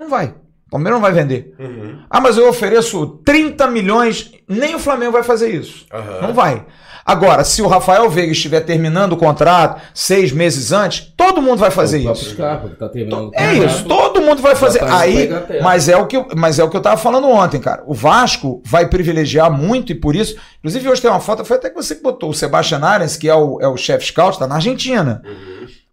[0.00, 0.28] Não vai.
[0.28, 1.54] O Palmeiras não vai vender.
[1.58, 1.98] Uhum.
[2.08, 4.32] Ah, mas eu ofereço 30 milhões.
[4.48, 5.84] Nem o Flamengo vai fazer isso.
[5.92, 6.22] Aham.
[6.22, 6.64] Não vai.
[7.04, 11.70] Agora, se o Rafael Veiga estiver terminando o contrato seis meses antes, todo mundo vai
[11.70, 12.36] fazer O isso.
[12.36, 12.36] Que
[12.76, 14.78] tá terminando É isso, todo mundo vai fazer.
[14.78, 15.28] tá Aí,
[15.62, 17.82] mas é o que eu, mas é o que eu tava falando ontem, cara.
[17.86, 21.68] O Vasco vai privilegiar muito e por isso, inclusive hoje tem uma foto, foi até
[21.68, 24.46] que você que botou o Sebastian Arens, que é o, é o chefe scout, tá
[24.46, 25.22] na Argentina.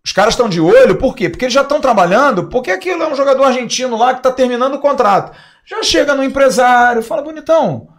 [0.07, 1.29] Os caras estão de olho, por quê?
[1.29, 4.75] Porque eles já estão trabalhando, porque aquilo é um jogador argentino lá que tá terminando
[4.75, 5.37] o contrato.
[5.65, 7.89] Já chega no empresário, fala, bonitão,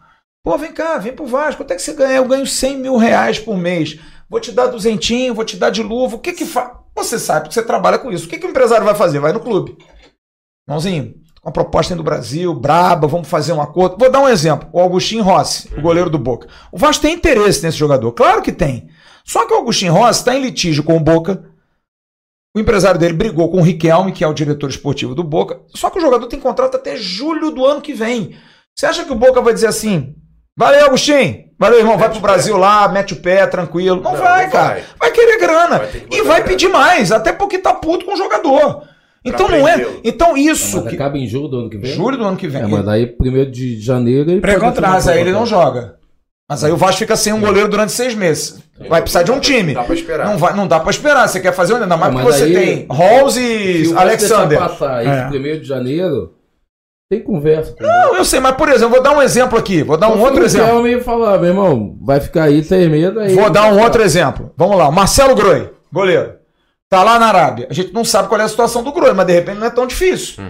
[0.43, 2.17] pô, vem cá, vem pro Vasco, quanto é que você ganha?
[2.17, 3.99] Eu ganho 100 mil reais por mês.
[4.27, 6.17] Vou te dar duzentinho, vou te dar de luva.
[6.17, 6.71] O que que faz?
[6.97, 8.25] Você sabe que você trabalha com isso.
[8.25, 9.19] O que que o empresário vai fazer?
[9.19, 9.77] Vai no clube.
[10.67, 11.13] Irmãozinho,
[11.43, 13.99] com uma proposta do Brasil, braba, vamos fazer um acordo.
[13.99, 14.67] Vou dar um exemplo.
[14.73, 16.49] O Agostinho Rossi, o goleiro do Boca.
[16.73, 18.13] O Vasco tem interesse nesse jogador.
[18.13, 18.89] Claro que tem.
[19.27, 21.48] Só que o Agostinho Rossi está em litígio com o Boca.
[22.57, 25.61] O empresário dele brigou com o Riquelme, que é o diretor esportivo do Boca.
[25.75, 28.35] Só que o jogador tem contrato até julho do ano que vem.
[28.77, 30.15] Você acha que o Boca vai dizer assim:
[30.57, 34.01] valeu, Agostinho, valeu, irmão, vai pro Brasil lá, mete o pé, tranquilo.
[34.01, 34.75] Não, Não, vai, não cara.
[34.75, 34.85] vai.
[34.99, 35.79] Vai querer grana.
[35.79, 36.45] Vai que e vai grana.
[36.45, 38.83] pedir mais, até porque tá puto com o jogador.
[39.25, 39.87] Então não é.
[40.03, 40.79] Então isso.
[40.81, 41.93] Mas que- acaba em julho do ano que vem?
[41.93, 42.63] Julho do ano que vem.
[42.63, 44.41] É, mas daí, primeiro de janeiro...
[44.41, 45.98] Pré-contrato, Mas aí ele não joga.
[46.51, 48.59] Mas aí o Vasco fica sem um goleiro durante seis meses.
[48.89, 49.75] Vai precisar de um time.
[49.75, 50.27] Dá pra esperar.
[50.27, 51.29] Não, vai, não dá pra esperar.
[51.29, 53.41] Você quer fazer ainda mais Não, porque mas você aí- tem Halls Se
[53.93, 54.49] e Alexander.
[54.49, 55.21] deixar passar É.
[55.21, 56.33] esse primeiro de janeiro,
[57.11, 57.75] tem conversa.
[57.79, 59.83] Não, eu sei, mas por exemplo, vou dar um exemplo aqui.
[59.83, 60.79] Vou dar um outro exemplo.
[60.79, 63.35] O me falar, meu irmão, vai ficar aí, tem medo aí.
[63.35, 64.51] Vou dar um outro exemplo.
[64.57, 64.91] Vamos lá.
[64.91, 66.38] Marcelo Groi, goleiro.
[66.91, 67.67] Tá lá na Arábia.
[67.69, 69.71] A gente não sabe qual é a situação do Groi, mas de repente não é
[69.71, 70.43] tão difícil.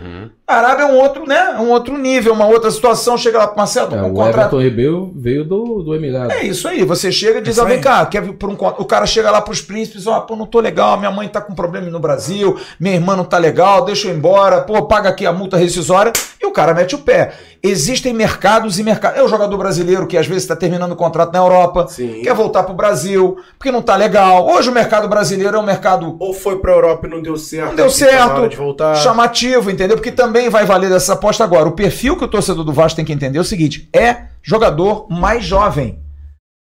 [0.47, 1.57] A Arábia é um outro, né?
[1.59, 3.19] Um outro nível, uma outra situação.
[3.19, 4.57] Chega lá pro Marcelo, É, um o contrato.
[4.61, 6.31] Ribeiro veio do, do Emirado.
[6.31, 8.55] É isso aí, você chega e diz, Isso ó, vem cá, quer vir por um
[8.55, 11.57] O cara chega lá pros príncipes, ó, pô, não tô legal, minha mãe tá com
[11.57, 15.27] problema no Brasil, minha irmã não tá legal, deixa eu ir embora, pô, paga aqui
[15.27, 16.13] a multa rescisória,
[16.49, 17.33] o cara mete o pé.
[17.63, 19.19] Existem mercados e mercados.
[19.19, 22.23] É o jogador brasileiro que às vezes está terminando o contrato na Europa, Sim.
[22.23, 24.47] quer voltar pro Brasil, porque não tá legal.
[24.49, 27.69] Hoje o mercado brasileiro é um mercado Ou foi pra Europa e não deu certo.
[27.69, 28.95] não deu certo, De voltar.
[28.97, 29.97] chamativo, entendeu?
[29.97, 31.69] Porque também vai valer dessa aposta agora.
[31.69, 35.07] O perfil que o torcedor do Vasco tem que entender é o seguinte: é jogador
[35.11, 36.01] mais jovem.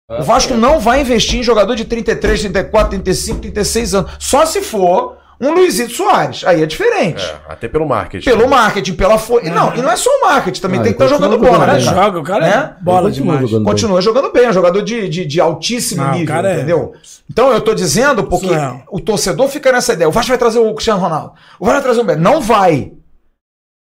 [0.09, 0.57] Ah, O Vasco é.
[0.57, 4.11] não vai investir em jogador de 33, 34, 35, 36 anos.
[4.19, 6.43] Só se for um Luizito Soares.
[6.45, 7.23] Aí é diferente.
[7.23, 8.23] É, até pelo marketing.
[8.29, 9.49] Pelo marketing, pela força.
[9.49, 11.73] Não, e não é só o marketing, também Ah, tem que estar continua jogando bola,
[11.73, 11.79] né?
[11.79, 12.75] Joga, o cara Né?
[12.79, 13.49] é bola continua demais.
[13.49, 13.71] jogando bem.
[13.73, 16.55] Continua jogando bem, é um jogador de, de, de altíssimo Não, o nível, cara é-
[16.55, 16.93] entendeu?
[17.29, 18.83] Então eu tô dizendo porque Surreal.
[18.91, 20.07] o torcedor fica nessa ideia.
[20.09, 21.33] O Vasco vai trazer o Cristiano Ronaldo.
[21.59, 22.19] O Vasco vai trazer o Messi.
[22.19, 22.91] Não vai.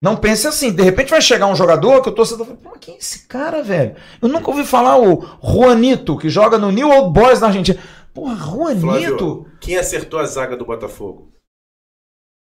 [0.01, 0.71] Não pense assim.
[0.71, 3.63] De repente vai chegar um jogador que o torcedor fala, pô, quem é esse cara,
[3.63, 3.95] velho?
[4.21, 7.79] Eu nunca ouvi falar o Juanito, que joga no New Old Boys na Argentina.
[8.13, 8.79] Porra, Juanito?
[8.81, 11.29] Flávio, quem acertou a zaga do Botafogo?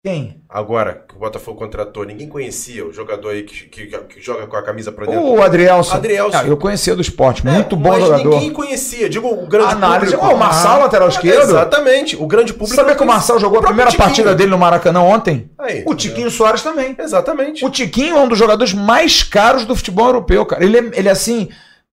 [0.03, 0.41] Quem?
[0.49, 4.55] Agora que o Botafogo contratou, ninguém conhecia o jogador aí que, que, que joga com
[4.57, 5.21] a camisa pra dentro.
[5.23, 5.93] O Adrielson.
[5.95, 6.37] Adrielson.
[6.39, 7.45] Ah, eu conhecia do esporte.
[7.45, 8.29] Muito É, bom mas jogador.
[8.33, 9.07] ninguém conhecia.
[9.07, 10.13] Digo, o grande Análise.
[10.13, 10.33] público.
[10.33, 11.43] Ó, o Marçal, lateral esquerdo.
[11.43, 12.15] Exatamente.
[12.15, 12.75] O grande público.
[12.75, 14.07] Sabia que o Marçal jogou a primeira Tiquinho.
[14.07, 15.51] partida dele no Maracanã ontem?
[15.59, 16.95] Aí, O Tiquinho Soares também.
[16.97, 17.63] Exatamente.
[17.63, 20.63] O Tiquinho é um dos jogadores mais caros do futebol europeu, cara.
[20.65, 21.47] Ele é, ele é assim,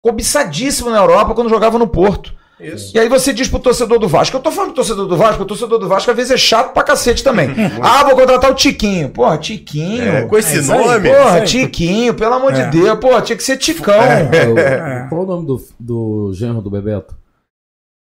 [0.02, 2.34] cobiçadíssimo na Europa quando jogava no Porto.
[2.60, 2.96] Isso.
[2.96, 5.42] E aí você diz pro torcedor do Vasco, eu tô falando do torcedor do Vasco,
[5.42, 7.50] o torcedor do Vasco às vezes é chato pra cacete também.
[7.82, 9.08] ah, vou contratar o Tiquinho.
[9.08, 10.02] Porra, Tiquinho.
[10.16, 11.08] É, com esse É nome.
[11.10, 11.14] pô.
[11.16, 11.44] Porra, aí.
[11.44, 12.66] Tiquinho, pelo amor de É.
[12.70, 12.98] Deus.
[13.00, 13.94] Pô, tinha que ser Ticão.
[13.94, 17.14] O- Qual o nome do, do genro do Bebeto?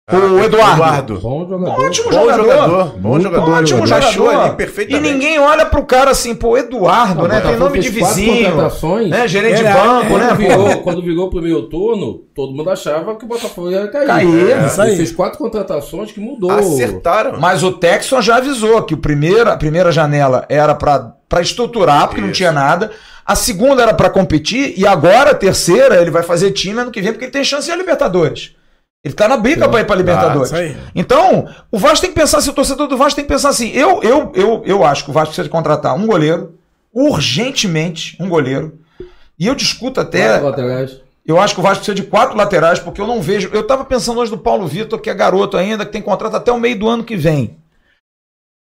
[0.09, 0.45] O Eduardo.
[0.77, 1.19] Eduardo.
[1.19, 1.85] Bom jogador.
[1.85, 2.45] Ótimo Bom jogador.
[2.45, 2.85] jogador.
[2.97, 3.51] Bom jogador.
[3.55, 4.41] Ótimo Encaixou jogador.
[4.41, 5.13] ali E perfeitamente.
[5.13, 7.41] ninguém olha pro cara assim, pô, Eduardo, Não, né?
[7.41, 8.53] Tem nome de vizinho.
[8.53, 9.11] contratações.
[9.11, 9.27] Né?
[9.27, 10.29] Gerente de Ele é- banco, né?
[10.29, 10.37] pô?
[10.37, 14.07] virou, quando virou o primeiro turno, todo mundo achava que o Botafogo ia cair.
[14.07, 14.97] Cair, É, isso aí.
[14.97, 16.53] Fez quatro contratações que mudou.
[16.53, 17.41] Acertaram.
[17.41, 22.07] Mas o Texon já avisou que o primeiro, a primeira janela era pra pra estruturar,
[22.07, 22.37] porque não Isso.
[22.37, 22.93] tinha nada.
[23.27, 24.75] A segunda era pra competir.
[24.77, 27.65] E agora a terceira, ele vai fazer time ano que vem, porque ele tem chance
[27.65, 28.53] de ir a Libertadores.
[29.07, 30.49] Ele tá na briga pra ir pra Libertadores.
[30.49, 30.77] isso aí.
[30.93, 33.71] Então, o Vasco tem que pensar assim, o torcedor do Vasco tem que pensar assim.
[33.71, 36.59] Eu, eu, eu, eu acho que o Vasco precisa de contratar um goleiro,
[36.93, 38.81] urgentemente um goleiro.
[39.39, 40.41] E eu discuto até.
[40.41, 41.01] Quatro laterais.
[41.25, 43.49] Eu acho que o Vasco precisa de quatro laterais, porque eu não vejo.
[43.53, 46.51] Eu tava pensando hoje do Paulo Vitor, que é garoto ainda, que tem contrato até
[46.51, 47.57] o meio do ano que vem.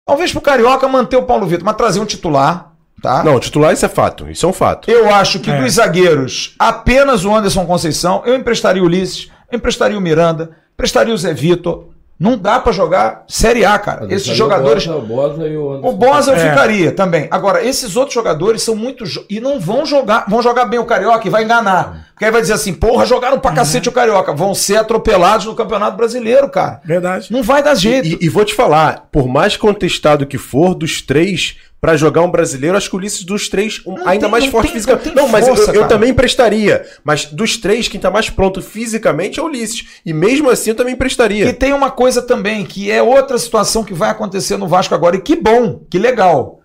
[0.05, 3.23] Talvez pro Carioca manter o Paulo Vitor, mas trazer um titular, tá?
[3.23, 4.29] Não, titular isso é fato.
[4.29, 4.91] Isso é um fato.
[4.91, 5.61] Eu acho que É.
[5.61, 11.17] dos zagueiros, apenas o Anderson Conceição, eu emprestaria o Ulisses, emprestaria o Miranda, emprestaria o
[11.17, 11.89] Zé Vitor.
[12.17, 14.05] Não dá pra jogar Série A, cara.
[14.05, 14.87] Esses Saiu jogadores.
[14.87, 16.49] O Bosa, o Bosa e o Bosa eu É.
[16.49, 17.27] ficaria também.
[17.29, 19.05] Agora, esses outros jogadores são muito.
[19.05, 20.23] jo- E não vão jogar.
[20.29, 22.07] Vão jogar bem o Carioca e vai enganar.
[22.13, 24.31] Porque aí vai dizer assim, porra, jogaram pra cacete o Carioca.
[24.31, 26.79] Vão ser atropelados no Campeonato Brasileiro, cara.
[26.85, 27.29] Verdade.
[27.33, 28.07] Não vai dar jeito.
[28.07, 32.31] E, e vou te falar, por mais contestado que for, dos três, pra jogar um
[32.31, 35.07] brasileiro, acho que o Ulisses dos três, um, ainda tem- mais não forte tem- fisicamente.
[35.15, 36.83] não Não, mas força, eu, eu também emprestaria.
[37.03, 40.01] Mas dos três, quem tá mais pronto fisicamente é o Ulisses.
[40.05, 41.53] E mesmo assim eu também E emprestaria.
[41.53, 45.15] tem uma coisa também, que é outra situação que vai acontecer no Vasco agora.
[45.15, 46.59] E que bom, que legal.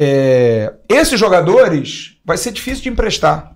[0.00, 3.54] É, esses jogadores vai ser difícil de emprestar.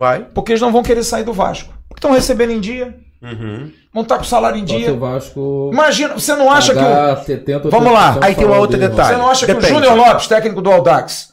[0.00, 0.24] Vai.
[0.34, 1.72] Porque eles não vão querer sair do Vasco.
[1.88, 3.70] Porque estão recebendo em dia, Uhum.
[3.92, 4.92] Vão estar com salário em dia.
[4.94, 5.70] Vasco.
[5.72, 6.82] Imagina, você não acha que o.
[6.82, 9.08] pagar 70, Vamos lá, 80% aí tem uma outra dele, detalhe.
[9.14, 9.72] Você não acha que Depende.
[9.72, 11.32] o Júnior Lopes, técnico do Aldax,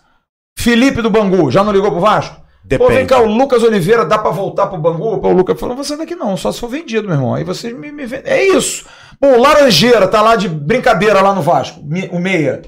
[0.57, 2.35] Felipe do Bangu, já não ligou pro Vasco?
[2.35, 2.93] Pô, Depende.
[2.95, 5.19] vem cá, o Lucas Oliveira, dá pra voltar pro Bangu?
[5.19, 7.33] Pô, o Lucas falou, você daqui não, só se for vendido, meu irmão.
[7.33, 8.29] Aí vocês me, me vendem.
[8.31, 8.85] É isso.
[9.19, 12.61] Pô, o Laranjeira tá lá de brincadeira lá no Vasco, o Meia.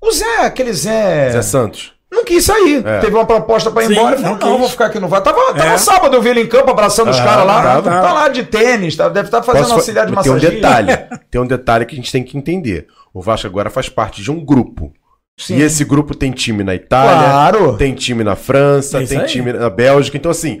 [0.00, 1.91] O Zé, aquele Zé, Zé Santos.
[2.12, 2.86] Não quis sair.
[2.86, 3.00] É.
[3.00, 4.18] Teve uma proposta pra ir Sim, embora.
[4.20, 5.24] Não não, vou ficar aqui no Vasco.
[5.24, 5.78] Tava, tava É.
[5.78, 7.62] sábado, eu vi ele em campo abraçando os Ah, caras lá.
[7.62, 8.12] tava, Tá, tava.
[8.12, 10.56] lá de tênis, tá, deve estar fazendo Posso auxiliar de Mas tem um massagem.
[10.56, 10.92] detalhe.
[11.30, 12.86] Tem um detalhe que a gente tem que entender.
[13.14, 14.92] O Vasco agora faz parte de um grupo.
[15.40, 15.56] Sim.
[15.56, 17.76] E esse grupo tem time na Itália, Claro.
[17.78, 19.26] tem time na França, É tem aí.
[19.26, 20.16] time na Bélgica.
[20.18, 20.60] Então, assim,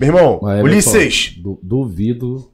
[0.00, 2.48] meu irmão, Mas, Ulisses, du- duvido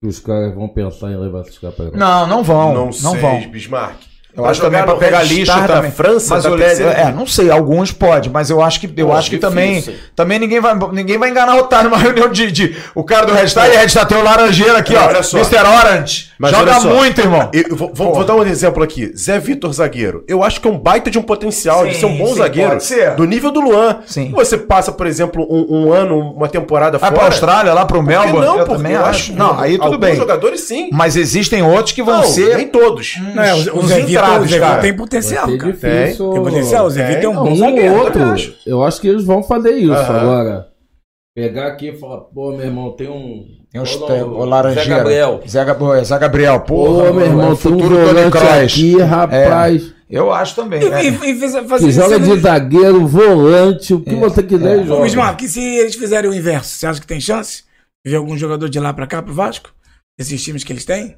[0.00, 1.98] que os caras vão pensar em levar esses caras pra Europa.
[1.98, 2.72] Não, não vão.
[2.72, 3.40] não, Não, sei, vão.
[3.50, 3.98] Bismarck.
[4.36, 5.90] Eu Pra acho também no pegar lixo também.
[5.92, 9.06] França, mas da o terceira é, não sei, alguns pode, mas eu acho que eu
[9.06, 9.94] Pô, acho que também difícil.
[10.16, 13.32] também ninguém vai ninguém vai enganar o otário numa reunião de, de o cara do
[13.32, 15.06] Red Star e Red Star tem o laranjeiro aqui, É, ó.
[15.06, 15.38] olha só.
[15.38, 15.58] Mr.
[15.58, 16.30] Orange.
[16.36, 17.48] Mas Joga muito, irmão.
[17.52, 19.12] Eu vou, vou- vou dar um exemplo aqui.
[19.16, 20.24] Zé Vitor zagueiro.
[20.26, 22.34] Eu acho que é um baita de um potencial de Sim, ser um bom sim,
[22.34, 22.70] zagueiro.
[22.70, 23.14] pode ser.
[23.14, 23.98] Do nível do Luan.
[24.04, 24.32] Sim.
[24.32, 27.20] Você passa, por exemplo, um, um ano, uma temporada Vai fora.
[27.20, 28.58] pra Austrália, lá pro Por que Melbourne, não?
[28.58, 29.32] eu Porque também eu acho.
[29.32, 30.16] Não, aí tudo alguns bem.
[30.16, 30.88] jogadores sim.
[30.92, 33.14] Mas existem outros que vão ser nem todos.
[33.32, 35.72] Não, é, o, o Zé Vitor, o tem potencial, cara.
[35.72, 36.30] difícil.
[36.32, 37.16] Tem potencial, o Zé Tem.
[37.16, 37.94] Vitor é um bom um zagueiro.
[37.94, 38.54] outro, acho.
[38.66, 39.92] eu acho que eles vão fazer isso.
[39.92, 40.68] Agora,
[41.34, 43.44] pegar aqui e falar, pô, meu irmão, tem um.
[43.70, 44.88] Tem uns Qual tem o Laranjeira.
[44.88, 45.40] Zé Gabriel.
[45.48, 47.12] Zé, Gab- Zé Gabriel, Pô, porra.
[47.12, 48.44] meu irmão, é o tem um futuro Tony Kroos.
[48.52, 49.94] aqui, rapaz.
[50.08, 50.80] Eu acho também.
[50.80, 51.04] E, é.
[51.06, 51.34] e, e
[51.66, 55.00] fazer Que joga de zagueiro, volante, o que você quiser, Ô, joga.
[55.00, 57.64] Luiz Marcos, que se eles fizerem o inverso, você acha que tem chance?
[58.04, 59.70] de Ver algum jogador de lá pra cá, pro Vasco?
[60.20, 61.16] Esses times que eles têm?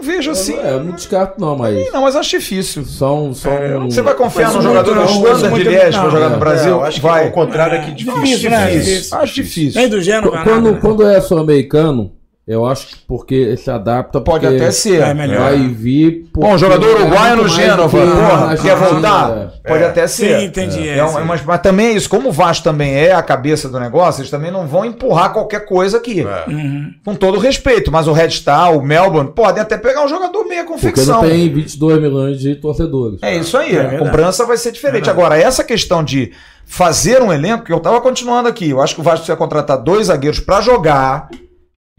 [0.00, 0.54] Eu, eu não vejo assim.
[0.58, 2.84] É, eu não descarto não, mas Não, mas acho difícil.
[2.84, 3.34] são...
[3.34, 3.52] são...
[3.90, 5.04] Você vai confiar no muito jogador mas
[5.36, 6.70] Standard de Liège pra jogar É, no Brasil?
[6.72, 7.26] eu acho que vai.
[7.26, 8.22] ao contrário aqui difícil.
[8.22, 8.70] difícil, né?
[8.70, 9.18] difícil.
[9.18, 9.80] Acho difícil.
[9.80, 10.00] Nem do
[10.30, 10.78] vai Quando, né?
[10.80, 12.12] quando é sul-americano,
[12.52, 14.20] eu acho que porque se adapta...
[14.20, 15.00] Pode porque até ser.
[15.02, 15.40] É melhor.
[15.50, 16.28] Vai vir...
[16.34, 19.50] Bom, jogador porque é uruguaio no Gênova, que porra, quer voltar?
[19.64, 19.68] é.
[19.68, 20.38] Pode até ser.
[20.40, 20.88] Sim, entendi.
[20.88, 21.24] É É, um- sim.
[21.26, 24.30] mas, mas também é isso, como o Vasco também é a cabeça do negócio, eles
[24.30, 26.20] também não vão empurrar qualquer coisa aqui.
[26.20, 26.50] É.
[26.50, 26.92] Uhum.
[27.04, 30.64] Com todo respeito, mas o Red Star, o Melbourne, podem até pegar um jogador meia
[30.64, 31.22] Porque confecção.
[31.22, 33.18] não tem 22 milhões de torcedores.
[33.22, 35.08] É isso aí, É a cobrança vai ser diferente.
[35.10, 36.32] Agora, essa questão de
[36.66, 39.76] fazer um elenco, que eu tava continuando aqui, eu acho que o Vasco precisa contratar
[39.78, 41.28] dois zagueiros pra jogar,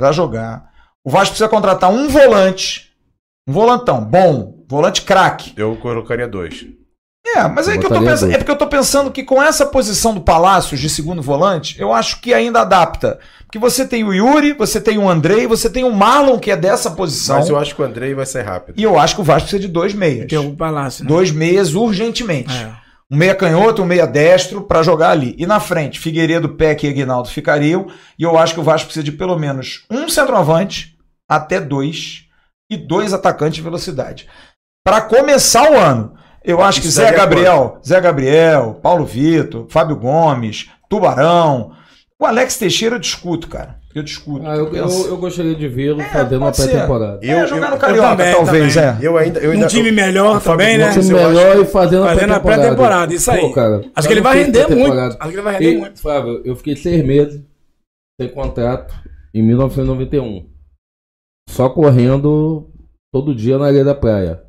[0.02, 0.72] Pra jogar.
[1.06, 2.90] O Vasco precisa contratar um volante,
[3.48, 5.54] um volantão bom, volante craque.
[5.56, 6.66] Eu colocaria dois.
[7.24, 9.40] É, mas é Eu que eu tô pensando, é porque eu tô pensando que com
[9.40, 13.20] essa posição do Palácios de segundo volante, eu acho que ainda adapta.
[13.46, 16.58] Porque você tem o Yuri, você tem o Andrei, você tem o Marlon que é
[16.58, 17.38] dessa posição.
[17.38, 18.80] Mas eu acho que o Andrei vai ser rápido.
[18.80, 20.26] E eu acho que o Vasco precisa de dois meias.
[20.26, 21.08] Tem o Palácio, né?
[21.10, 22.52] Dois meias urgentemente.
[22.52, 22.72] É.
[23.12, 25.36] Um meia canhoto, um meia destro pra jogar ali.
[25.38, 27.88] E na frente, Figueiredo, Peck e Aguinaldo ficariam.
[28.18, 30.98] E eu acho que o Vasco precisa de pelo menos um centroavante,
[31.28, 32.26] até dois,
[32.70, 34.30] e dois atacantes de velocidade.
[34.82, 39.68] Pra começar o ano, eu acho que Isso Zé daria Gabriel, Zé Gabriel, Paulo Vitor,
[39.70, 41.74] Fábio Gomes, Tubarão.
[42.18, 43.81] O Alex Teixeira eu discuto, cara.
[43.94, 44.46] Eu discuto.
[44.48, 47.20] Ah, eu, Eu eu, eu gostaria de vê-lo É, fazendo uma pré-temporada.
[47.26, 48.90] Eu- é, jogar eu- no Carioca, também, talvez, também.
[48.90, 48.98] é.
[49.08, 49.40] Eu ainda.
[49.40, 50.90] Eu Um ainda time eu- melhor o Fábio também, né?
[50.90, 53.14] Um time melhor e fazendo a Fazendo a pré-temporada.
[53.14, 53.42] isso aí.
[53.42, 54.94] Pô, cara, Acho que ele vai render muito.
[55.00, 56.00] Acho que ele vai render E, muito.
[56.00, 57.44] Flávio, eu fiquei seis meses
[58.20, 58.94] sem contrato
[59.34, 60.50] em 1991.
[61.50, 62.72] Só correndo
[63.14, 64.42] todo dia na areia da praia.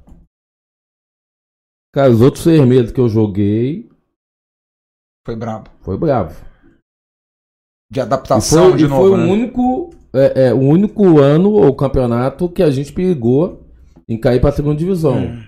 [1.94, 3.90] Cara, os outros seis meses que eu joguei
[5.27, 5.69] Foi brabo.
[5.82, 6.52] foi bravo.
[7.93, 9.09] De adaptação foi, de e novo.
[9.10, 9.27] foi né?
[9.27, 13.66] o único, é, é, o único ano ou campeonato que a gente perigou
[14.09, 15.19] em cair para a segunda divisão.
[15.19, 15.43] Hum.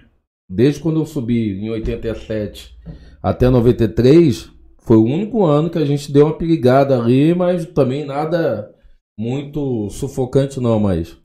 [0.46, 2.76] Desde quando eu subi em 87
[3.22, 4.50] até 93,
[4.82, 8.70] foi o único ano que a gente deu uma perigada ali, mas também nada
[9.18, 11.16] muito sufocante não, mas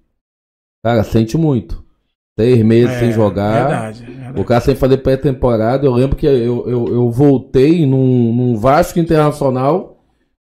[0.81, 1.83] cara, sente muito.
[2.39, 3.57] Seis meses sem jogar.
[3.57, 4.39] É, Verdade, verdade.
[4.39, 8.97] O cara sem fazer pré-temporada, eu lembro que eu, eu, eu voltei num, num Vasco
[8.97, 9.98] Internacional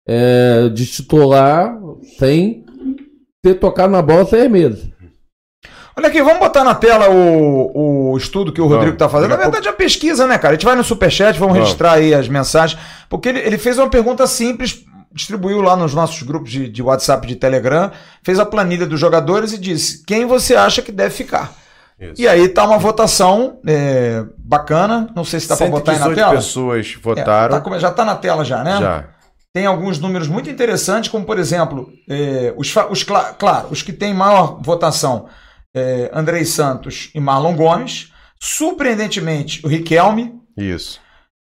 [0.07, 1.77] é, de titular
[2.19, 2.65] sem
[3.43, 4.89] ter tocado na bola seis meses.
[5.97, 8.67] Olha aqui, vamos botar na tela o, o estudo que o.
[8.67, 9.31] Rodrigo tá fazendo.
[9.31, 10.55] Na verdade, é a pesquisa, né, cara?
[10.55, 11.69] A gente vai no Superchat, vamos Vamos.
[11.69, 12.81] registrar aí as mensagens.
[13.09, 17.25] Porque ele, ele fez uma pergunta simples, distribuiu lá nos nossos grupos de, de WhatsApp
[17.25, 17.93] e de Telegram,
[18.25, 21.53] fez a planilha dos jogadores e disse quem você acha que deve ficar.
[22.01, 22.21] Isso.
[22.21, 25.09] E aí tá uma votação é, bacana.
[25.15, 26.35] Não sei se dá pra botar aí na 118 tela.
[26.43, 27.55] pessoas É, votaram.
[27.55, 28.79] tá come- já tá na tela já, né?
[28.81, 29.05] Já.
[29.55, 33.93] Tem alguns números muito interessantes, como por exemplo, eh, os, os cla- claro, os que
[33.93, 35.29] têm maior votação,
[35.75, 41.01] eh, Andrei Santos e Marlon Gomes, surpreendentemente o Riquelme Isso.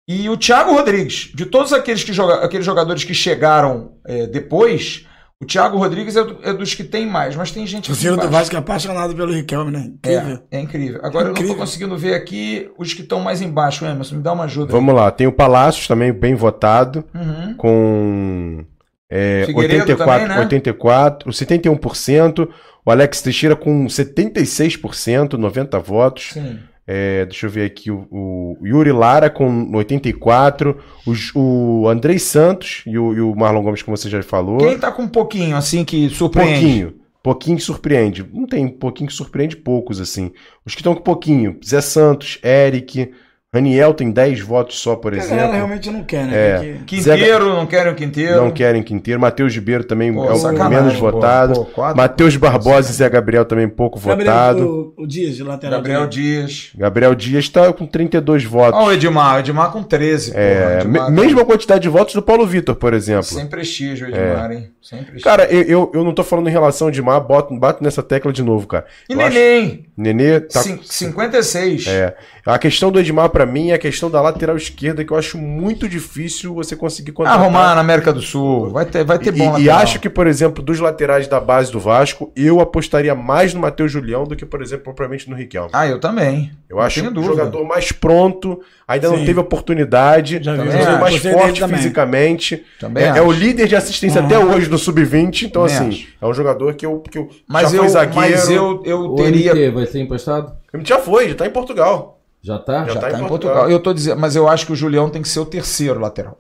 [0.08, 1.30] e o Thiago Rodrigues.
[1.34, 5.06] De todos aqueles, que joga, aqueles jogadores que chegaram eh, depois,
[5.40, 8.16] o Thiago Rodrigues é, do- é dos que tem mais, mas tem gente O Ciro
[8.16, 8.28] do.
[8.28, 9.90] Vasco é apaixonado pelo Riquelme, né?
[9.94, 10.38] Incrível.
[10.50, 11.00] É, é incrível.
[11.04, 11.54] Agora eu não Incrível.
[11.54, 14.16] tô conseguindo ver aqui os que estão mais embaixo, Emerson.
[14.16, 14.72] Me dá uma ajuda.
[14.72, 15.10] Vamos lá.
[15.10, 17.54] Tem o Palácios também bem votado, Uhum.
[17.56, 18.64] com
[19.10, 20.42] é, Figueiredo 84, também, né?
[20.42, 22.48] 84, 71%.
[22.84, 26.30] O Alex Teixeira com 76%, 90 votos.
[26.32, 26.58] Sim.
[26.90, 30.74] É, deixa eu ver aqui o, o Yuri Lara com 84,
[31.06, 34.56] o, o Andrei Santos e o, e o Marlon Gomes, como você já falou.
[34.56, 36.60] Quem tá com um pouquinho, assim, que surpreende?
[36.60, 36.94] Pouquinho.
[37.22, 38.26] Pouquinho que surpreende.
[38.32, 40.32] Não tem pouquinho que surpreende poucos, assim.
[40.64, 41.58] Os que estão com pouquinho.
[41.62, 43.10] Zé Santos, Eric,
[43.54, 45.54] Raniel tem 10 votos só, por A galera exemplo.
[45.56, 46.36] realmente não quer, né?
[46.36, 46.78] É.
[46.84, 48.36] Quinteiro, não querem o Quinteiro.
[48.36, 49.18] Não querem Quinteiro.
[49.18, 51.10] Matheus Ribeiro também Pô, é o sacanagem, menos pô.
[51.10, 51.66] votado.
[51.96, 54.94] Matheus Barbosa e Zé Gabriel também pouco Gabriel, votado.
[54.98, 55.78] O, o Dias, de lateral.
[55.78, 56.06] Gabriel.
[56.06, 56.72] Dias.
[56.76, 58.78] Gabriel Dias está com 32 votos.
[58.78, 60.32] Olha o Edmar, o Edmar com 13.
[60.32, 63.22] porra, É, Edmar me- mesma quantidade de votos do Paulo Vitor, por exemplo.
[63.24, 64.70] Sem prestígio, o Edmar, hein?
[64.82, 65.24] Sem prestígio.
[65.24, 68.30] Cara, eu, eu, eu não tô falando em relação ao Edmar, boto, bato nessa tecla
[68.30, 68.84] de novo, cara.
[69.08, 70.60] e Eu acho- Neném, Nenê tá.
[70.60, 71.86] cin- 56.
[71.86, 72.14] É.
[72.44, 75.38] A questão do Edmar, pra mim, é a questão da lateral esquerda, que eu acho
[75.38, 77.40] muito difícil você conseguir contratar.
[77.40, 78.70] Arrumar na América do Sul.
[78.70, 79.78] Vai ter, vai ter bom E, e lateral.
[79.78, 83.92] acho que, por exemplo, dos laterais da base do Vasco, eu apostaria mais no Matheus
[83.92, 85.70] Julião do que, por exemplo, propriamente no Riquelme.
[85.72, 86.50] Ah, eu também.
[86.68, 89.24] Eu acho tenho um jogador mais pronto, ainda não Sim.
[89.24, 91.00] teve oportunidade, Já um jogador vi.
[91.00, 91.76] mais forte também.
[91.76, 92.64] fisicamente.
[92.80, 93.18] Também É, acho.
[93.20, 96.08] é o líder de assistência até hoje no Sub-20, então Também assim, acho.
[96.20, 98.18] é um jogador que eu, que eu Mas já eu, foi zagueiro.
[98.20, 99.52] mas eu, eu O teria.
[99.54, 100.52] MT vai ser emprestado?
[100.84, 102.17] Já foi, já tá em Portugal.
[102.48, 102.84] Já tá?
[102.86, 103.28] Já Já tá tá, em Portugal.
[103.28, 103.70] Portugal.
[103.70, 106.38] Eu tô dizendo, mas eu acho que o Julião tem que ser o terceiro lateral.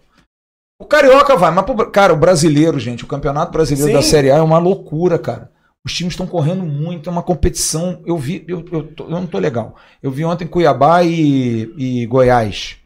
[0.80, 3.96] O Carioca vai, mas, cara, o brasileiro, gente, o Campeonato Brasileiro Sim.
[3.96, 5.50] da Série A é uma loucura, cara.
[5.84, 8.02] Os times estão correndo muito, é uma competição.
[8.06, 9.74] Eu vi, eu, eu, tô- eu não tô legal.
[10.02, 12.76] Eu vi ontem Cuiabá e, e Goiás.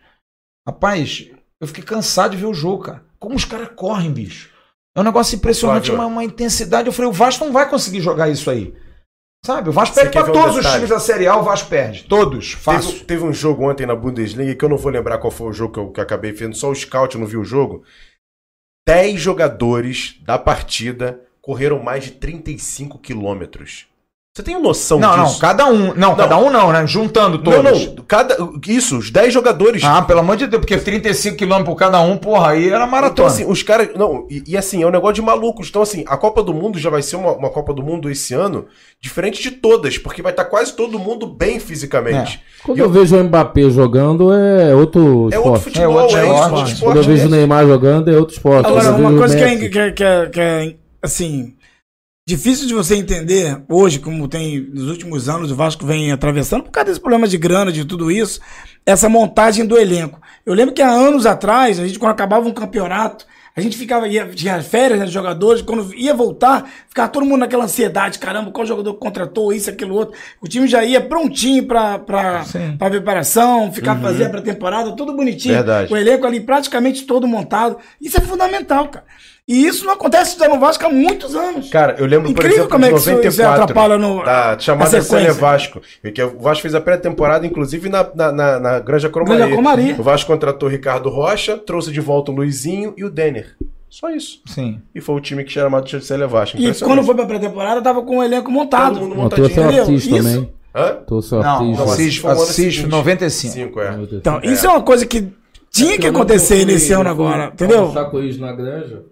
[0.67, 1.29] Rapaz,
[1.61, 3.03] eu fiquei cansado de ver o jogo, cara.
[3.19, 4.51] Como os caras correm, bicho.
[4.97, 6.87] É um negócio impressionante, uma, uma intensidade.
[6.87, 8.75] Eu falei, o Vasco não vai conseguir jogar isso aí.
[9.45, 9.71] Sabe?
[9.71, 12.05] O Vasco Você perde pra um todos os times da Série A, o Vasco perde.
[12.05, 12.53] Todos.
[12.53, 12.93] Fácil.
[12.93, 15.53] Teve, teve um jogo ontem na Bundesliga que eu não vou lembrar qual foi o
[15.53, 17.83] jogo que eu, que eu acabei vendo, só o scout, não vi o jogo.
[18.87, 23.89] 10 jogadores da partida correram mais de 35 quilômetros.
[24.35, 25.39] Você tem noção Não, não, disso?
[25.39, 25.93] cada um.
[25.95, 26.87] Não, cada um não, né?
[26.87, 27.63] Juntando todos.
[27.63, 28.35] Não, não, cada,
[28.67, 29.85] isso, os 10 jogadores.
[29.85, 32.87] Ah, pelo amor de Deus, porque 35 km por cada um, porra, aí era Então,
[32.89, 33.29] maratona.
[33.29, 33.91] assim, os caras.
[33.95, 35.69] Não, e, e assim, é um negócio de malucos.
[35.69, 38.33] Então, assim, a Copa do Mundo já vai ser uma, uma Copa do Mundo esse
[38.33, 38.65] ano,
[38.99, 42.41] diferente de todas, porque vai estar quase todo mundo bem fisicamente.
[42.65, 45.65] Quando E eu eu- vejo o Mbappé jogando, é outro É outro esporte.
[45.65, 46.41] futebol, É outro é, esporte.
[46.41, 47.07] outro Quando eu esporte.
[47.09, 47.37] vejo o né?
[47.37, 48.67] Neymar jogando, é outro esporte.
[48.67, 51.53] Agora, Quando uma o coisa que é, que, é, que, é, que é, assim,
[52.27, 56.71] difícil de você entender hoje, como tem nos últimos anos o Vasco vem atravessando, por
[56.71, 58.41] causa desse problema de grana, de tudo isso,
[58.87, 60.21] essa montagem do elenco.
[60.47, 64.09] Eu lembro que há anos atrás, a gente, quando acabava um campeonato, a gente ficava,
[64.09, 68.51] ia, tinha férias né, dos jogadores, quando ia voltar, ficava todo mundo naquela ansiedade, caramba,
[68.51, 70.17] qual jogador contratou, isso, aquilo, outro.
[70.41, 72.77] O time já ia prontinho pra, pra, Sim.
[72.79, 75.55] pra preparação, ficar fazer a pré-temporada, tudo bonitinho.
[75.55, 75.93] Verdade.
[75.93, 77.77] O elenco ali praticamente todo montado.
[78.01, 79.05] Isso é fundamental, cara.
[79.49, 81.69] E isso não acontece já no Vasco há muitos anos.
[81.69, 84.57] Cara, eu lembro, por Incrível exemplo, como é que isso- 94, isso atrapalha no- da
[84.59, 85.03] chamada.
[85.03, 85.81] Célia Vasco,
[86.15, 89.39] que o Vasco fez a pré-temporada, inclusive na, na, na, na Granja Cromari.
[89.39, 89.93] Granja Cromari.
[89.99, 93.57] O Vasco contratou o Ricardo Rocha, trouxe de volta o Luizinho e o Denner.
[93.91, 94.41] Só isso.
[94.47, 94.81] Sim.
[94.95, 96.57] E foi o time que tinha chamado de Célia Vasco.
[96.57, 98.95] E quando foi pra pré-temporada, tava com o elenco montado.
[98.95, 99.83] Todo mundo Uma trouxe o Entendeu?
[99.83, 100.53] Assis Isso- também.
[100.75, 100.89] Hã?
[101.07, 101.77] Trouxe o Não, Assis.
[101.79, 102.87] não, Assis, Assis foi o ano Assis seguinte.
[102.87, 103.53] 95.
[103.53, 103.99] Cinco, é.
[104.13, 105.21] Então, isso é uma coisa que
[105.71, 107.81] tinha que Eu lembro acontecer nesse ano fui agora, entendeu?
[107.81, 109.03] almoçar com eles na granja.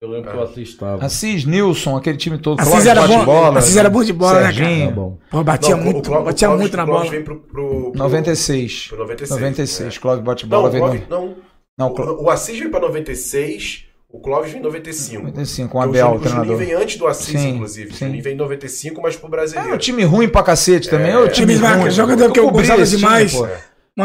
[0.00, 1.04] Eu lembro que eu assistava.
[1.06, 2.60] Assis, Nilson, aquele time todo.
[2.60, 4.78] Assis Clóvis era bom, bola, Assis era bom de bola, né, Serginho.
[4.80, 4.88] cara?
[4.90, 5.18] Tá bom.
[5.30, 7.10] Pô, batia Não, muito, Cló- o batia Clóvis- muito na o Clóvis bola.
[7.10, 8.86] veio pro, pro, pro- 96.
[8.88, 9.96] Pro 96, 96.
[9.96, 9.98] é.
[10.00, 11.08] Clóvis bate Não, bola o, veio Clóvis, no...
[11.08, 11.34] não.
[11.78, 15.22] Não, o, o Assis veio pra 96, o Clóvis veio em 95.
[15.24, 16.52] 95, com o Abel, o o Juninho- o treinador.
[16.56, 17.90] Juninho vem antes do Assis, Sim, inclusive.
[17.92, 17.94] sim.
[18.04, 19.74] O Juninho vem em 95, mas pro É brasileiro.
[19.74, 21.10] um time ruim pra cacete também.
[21.10, 21.90] É o time Time marca, ruim.
[21.90, 23.32] jogador que eu gostava time, demais.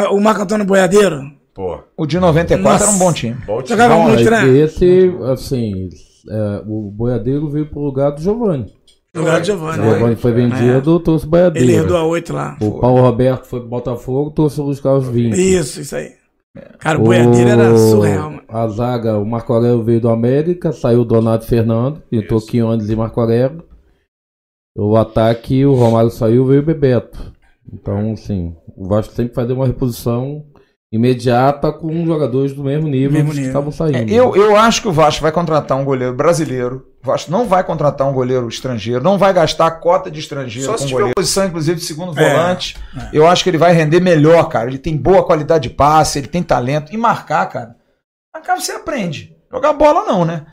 [0.10, 1.41] O Marco Antônio Boiadeiro.
[1.54, 2.84] Pô, O de 94 Nossa.
[2.86, 3.34] era um bom time.
[3.46, 3.70] bom time.
[3.70, 4.58] Jogava muito, é né?
[4.58, 5.90] esse, assim,
[6.30, 8.74] é, o boiadeiro veio pro lugar do Giovanni.
[9.14, 9.80] Jogava Giovanni.
[9.80, 11.68] O Giovanni foi vendido, trouxe o boiadeiro.
[11.70, 12.58] Ele herdou a 8 lá.
[12.62, 15.38] O Paulo Roberto foi pro Botafogo, trouxe o Luiz Carlos 20.
[15.38, 16.14] Isso, isso aí.
[16.80, 18.44] Cara, o Boiadeiro era surreal, mano.
[18.48, 22.48] A zaga, o Marco Aurélio veio do América, saiu o Donato Fernando, entrou Isso.
[22.48, 23.64] Quiones e Marco Aurélio.
[24.78, 27.34] O ataque, o Romário saiu, veio o Bebeto.
[27.72, 30.46] Então, assim, o Vasco sempre fazer uma reposição
[30.92, 33.50] imediata com jogadores do mesmo nível Mesmo dos que nível.
[33.52, 34.12] estavam saindo.
[34.12, 36.86] É, eu, eu acho que o Vasco vai contratar um goleiro brasileiro.
[37.02, 40.66] O Vasco não vai contratar um goleiro estrangeiro, não vai gastar a cota de estrangeiro
[40.66, 41.16] Só com se tiver goleiro.
[41.16, 42.78] Posição, inclusive, de segundo É, volante.
[43.14, 44.68] Eu acho que ele vai render melhor, cara.
[44.68, 46.94] Ele tem boa qualidade de passe, ele tem talento.
[46.94, 47.76] E marcar, cara.
[48.34, 49.34] Marcar você aprende.
[49.50, 50.46] Jogar bola, não, né?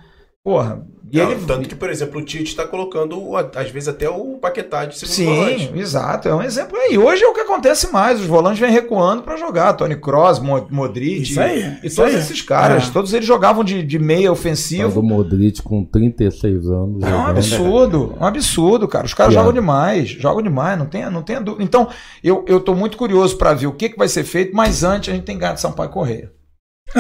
[0.45, 0.81] Porra.
[1.11, 1.45] E Não, ele.
[1.47, 4.99] Tanto que, por exemplo, o Tite tá colocando, o- às vezes, até o Paquetá de
[4.99, 5.73] segundo Sim, volante.
[5.79, 6.29] exato.
[6.29, 6.99] É um exemplo aí.
[6.99, 8.21] Hoje é o que acontece mais.
[8.21, 9.73] Os volantes vêm recuando pra jogar.
[9.73, 11.23] Tony Cross, Mo- Modric.
[11.23, 12.21] Isso aí, E isso todos aí.
[12.21, 12.89] esses caras.
[12.89, 12.93] É.
[12.93, 15.01] Todos eles jogavam de, de meia ofensivo.
[15.01, 17.03] do Modric com 36 anos.
[17.03, 17.29] É um jogando.
[17.31, 19.07] absurdo, um absurdo, cara.
[19.07, 19.47] Os caras Piada.
[19.47, 21.65] jogam demais, jogam demais, não tem, não tem dúvida.
[21.65, 21.89] Então,
[22.23, 25.09] eu, eu tô muito curioso pra ver o que, que vai ser feito, mas antes
[25.09, 26.31] a gente tem de Sampaio Correia.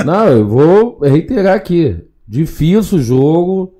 [0.04, 1.96] Não, eu vou reiterar aqui.
[2.26, 3.74] Difícil o jogo.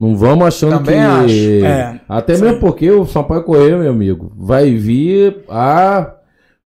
[0.00, 1.04] Não vamos achando Também que.
[1.04, 1.66] acho.
[1.66, 6.14] É, Até isso mesmo porque o Sampaio Correia, meu amigo, vai vir a.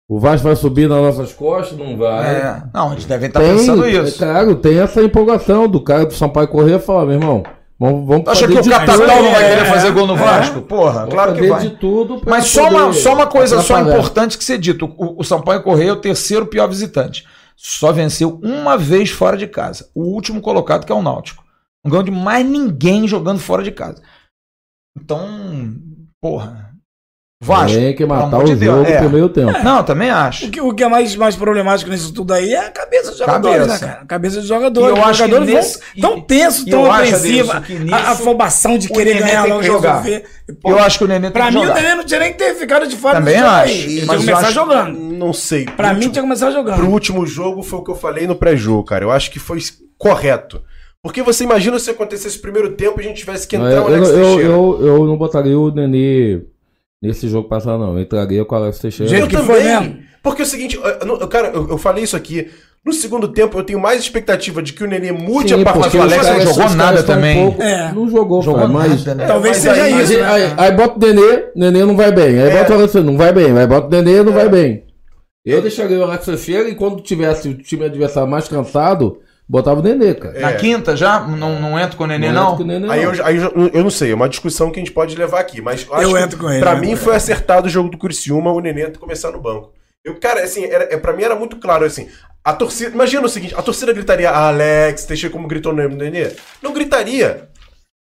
[0.06, 1.78] O Vasco vai subir nas nossas costas?
[1.78, 2.36] Não vai.
[2.36, 2.64] É.
[2.74, 4.18] Não, eles devem estar Tem, pensando é isso.
[4.18, 7.44] claro, tem essa empolgação do cara do Sampaio correr e falar, meu irmão,
[7.80, 10.18] vamos, vamos acha que o Catatal tudo, não vai é, querer fazer gol no é.
[10.18, 10.62] Vasco?
[10.64, 11.62] Porra, vamos claro que vai.
[11.62, 15.22] de tudo pra Mas só uma, só uma coisa só importante que ser dito: o,
[15.22, 17.26] o Sampaio Correia é o terceiro pior visitante.
[17.56, 19.88] Só venceu uma vez fora de casa.
[19.96, 21.42] O último colocado, que é o Náutico.
[21.84, 24.02] Não ganhou de mais ninguém jogando fora de casa.
[25.00, 25.74] Então,
[26.22, 26.70] porra.
[27.44, 27.76] Vasco.
[27.76, 29.00] Tem que pelo matar o de jogo é.
[29.00, 29.52] pro meio tempo.
[29.64, 30.46] Não, eu também acho.
[30.46, 33.18] O que, o que é mais, mais problemático nisso tudo aí é a cabeça dos
[33.18, 33.86] jogadores, Cabeça.
[33.88, 34.04] né, cara?
[34.04, 34.90] A cabeça dos jogadores.
[34.90, 38.86] E eu Os acho que jogadores nesse- vão tão tenso, tão que A, afobação de
[38.90, 40.02] o querer Nenê ganhar logo que jogar.
[40.04, 40.30] resolver.
[40.64, 41.74] Eu acho que o Nenê tem Pra que mim, o.
[41.74, 43.74] Nenê não tinha nem que ter ficado de fora Também acho.
[43.74, 43.82] aí.
[43.82, 45.00] Ele Mas tinha que eu começar acho- jogando.
[45.00, 45.66] Não sei.
[45.66, 46.76] Pra mim, tinha que começar jogando.
[46.76, 49.04] Pro último jogo foi o que eu falei no pré-jogo, cara.
[49.04, 49.58] Eu acho que foi
[49.98, 50.62] correto.
[51.04, 53.78] Porque você imagina se acontecesse o primeiro tempo e a gente tivesse que Não, entrar
[53.80, 54.44] eu, o Alex eu, Teixeira.
[54.50, 56.42] eu, eu não botaria o Nenê
[57.02, 57.94] nesse jogo passado, não.
[57.98, 59.18] Eu entraria com o Alex Teixeira.
[59.18, 60.00] Eu que também.
[60.22, 60.84] Porque é o seguinte, eu-
[61.18, 62.50] eu- cara, eu, eu falei isso aqui.
[62.86, 65.84] No segundo tempo, eu tenho mais expectativa de que o Nenê mude Sim, a partida.
[65.86, 67.40] porque o Alex não jogou nada também.
[67.40, 67.92] um pouco- É.
[67.92, 69.06] Não jogou, Jogou cara, mas...
[69.06, 69.28] nada, né?
[69.28, 70.14] Talvez mas seja aí- isso.
[70.14, 70.28] Aí, né?
[70.28, 72.40] aí, aí bota o Nenê, Nenê não vai bem.
[72.40, 72.58] Aí É.
[72.60, 73.58] bota o Alex não vai bem.
[73.58, 74.84] Aí bota o Nenê, não vai bem.
[75.44, 79.18] Eu deixaria o Alex Teixeira e quando tivesse o time adversário mais cansado,
[79.52, 80.40] botava o Nenê, cara.
[80.40, 81.20] Na quinta já?
[81.20, 82.54] Não, não entro com o Nenê, não?
[82.54, 83.14] entra com o Nenê, Aí não.
[83.14, 83.38] eu, aí
[83.74, 86.04] eu, não sei, é uma discussão que a gente pode levar aqui, mas eu acho
[86.08, 88.90] Eu que entro com ele, pra mim foi acertado o jogo do Criciúma, o Nenê
[88.92, 89.74] começar no banco.
[90.06, 92.08] Eu, cara, assim, era, é, pra mim era muito claro, assim,
[92.44, 96.32] a torcida, imagina o seguinte, a torcida gritaria, "Ah, Alex, deixa como gritou no Nenê.
[96.62, 97.50] Não gritaria.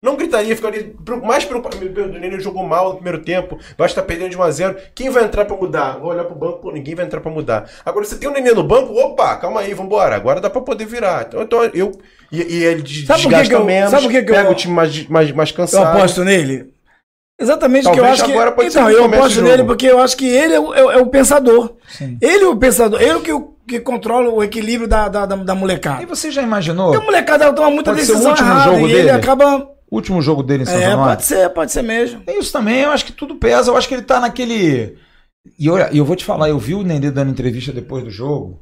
[0.00, 0.92] Não gritaria, ficaria
[1.24, 1.76] mais preocupado.
[1.84, 4.50] Meu Deus, o Nenê jogou mal no primeiro tempo, vai estar perdendo de 1 a
[4.52, 5.98] 0 Quem vai entrar pra mudar?
[5.98, 7.68] Vou olhar pro banco, pô, ninguém vai entrar pra mudar.
[7.84, 10.14] Agora, você tem o Nenê no banco, opa, calma aí, vambora.
[10.14, 11.24] Agora dá pra poder virar.
[11.26, 11.90] Então, então eu.
[12.30, 14.34] E, e ele de- Sabe que desgasta que eu- menos, sabe por que que eu-
[14.36, 15.96] pega o time mais, mais, mais Eu cansado.
[15.98, 16.72] aposto nele.
[17.40, 18.36] Exatamente porque eu Talvez acho que.
[18.36, 20.60] agora pode ser então, que eu aposto o nele porque eu acho que ele é
[20.60, 21.74] o, é o- é o pensador.
[22.22, 23.00] Ele é o pensador.
[23.02, 23.32] Ele que,
[23.66, 26.06] que controla o equilíbrio da, da, da, da E molecada.
[26.06, 26.92] você já imaginou?
[26.92, 28.94] Porque a molecada ela toma muita Pode ser o decisão último errada jogo e ele
[28.94, 29.10] dele?
[29.10, 29.68] acaba.
[29.90, 31.14] Último jogo dele em São É, Januário?
[31.16, 32.20] pode ser, pode ser mesmo.
[32.20, 33.70] Tem isso também, eu acho que tudo pesa.
[33.70, 34.98] Eu acho que ele tá naquele.
[35.58, 38.60] E olha, eu vou te falar, eu vi o Nenê dando entrevista depois do jogo.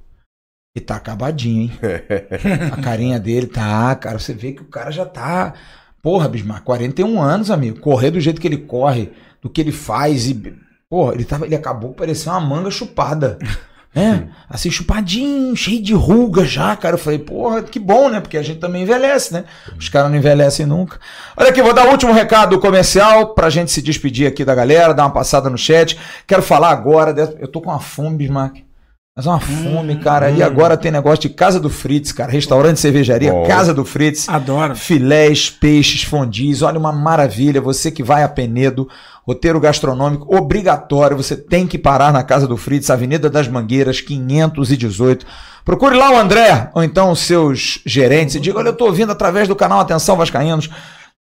[0.77, 1.73] E tá acabadinho, hein?
[2.73, 4.19] A carinha dele tá, cara.
[4.19, 5.55] Você vê que o cara já tá.
[6.03, 7.81] Porra, Bismarck, 41 anos, amigo.
[7.81, 9.11] Correr do jeito que ele corre,
[9.43, 10.28] do que ele faz.
[10.28, 10.55] E,
[10.89, 13.39] porra, ele, tava, ele acabou parecendo uma manga chupada.
[13.97, 14.28] né?
[14.47, 16.97] Assim, chupadinho, cheio de ruga já, cara.
[16.97, 18.20] Eu falei, porra, que bom, né?
[18.20, 19.44] Porque a gente também envelhece, né?
[19.78, 21.01] Os caras não envelhecem nunca.
[21.35, 24.93] Olha aqui, vou dar o último recado comercial pra gente se despedir aqui da galera,
[24.93, 25.98] dar uma passada no chat.
[26.27, 28.66] Quero falar agora, eu tô com uma fome, Bismarck.
[29.17, 30.31] Mas uma fome, cara.
[30.31, 32.31] E agora tem negócio de Casa do Fritz, cara.
[32.31, 33.47] Restaurante, cervejaria, Bom.
[33.47, 34.29] Casa do Fritz.
[34.29, 34.77] Adoro.
[34.77, 37.59] Filés, peixes, fondis, olha uma maravilha.
[37.63, 38.87] Você que vai a Penedo,
[39.27, 45.25] roteiro gastronômico obrigatório, você tem que parar na Casa do Fritz, Avenida das Mangueiras, 518.
[45.65, 49.13] Procure lá o André, ou então os seus gerentes, e diga: Olha, eu tô ouvindo
[49.13, 50.69] através do canal Atenção Vascaínos.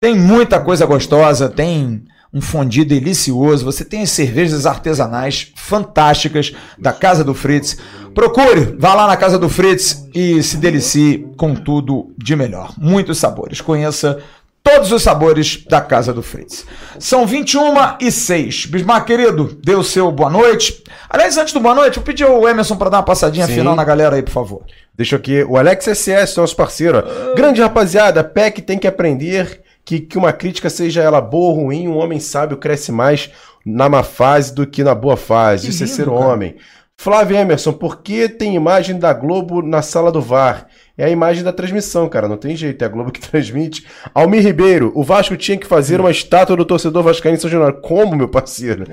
[0.00, 6.92] Tem muita coisa gostosa, tem um fondue delicioso, você tem as cervejas artesanais fantásticas da
[6.92, 7.76] Casa do Fritz.
[8.14, 12.72] Procure, vá lá na Casa do Fritz e se delicie com tudo de melhor.
[12.78, 13.60] Muitos sabores.
[13.60, 14.18] Conheça
[14.62, 16.64] todos os sabores da Casa do Fritz.
[16.98, 18.66] São 21 e 6.
[18.66, 20.82] Bismarck, querido, dê o seu boa noite.
[21.10, 23.54] Aliás, antes do boa noite, eu pedi ao Emerson para dar uma passadinha Sim.
[23.56, 24.62] final na galera aí, por favor.
[24.94, 26.98] Deixa aqui o Alex SS, nosso parceiro.
[26.98, 27.34] ó.
[27.34, 31.88] Grande rapaziada, PEC tem que aprender que, que uma crítica, seja ela boa ou ruim,
[31.88, 33.30] um homem sábio cresce mais
[33.64, 35.70] na má fase do que na boa fase.
[35.70, 36.56] Isso é ser homem.
[36.96, 40.68] Flávio Emerson, por que tem imagem da Globo na sala do VAR?
[40.96, 43.84] É a imagem da transmissão, cara, não tem jeito, é a Globo que transmite.
[44.14, 47.80] Almir Ribeiro, o Vasco tinha que fazer uma estátua do torcedor vascaíno em São Januário.
[47.80, 48.84] Como, meu parceiro?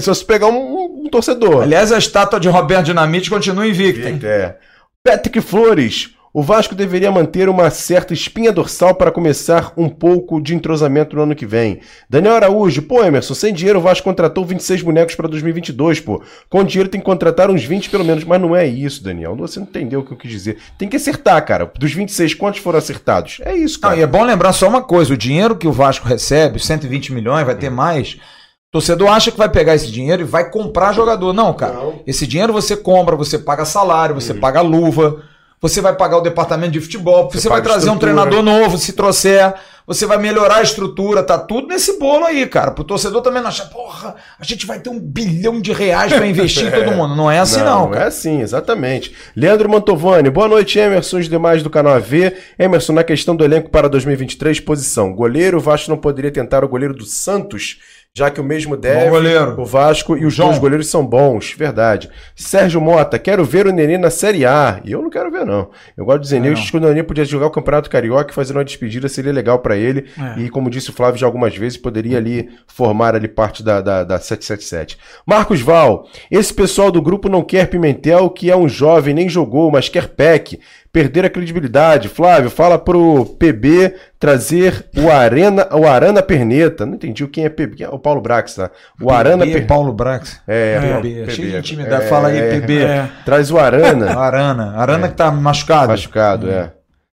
[0.00, 1.64] Só se pegar um, um torcedor.
[1.64, 4.18] Aliás, a estátua de Roberto Dinamite continua invicta, hein?
[4.22, 4.56] É.
[5.04, 6.14] Patrick Flores.
[6.34, 11.24] O Vasco deveria manter uma certa espinha dorsal para começar um pouco de entrosamento no
[11.24, 11.80] ano que vem.
[12.08, 12.80] Daniel Araújo.
[12.80, 16.22] Pô, Emerson, sem dinheiro o Vasco contratou 26 bonecos para 2022, pô.
[16.48, 18.24] Com dinheiro tem que contratar uns 20 pelo menos.
[18.24, 19.36] Mas não é isso, Daniel.
[19.36, 20.56] Você não entendeu o que eu quis dizer.
[20.78, 21.70] Tem que acertar, cara.
[21.78, 23.38] Dos 26, quantos foram acertados?
[23.44, 23.96] É isso, cara.
[23.96, 27.44] e é bom lembrar só uma coisa: o dinheiro que o Vasco recebe, 120 milhões,
[27.44, 28.14] vai ter mais.
[28.14, 31.34] O torcedor acha que vai pegar esse dinheiro e vai comprar jogador.
[31.34, 31.74] Não, cara.
[31.74, 32.00] Não.
[32.06, 35.22] Esse dinheiro você compra, você paga salário, você paga luva,
[35.62, 38.24] você vai pagar o departamento de futebol, você, Você vai trazer um estrutura.
[38.26, 39.54] treinador novo se trouxer,
[39.86, 42.72] você vai melhorar a estrutura, tá tudo nesse bolo aí, cara.
[42.72, 46.26] Pro torcedor também não achar, porra, a gente vai ter um bilhão de reais pra
[46.26, 47.14] investir em todo mundo.
[47.14, 49.14] Não é assim, não, não é assim, exatamente.
[49.36, 52.32] Leandro Mantovani, boa noite, Emerson, os demais do canal AV.
[52.58, 55.12] Emerson, na questão do elenco para 2023, posição.
[55.12, 57.78] Goleiro, o Vasco não poderia tentar o goleiro do Santos,
[58.14, 59.10] já que o mesmo deve,
[59.58, 60.48] o Vasco e os João.
[60.50, 62.10] dois goleiros são bons, verdade.
[62.36, 64.82] Sérgio Mota, quero ver o Nenê na Série A.
[64.84, 65.70] E eu não quero ver, não.
[65.96, 66.60] Eu gosto do Zenê, eu Não.
[66.60, 69.78] acho que o Nenê podia jogar o Campeonato Carioca fazer uma despedida, seria legal pra
[69.78, 70.10] ele.
[70.36, 70.40] É.
[70.42, 74.04] E como disse o Flávio já algumas vezes, poderia ali formar ali parte da, da,
[74.04, 74.98] da 777.
[75.26, 79.70] Marcos Val, esse pessoal do grupo não quer Pimentel, que é um jovem, nem jogou,
[79.70, 80.60] mas quer PEC.
[80.92, 82.08] Perder a credibilidade.
[82.08, 86.84] Flávio, fala pro PB trazer o Arena, o Arana Perneta.
[86.84, 87.76] Não entendi o quem é PB.
[87.76, 88.70] Quem é o Paulo Brax, tá?
[89.00, 89.62] O Arana PB.
[89.62, 90.42] Paulo Brax.
[90.46, 91.14] É, PB.
[91.22, 91.30] PB.
[91.30, 92.08] Cheio de intimidade.
[92.08, 92.82] Fala aí, É, PB.
[92.82, 93.08] É.
[93.24, 94.12] Traz o Arana.
[94.20, 94.76] Arana.
[94.76, 95.88] Arana que tá machucado.
[95.88, 96.74] Machucado, é.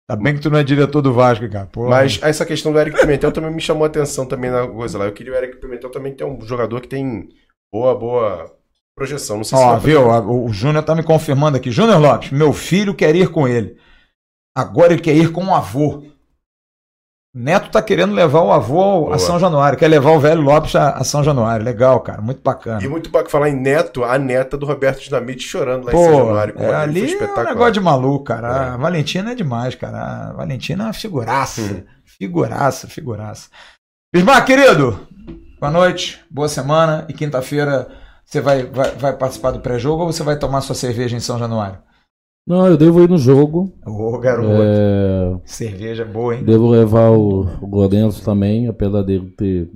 [0.08, 1.66] Tá bem que tu não é diretor do Vasco, cara.
[1.66, 5.00] Pô, Mas essa questão do Eric Pimentel também me chamou a atenção também na coisa
[5.00, 5.06] lá.
[5.06, 7.28] Eu queria o Eric Pimentel também ter um jogador que tem
[7.74, 8.55] boa, boa
[8.96, 9.38] projeção.
[9.38, 10.08] Não sei Ó, fazer- viu?
[10.08, 11.72] O Júnior tá me confirmando aqui.
[11.72, 13.78] Júnior Lopes, meu filho quer ir com ele.
[14.56, 16.04] Agora ele quer ir com o avô.
[17.38, 19.16] Neto tá querendo levar o avô Boa.
[19.16, 19.78] a São Januário.
[19.78, 21.66] Quer levar o velho Lopes a, a São Januário.
[21.66, 22.22] Legal, cara.
[22.22, 22.82] Muito bacana.
[22.82, 26.04] E muito bacana falar em neto, a neta do Roberto Dinamite chorando lá em Pô,
[26.06, 26.54] São Januário.
[26.54, 28.76] com é, ali foi é um negócio de maluco, cara.
[28.76, 30.30] A Valentina é demais, cara.
[30.30, 31.60] A Valentina é uma figuraça.
[31.62, 31.84] Hum.
[32.06, 33.50] Figuraça, figuraça.
[34.14, 35.06] Bismar, querido,
[35.60, 37.06] boa noite, boa semana.
[37.10, 37.90] E quinta-feira
[38.26, 41.38] você vai, vai, vai participar do pré-jogo ou você vai tomar sua cerveja em São
[41.40, 41.80] Januário?
[42.48, 43.74] Não, eu devo ir no jogo.
[43.86, 44.50] Ô, garoto.
[44.62, 46.44] É, Cerveja boa, hein?
[46.44, 49.70] devo levar o, o Lourenço também, apesar dele ter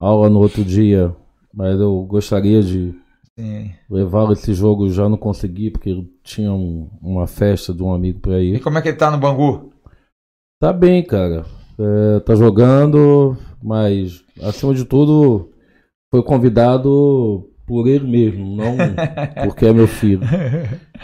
[0.00, 1.14] aula no outro dia.
[1.52, 2.94] Mas eu gostaria de
[3.36, 3.72] Sim.
[3.90, 4.88] levá-lo esse jogo.
[4.90, 8.60] Já não consegui, porque eu tinha um- uma festa de um amigo pra E ir.
[8.60, 9.72] como é que ele tá no Bangu?
[10.60, 11.44] Tá bem, cara.
[11.78, 15.50] É, tá jogando, mas acima de tudo
[16.12, 18.76] foi convidado por ele mesmo, não
[19.44, 20.22] porque é meu filho.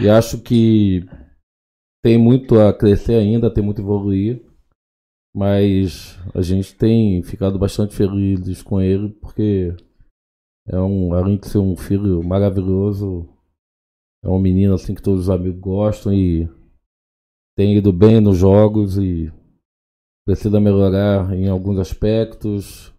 [0.00, 1.06] E acho que
[2.02, 4.42] tem muito a crescer ainda, tem muito a evoluir,
[5.36, 9.76] mas a gente tem ficado bastante felizes com ele porque
[10.66, 13.28] é um, além de ser um filho maravilhoso,
[14.24, 16.48] é um menino assim que todos os amigos gostam e
[17.54, 19.30] tem ido bem nos jogos e
[20.26, 22.93] precisa melhorar em alguns aspectos.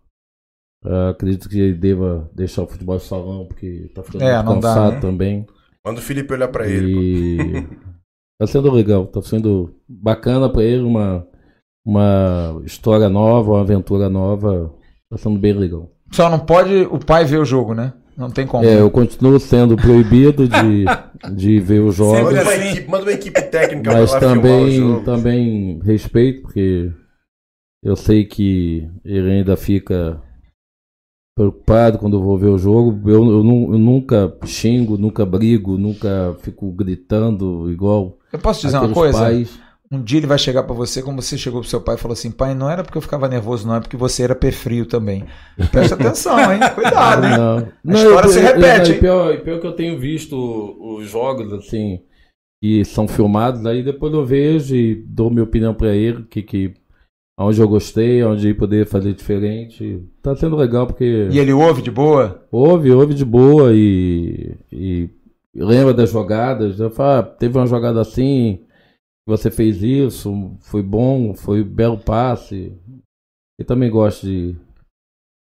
[0.85, 4.45] Ah, acredito que ele deva deixar o futebol de salão porque tá ficando É, muito
[4.47, 4.99] não dá, cansado né?
[5.01, 5.45] também.
[5.85, 6.93] Manda o Felipe olhar pra ele.
[6.93, 7.01] pô.
[7.01, 7.67] E
[8.39, 11.27] tá sendo legal, tá sendo bacana pra ele, uma,
[11.85, 14.73] uma história nova, uma aventura nova.
[15.09, 15.89] Tá sendo bem legal.
[16.11, 17.93] Só não pode o pai ver o jogo, né?
[18.17, 18.63] Não tem como.
[18.65, 20.85] É, eu continuo sendo proibido de,
[21.35, 22.69] de ver os Manda jogos, uma, assim.
[22.69, 25.05] equipe, manda uma equipe técnica mas pra lá filmar o também, jogo.
[25.05, 26.91] também respeito, porque
[27.83, 30.21] eu sei que ele ainda fica
[31.35, 32.97] preocupado quando eu vou ver o jogo.
[33.09, 38.89] Eu, eu, eu nunca xingo, nunca brigo, nunca fico gritando igual Eu posso dizer uma
[38.89, 39.19] coisa?
[39.19, 39.59] pais.
[39.91, 42.13] Um dia ele vai chegar pra você como você chegou pro seu pai e falou
[42.13, 44.85] assim: pai, não era porque eu ficava nervoso, não, é porque você era pé frio
[44.85, 45.25] também.
[45.71, 46.59] Presta atenção, hein?
[46.73, 47.71] Cuidado, hein?
[47.83, 47.93] Não.
[47.93, 50.35] história se repete, e pior, pior que eu tenho visto
[50.81, 52.01] os jogos, assim,
[52.61, 56.73] que são filmados, aí depois eu vejo e dou minha opinião pra ele, que, que,
[57.37, 60.01] onde eu gostei, onde poder fazer diferente.
[60.21, 62.45] Tá sendo legal porque E ele ouve de boa?
[62.51, 65.09] ouve, ouve de boa e, e
[65.53, 66.79] lembra das jogadas.
[66.79, 68.61] Eu falo, ah, teve uma jogada assim,
[69.27, 72.73] você fez isso, foi bom, foi um belo passe.
[73.59, 74.55] Eu também gosto de,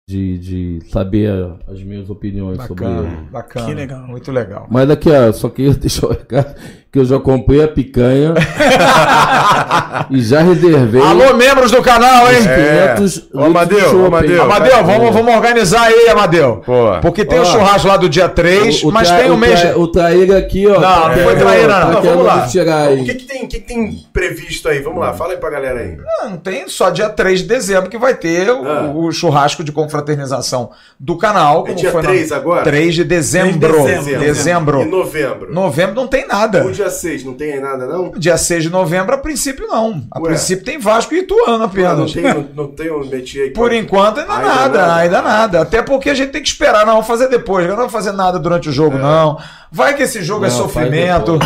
[0.07, 1.31] de, de saber
[1.67, 2.93] as minhas opiniões sobre ele.
[2.93, 3.65] Bacana, bacana.
[3.65, 4.07] Que legal.
[4.07, 4.67] Muito legal.
[4.69, 5.49] Mas aqui, ó, só
[5.79, 6.55] deixar o recado
[6.95, 8.33] que eu já comprei a picanha
[10.09, 11.01] e já reservei.
[11.01, 12.39] Alô, membros do canal, hein?
[12.47, 12.93] É.
[12.95, 14.41] 500 Ô, Amadeu, Amadeu.
[14.43, 16.61] Amadeu, vamos, vamos organizar aí, Amadeu.
[16.65, 16.73] Pô.
[17.01, 19.59] Porque tem o Ó, churrasco lá do dia 3, O- o mas tem o mês.
[19.59, 20.75] tra- O traíra aqui, ó.
[20.75, 21.79] Não, tá não foi querendo- traíra, não.
[21.87, 22.47] tá Não, querendo vamos lá.
[22.47, 23.01] tirar aí.
[23.01, 24.79] O que, que tem, o que, que tem previsto aí?
[24.79, 25.97] Vamos lá, fala aí pra galera aí.
[25.97, 28.89] Não, não tem só dia 3 de dezembro que vai ter o, Ah.
[28.95, 31.63] o churrasco de confraternização do canal.
[31.63, 32.63] É como dia foi na- 3 agora?
[32.63, 33.83] 3 de dezembro.
[33.83, 34.81] Três de Dezembro.
[34.81, 35.53] E novembro?
[35.53, 36.63] Novembro não tem nada.
[36.65, 38.11] O dia 6 não tem aí nada, não?
[38.17, 40.03] Dia 6 de novembro, a princípio, não.
[40.11, 40.29] A Ué.
[40.29, 42.13] princípio tem Vasco e Ituano Ah, não apenas.
[42.13, 43.53] tem, não, não tem um métier.
[43.53, 44.95] Por enquanto, ainda, Ainda nada, nada.
[44.95, 45.61] ainda nada.
[45.61, 47.67] Até porque a gente tem que esperar, não, vamos fazer depois.
[47.67, 49.37] Não vamos fazer nada durante o jogo, não.
[49.71, 51.39] Vai que esse jogo é Não, faz sofrimento.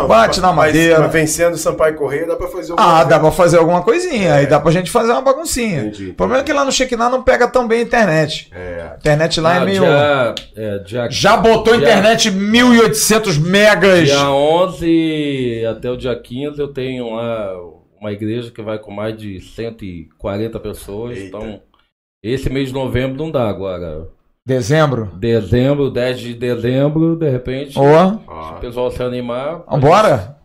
[0.00, 1.00] Não, bate na madeira.
[1.00, 3.08] Mas vencendo o Sampaio Correia dá pra fazer alguma Ah, coisa.
[3.10, 4.34] dá pra fazer alguma coisinha.
[4.34, 5.80] Aí dá pra gente fazer uma baguncinha.
[5.82, 8.50] Entendi, O problema é que lá no Shekinah não pega tão bem a internet.
[8.54, 8.90] É.
[8.92, 9.80] A internet lá é Ah, meio.
[9.80, 14.06] dia- é, dia- Já botou dia- internet 1800 megas.
[14.08, 17.52] Dia 11 até o dia 15 eu tenho lá
[18.00, 21.16] uma igreja que vai com mais de 140 pessoas.
[21.18, 21.26] Eita.
[21.36, 21.60] Então,
[22.22, 24.08] esse mês de novembro não dá agora.
[24.48, 25.10] Dezembro.
[25.14, 28.12] Dezembro, 10 de dezembro, de repente, Ó.
[28.12, 29.60] se o pessoal se animar.
[29.70, 30.38] Vambora?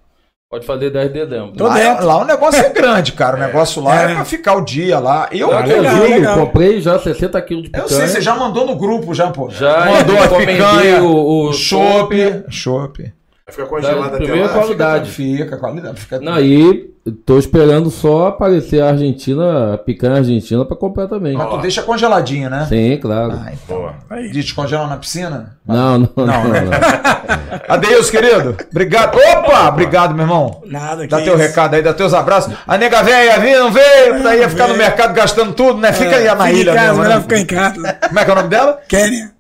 [0.52, 1.54] Pode fazer 10 de dezembro.
[1.56, 2.06] Tô Lá, dentro.
[2.06, 3.38] lá o negócio é grande, cara.
[3.38, 4.16] O negócio lá é, É.
[4.16, 5.30] pra ficar o dia lá.
[5.32, 6.38] Eu, Eu, eu, legal, inclusive, legal.
[6.38, 7.88] comprei já 60 quilos de eu picanha.
[8.02, 9.50] sei, você já mandou no grupo, já, pô.
[9.50, 12.44] Já mandou a picanha, o- o chopp.
[12.50, 13.14] Chopp.
[13.56, 14.54] Vai ficar congelado Da até primeira lá.
[14.54, 15.12] qualidade.
[15.12, 16.00] Fica, qualidade.
[16.02, 16.92] Fica Não, e
[17.26, 21.34] tô esperando só aparecer a Argentina, a picanha argentina pra comprar também.
[21.36, 22.66] Mas tu deixa congeladinho, né?
[22.68, 23.34] Sim, claro.
[23.34, 23.78] Ah, então.
[23.78, 23.94] Boa.
[24.10, 24.32] Aí.
[24.32, 25.58] Descongelam na piscina?
[25.68, 26.26] Não, não, não.
[26.26, 26.78] Não, não, né?
[27.68, 28.56] Adeus, querido.
[28.72, 29.18] Obrigado.
[29.18, 29.68] Opa!
[29.70, 30.62] Obrigado, meu irmão.
[30.66, 31.44] Nada, Dá que teu isso.
[31.44, 32.54] recado aí, dá teus abraços.
[32.66, 35.92] A nega velha vinha, não veio, daí ia ficar no mercado gastando tudo, né?
[35.94, 37.22] Fica aí na Fica em ilha casa, mesmo, melhor né?
[37.22, 37.94] ficar em casa.
[38.08, 38.80] Como é que é o nome dela?
[38.88, 39.32] Kênia.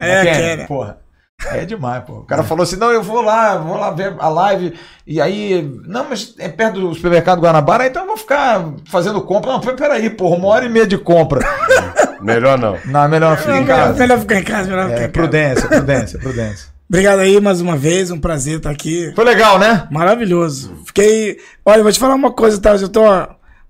[0.00, 0.66] É, Kenny, Kênia.
[0.66, 0.98] Porra.
[1.52, 2.14] É demais, pô.
[2.14, 4.74] O cara falou assim: não, eu vou lá, vou lá ver a live.
[5.06, 9.52] E aí, não, mas é perto do supermercado Guanabara, então eu vou ficar fazendo compra.
[9.52, 11.40] Não, peraí, porra, uma hora e meia de compra.
[12.20, 12.76] Melhor não.
[12.86, 13.98] Não, é melhor não ficar em casa.
[13.98, 15.12] melhor ficar em casa, melhor ficar É, em casa.
[15.12, 16.68] prudência, prudência, prudência.
[16.88, 19.12] Obrigado aí mais uma vez, um prazer estar aqui.
[19.14, 19.86] Foi legal, né?
[19.90, 20.72] Maravilhoso.
[20.86, 21.36] Fiquei.
[21.64, 22.74] Olha, vou te falar uma coisa, tá?
[22.76, 23.02] Eu tô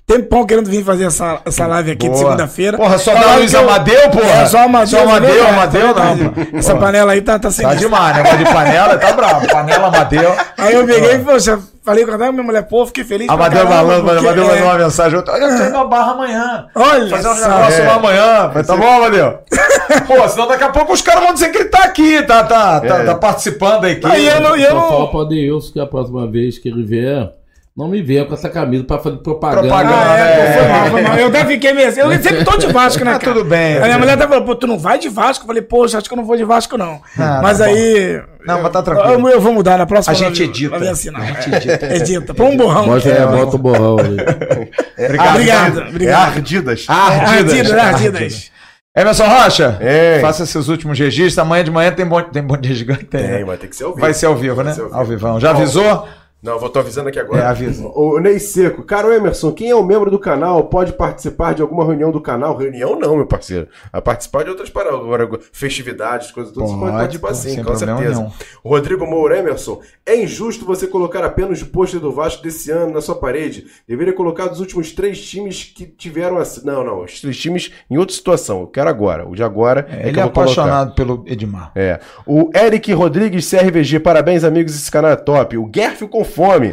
[0.07, 2.19] tempão querendo vir fazer essa, essa live aqui de Boa.
[2.19, 2.77] segunda-feira.
[2.77, 4.31] Porra, só live Luiz eu- Amadeu, porra?
[4.43, 4.87] É, só Amadeu.
[4.87, 6.29] Só Amadeu, é, Amadeu, é não, verdade.
[6.51, 6.57] pô.
[6.59, 6.87] Essa Porra.
[6.87, 9.47] panela aí tá, tá sem Tá demais, negócio de panela, tá bravo.
[9.49, 10.33] Panela Amadeu.
[10.57, 13.27] Aí eu peguei e poxa, falei com a minha mulher, pô, fiquei feliz.
[13.27, 15.19] pra Amadeu Malandro, porque, Amadeu é, mandou uma mensagem.
[15.19, 16.67] Olha, eu tô indo na barra amanhã.
[16.75, 17.87] Olha Fazer negócios É.
[17.89, 18.49] lá amanhã.
[18.53, 19.39] Falei, tá bom, Amadeu?
[20.07, 22.81] Pô, senão daqui a pouco os caras vão dizer que ele tá aqui, tá, tá,
[22.81, 23.05] tá, É.
[23.05, 24.07] tá participando da equipe.
[24.07, 25.07] Aí eu não, eu Só fala não.
[25.09, 27.29] pro Adeilson que a próxima vez que ele vier,
[27.77, 29.61] não me venha com essa camisa pra fazer propaganda.
[29.69, 29.95] Propaganda.
[29.97, 30.37] Ah, é, É.
[30.47, 31.19] pô, foi mal, foi mal.
[31.19, 32.01] Eu até fiquei meio assim.
[32.01, 33.13] Eu sempre tô de Vasco, né?
[33.15, 33.35] Ah, cara?
[33.35, 33.75] tudo bem.
[33.77, 35.43] Aí minha mulher até falou, pô, tu não vai de Vasco?
[35.45, 37.01] Eu falei, poxa, acho que eu não vou de Vasco, não.
[37.19, 37.71] Ah, mas tá bom.
[37.71, 38.23] aí.
[38.47, 39.29] Não, mas tá eu, tranquilo.
[39.29, 40.13] eu vou mudar na próxima.
[40.13, 40.79] A gente vai- edita.
[40.79, 41.21] vai assinar.
[41.23, 41.95] A gente edita.
[41.97, 42.35] Edita.
[42.35, 42.87] Põe um borrão.
[42.87, 44.17] Mostra É, bota o borrão ali.
[44.99, 45.31] Obrigado.
[45.35, 46.29] obrigado, É obrigado.
[46.37, 46.87] Ardidas.
[46.89, 48.51] Ardidas, Ardidas.
[48.97, 50.21] Emerson Rocha, Ei.
[50.23, 51.39] faça seus últimos registros.
[51.39, 53.05] Amanhã de manhã tem bom, tem bom dia gigante.
[53.05, 54.01] Tem, mas tem que ser ao vivo.
[54.01, 54.73] Vai ser ao vivo, Vai né?
[54.73, 54.99] ser ao vivo.
[54.99, 55.41] Ao vivão.
[55.41, 56.09] Já avisou?
[56.43, 57.41] Não, vou tô avisando aqui agora.
[57.41, 57.87] É, avisa.
[57.89, 61.85] O Ney Seco, caro Emerson, quem é um membro do canal pode participar de alguma
[61.85, 62.57] reunião do canal?
[62.57, 63.69] Reunião não, meu parceiro.
[63.91, 68.21] A participar de outras paradas, agora festividades, coisas todas, você pode participar sim, com certeza.
[68.21, 68.31] nenhum.
[68.65, 73.01] Rodrigo Moura, Emerson, é injusto você colocar apenas o pôster do Vasco desse ano na
[73.01, 73.67] sua parede.
[73.89, 76.65] Deveria colocar dos últimos três times que tiveram assim.
[76.65, 78.61] Não, não, os três times em outra situação.
[78.61, 79.27] Eu quero agora.
[79.27, 80.43] O de agora é, que Ele é eu vou colocar.
[80.43, 81.73] apaixonado pelo Edmar.
[81.75, 81.99] É.
[82.27, 85.57] O Eric Rodrigues CRVG, parabéns, amigos, esse canal é top.
[85.57, 86.73] O Guerfio com fome.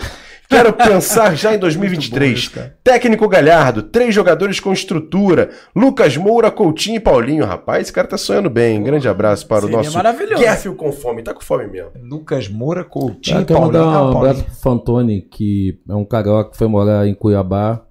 [0.49, 2.51] Quero pensar já em 2023.
[2.83, 5.49] Técnico Galhardo, três jogadores com estrutura.
[5.75, 7.45] Lucas Moura, Coutinho e Paulinho.
[7.45, 8.83] Rapaz, esse cara tá sonhando bem.
[8.83, 10.43] Grande abraço para o nosso maravilhoso.
[10.43, 11.23] Guerfio com fome.
[11.23, 11.91] Tá com fome mesmo.
[12.03, 13.83] Lucas Moura, Coutinho, quero Paulinho.
[13.83, 14.17] mandar Ah, um Paulinho.
[14.31, 17.81] abraço pro Fantoni, que é um carioca que foi morar em Cuiabá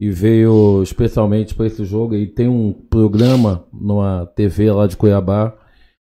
[0.00, 2.14] e veio especialmente para esse jogo.
[2.14, 5.52] E tem um programa numa TV lá de Cuiabá,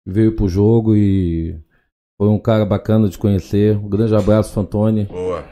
[0.07, 1.55] veio pro jogo e
[2.23, 3.77] foi um cara bacana de conhecer.
[3.77, 5.07] Um grande abraço, Fantoni.
[5.07, 5.43] Boa.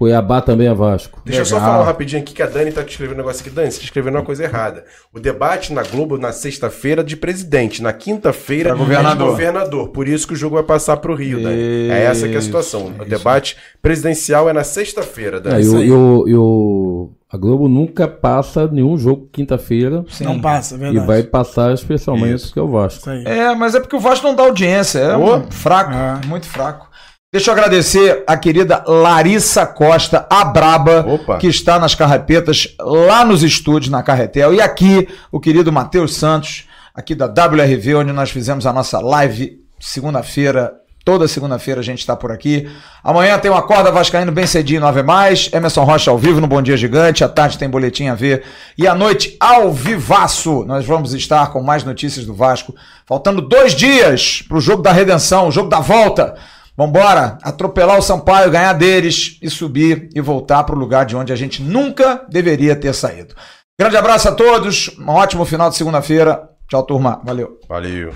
[0.00, 1.20] Cuiabá também é Vasco.
[1.26, 1.72] Deixa eu só Legal.
[1.72, 3.50] falar rapidinho aqui que a Dani tá escrevendo um negócio aqui.
[3.50, 4.82] Dani, você tá escrevendo uma coisa errada.
[5.12, 9.10] O debate na Globo na sexta-feira de presidente, na quinta-feira governador.
[9.12, 9.88] é de governador.
[9.90, 11.90] Por isso que o jogo vai passar pro Rio, Dani.
[11.90, 12.86] É essa que é a situação.
[12.98, 13.10] O Isso.
[13.10, 15.64] debate presidencial é na sexta-feira, É, Dani.
[15.64, 15.86] e, o, aí.
[15.86, 20.04] e o- e o- a Globo nunca passa nenhum jogo quinta-feira.
[20.22, 21.06] Não passa, é e verdade.
[21.06, 22.46] vai passar especialmente Isso.
[22.46, 22.98] porque é o Vasco.
[23.10, 23.28] Isso.
[23.28, 24.98] É, mas é porque o Vasco não dá audiência.
[24.98, 26.26] É um fraco, É.
[26.26, 26.88] muito fraco.
[27.32, 31.38] Deixa eu agradecer a querida Larissa Costa, a Braba, Opa.
[31.38, 34.52] que está nas carrapetas lá nos estúdios, na Carretel.
[34.52, 39.60] E aqui, o querido Matheus Santos, aqui da WRV, onde nós fizemos a nossa live
[39.78, 40.72] segunda-feira.
[41.04, 42.68] Toda segunda-feira a gente está por aqui.
[43.04, 45.48] Amanhã tem uma corda vascaíno bem cedinho no Ave Mais.
[45.52, 47.22] Emerson Rocha ao vivo no Bom Dia Gigante.
[47.22, 48.42] À tarde tem boletim a ver.
[48.76, 52.74] E à noite, ao vivaço, nós vamos estar com mais notícias do Vasco.
[53.06, 56.34] Faltando dois dias para o jogo da redenção, o jogo da volta.
[56.80, 61.30] Vambora, atropelar o Sampaio, ganhar deles e subir e voltar para o lugar de onde
[61.30, 63.34] a gente nunca deveria ter saído.
[63.78, 66.48] Grande abraço a todos, um ótimo final de segunda-feira.
[66.66, 67.20] Tchau, turma.
[67.22, 67.58] Valeu.
[67.68, 68.14] Valeu.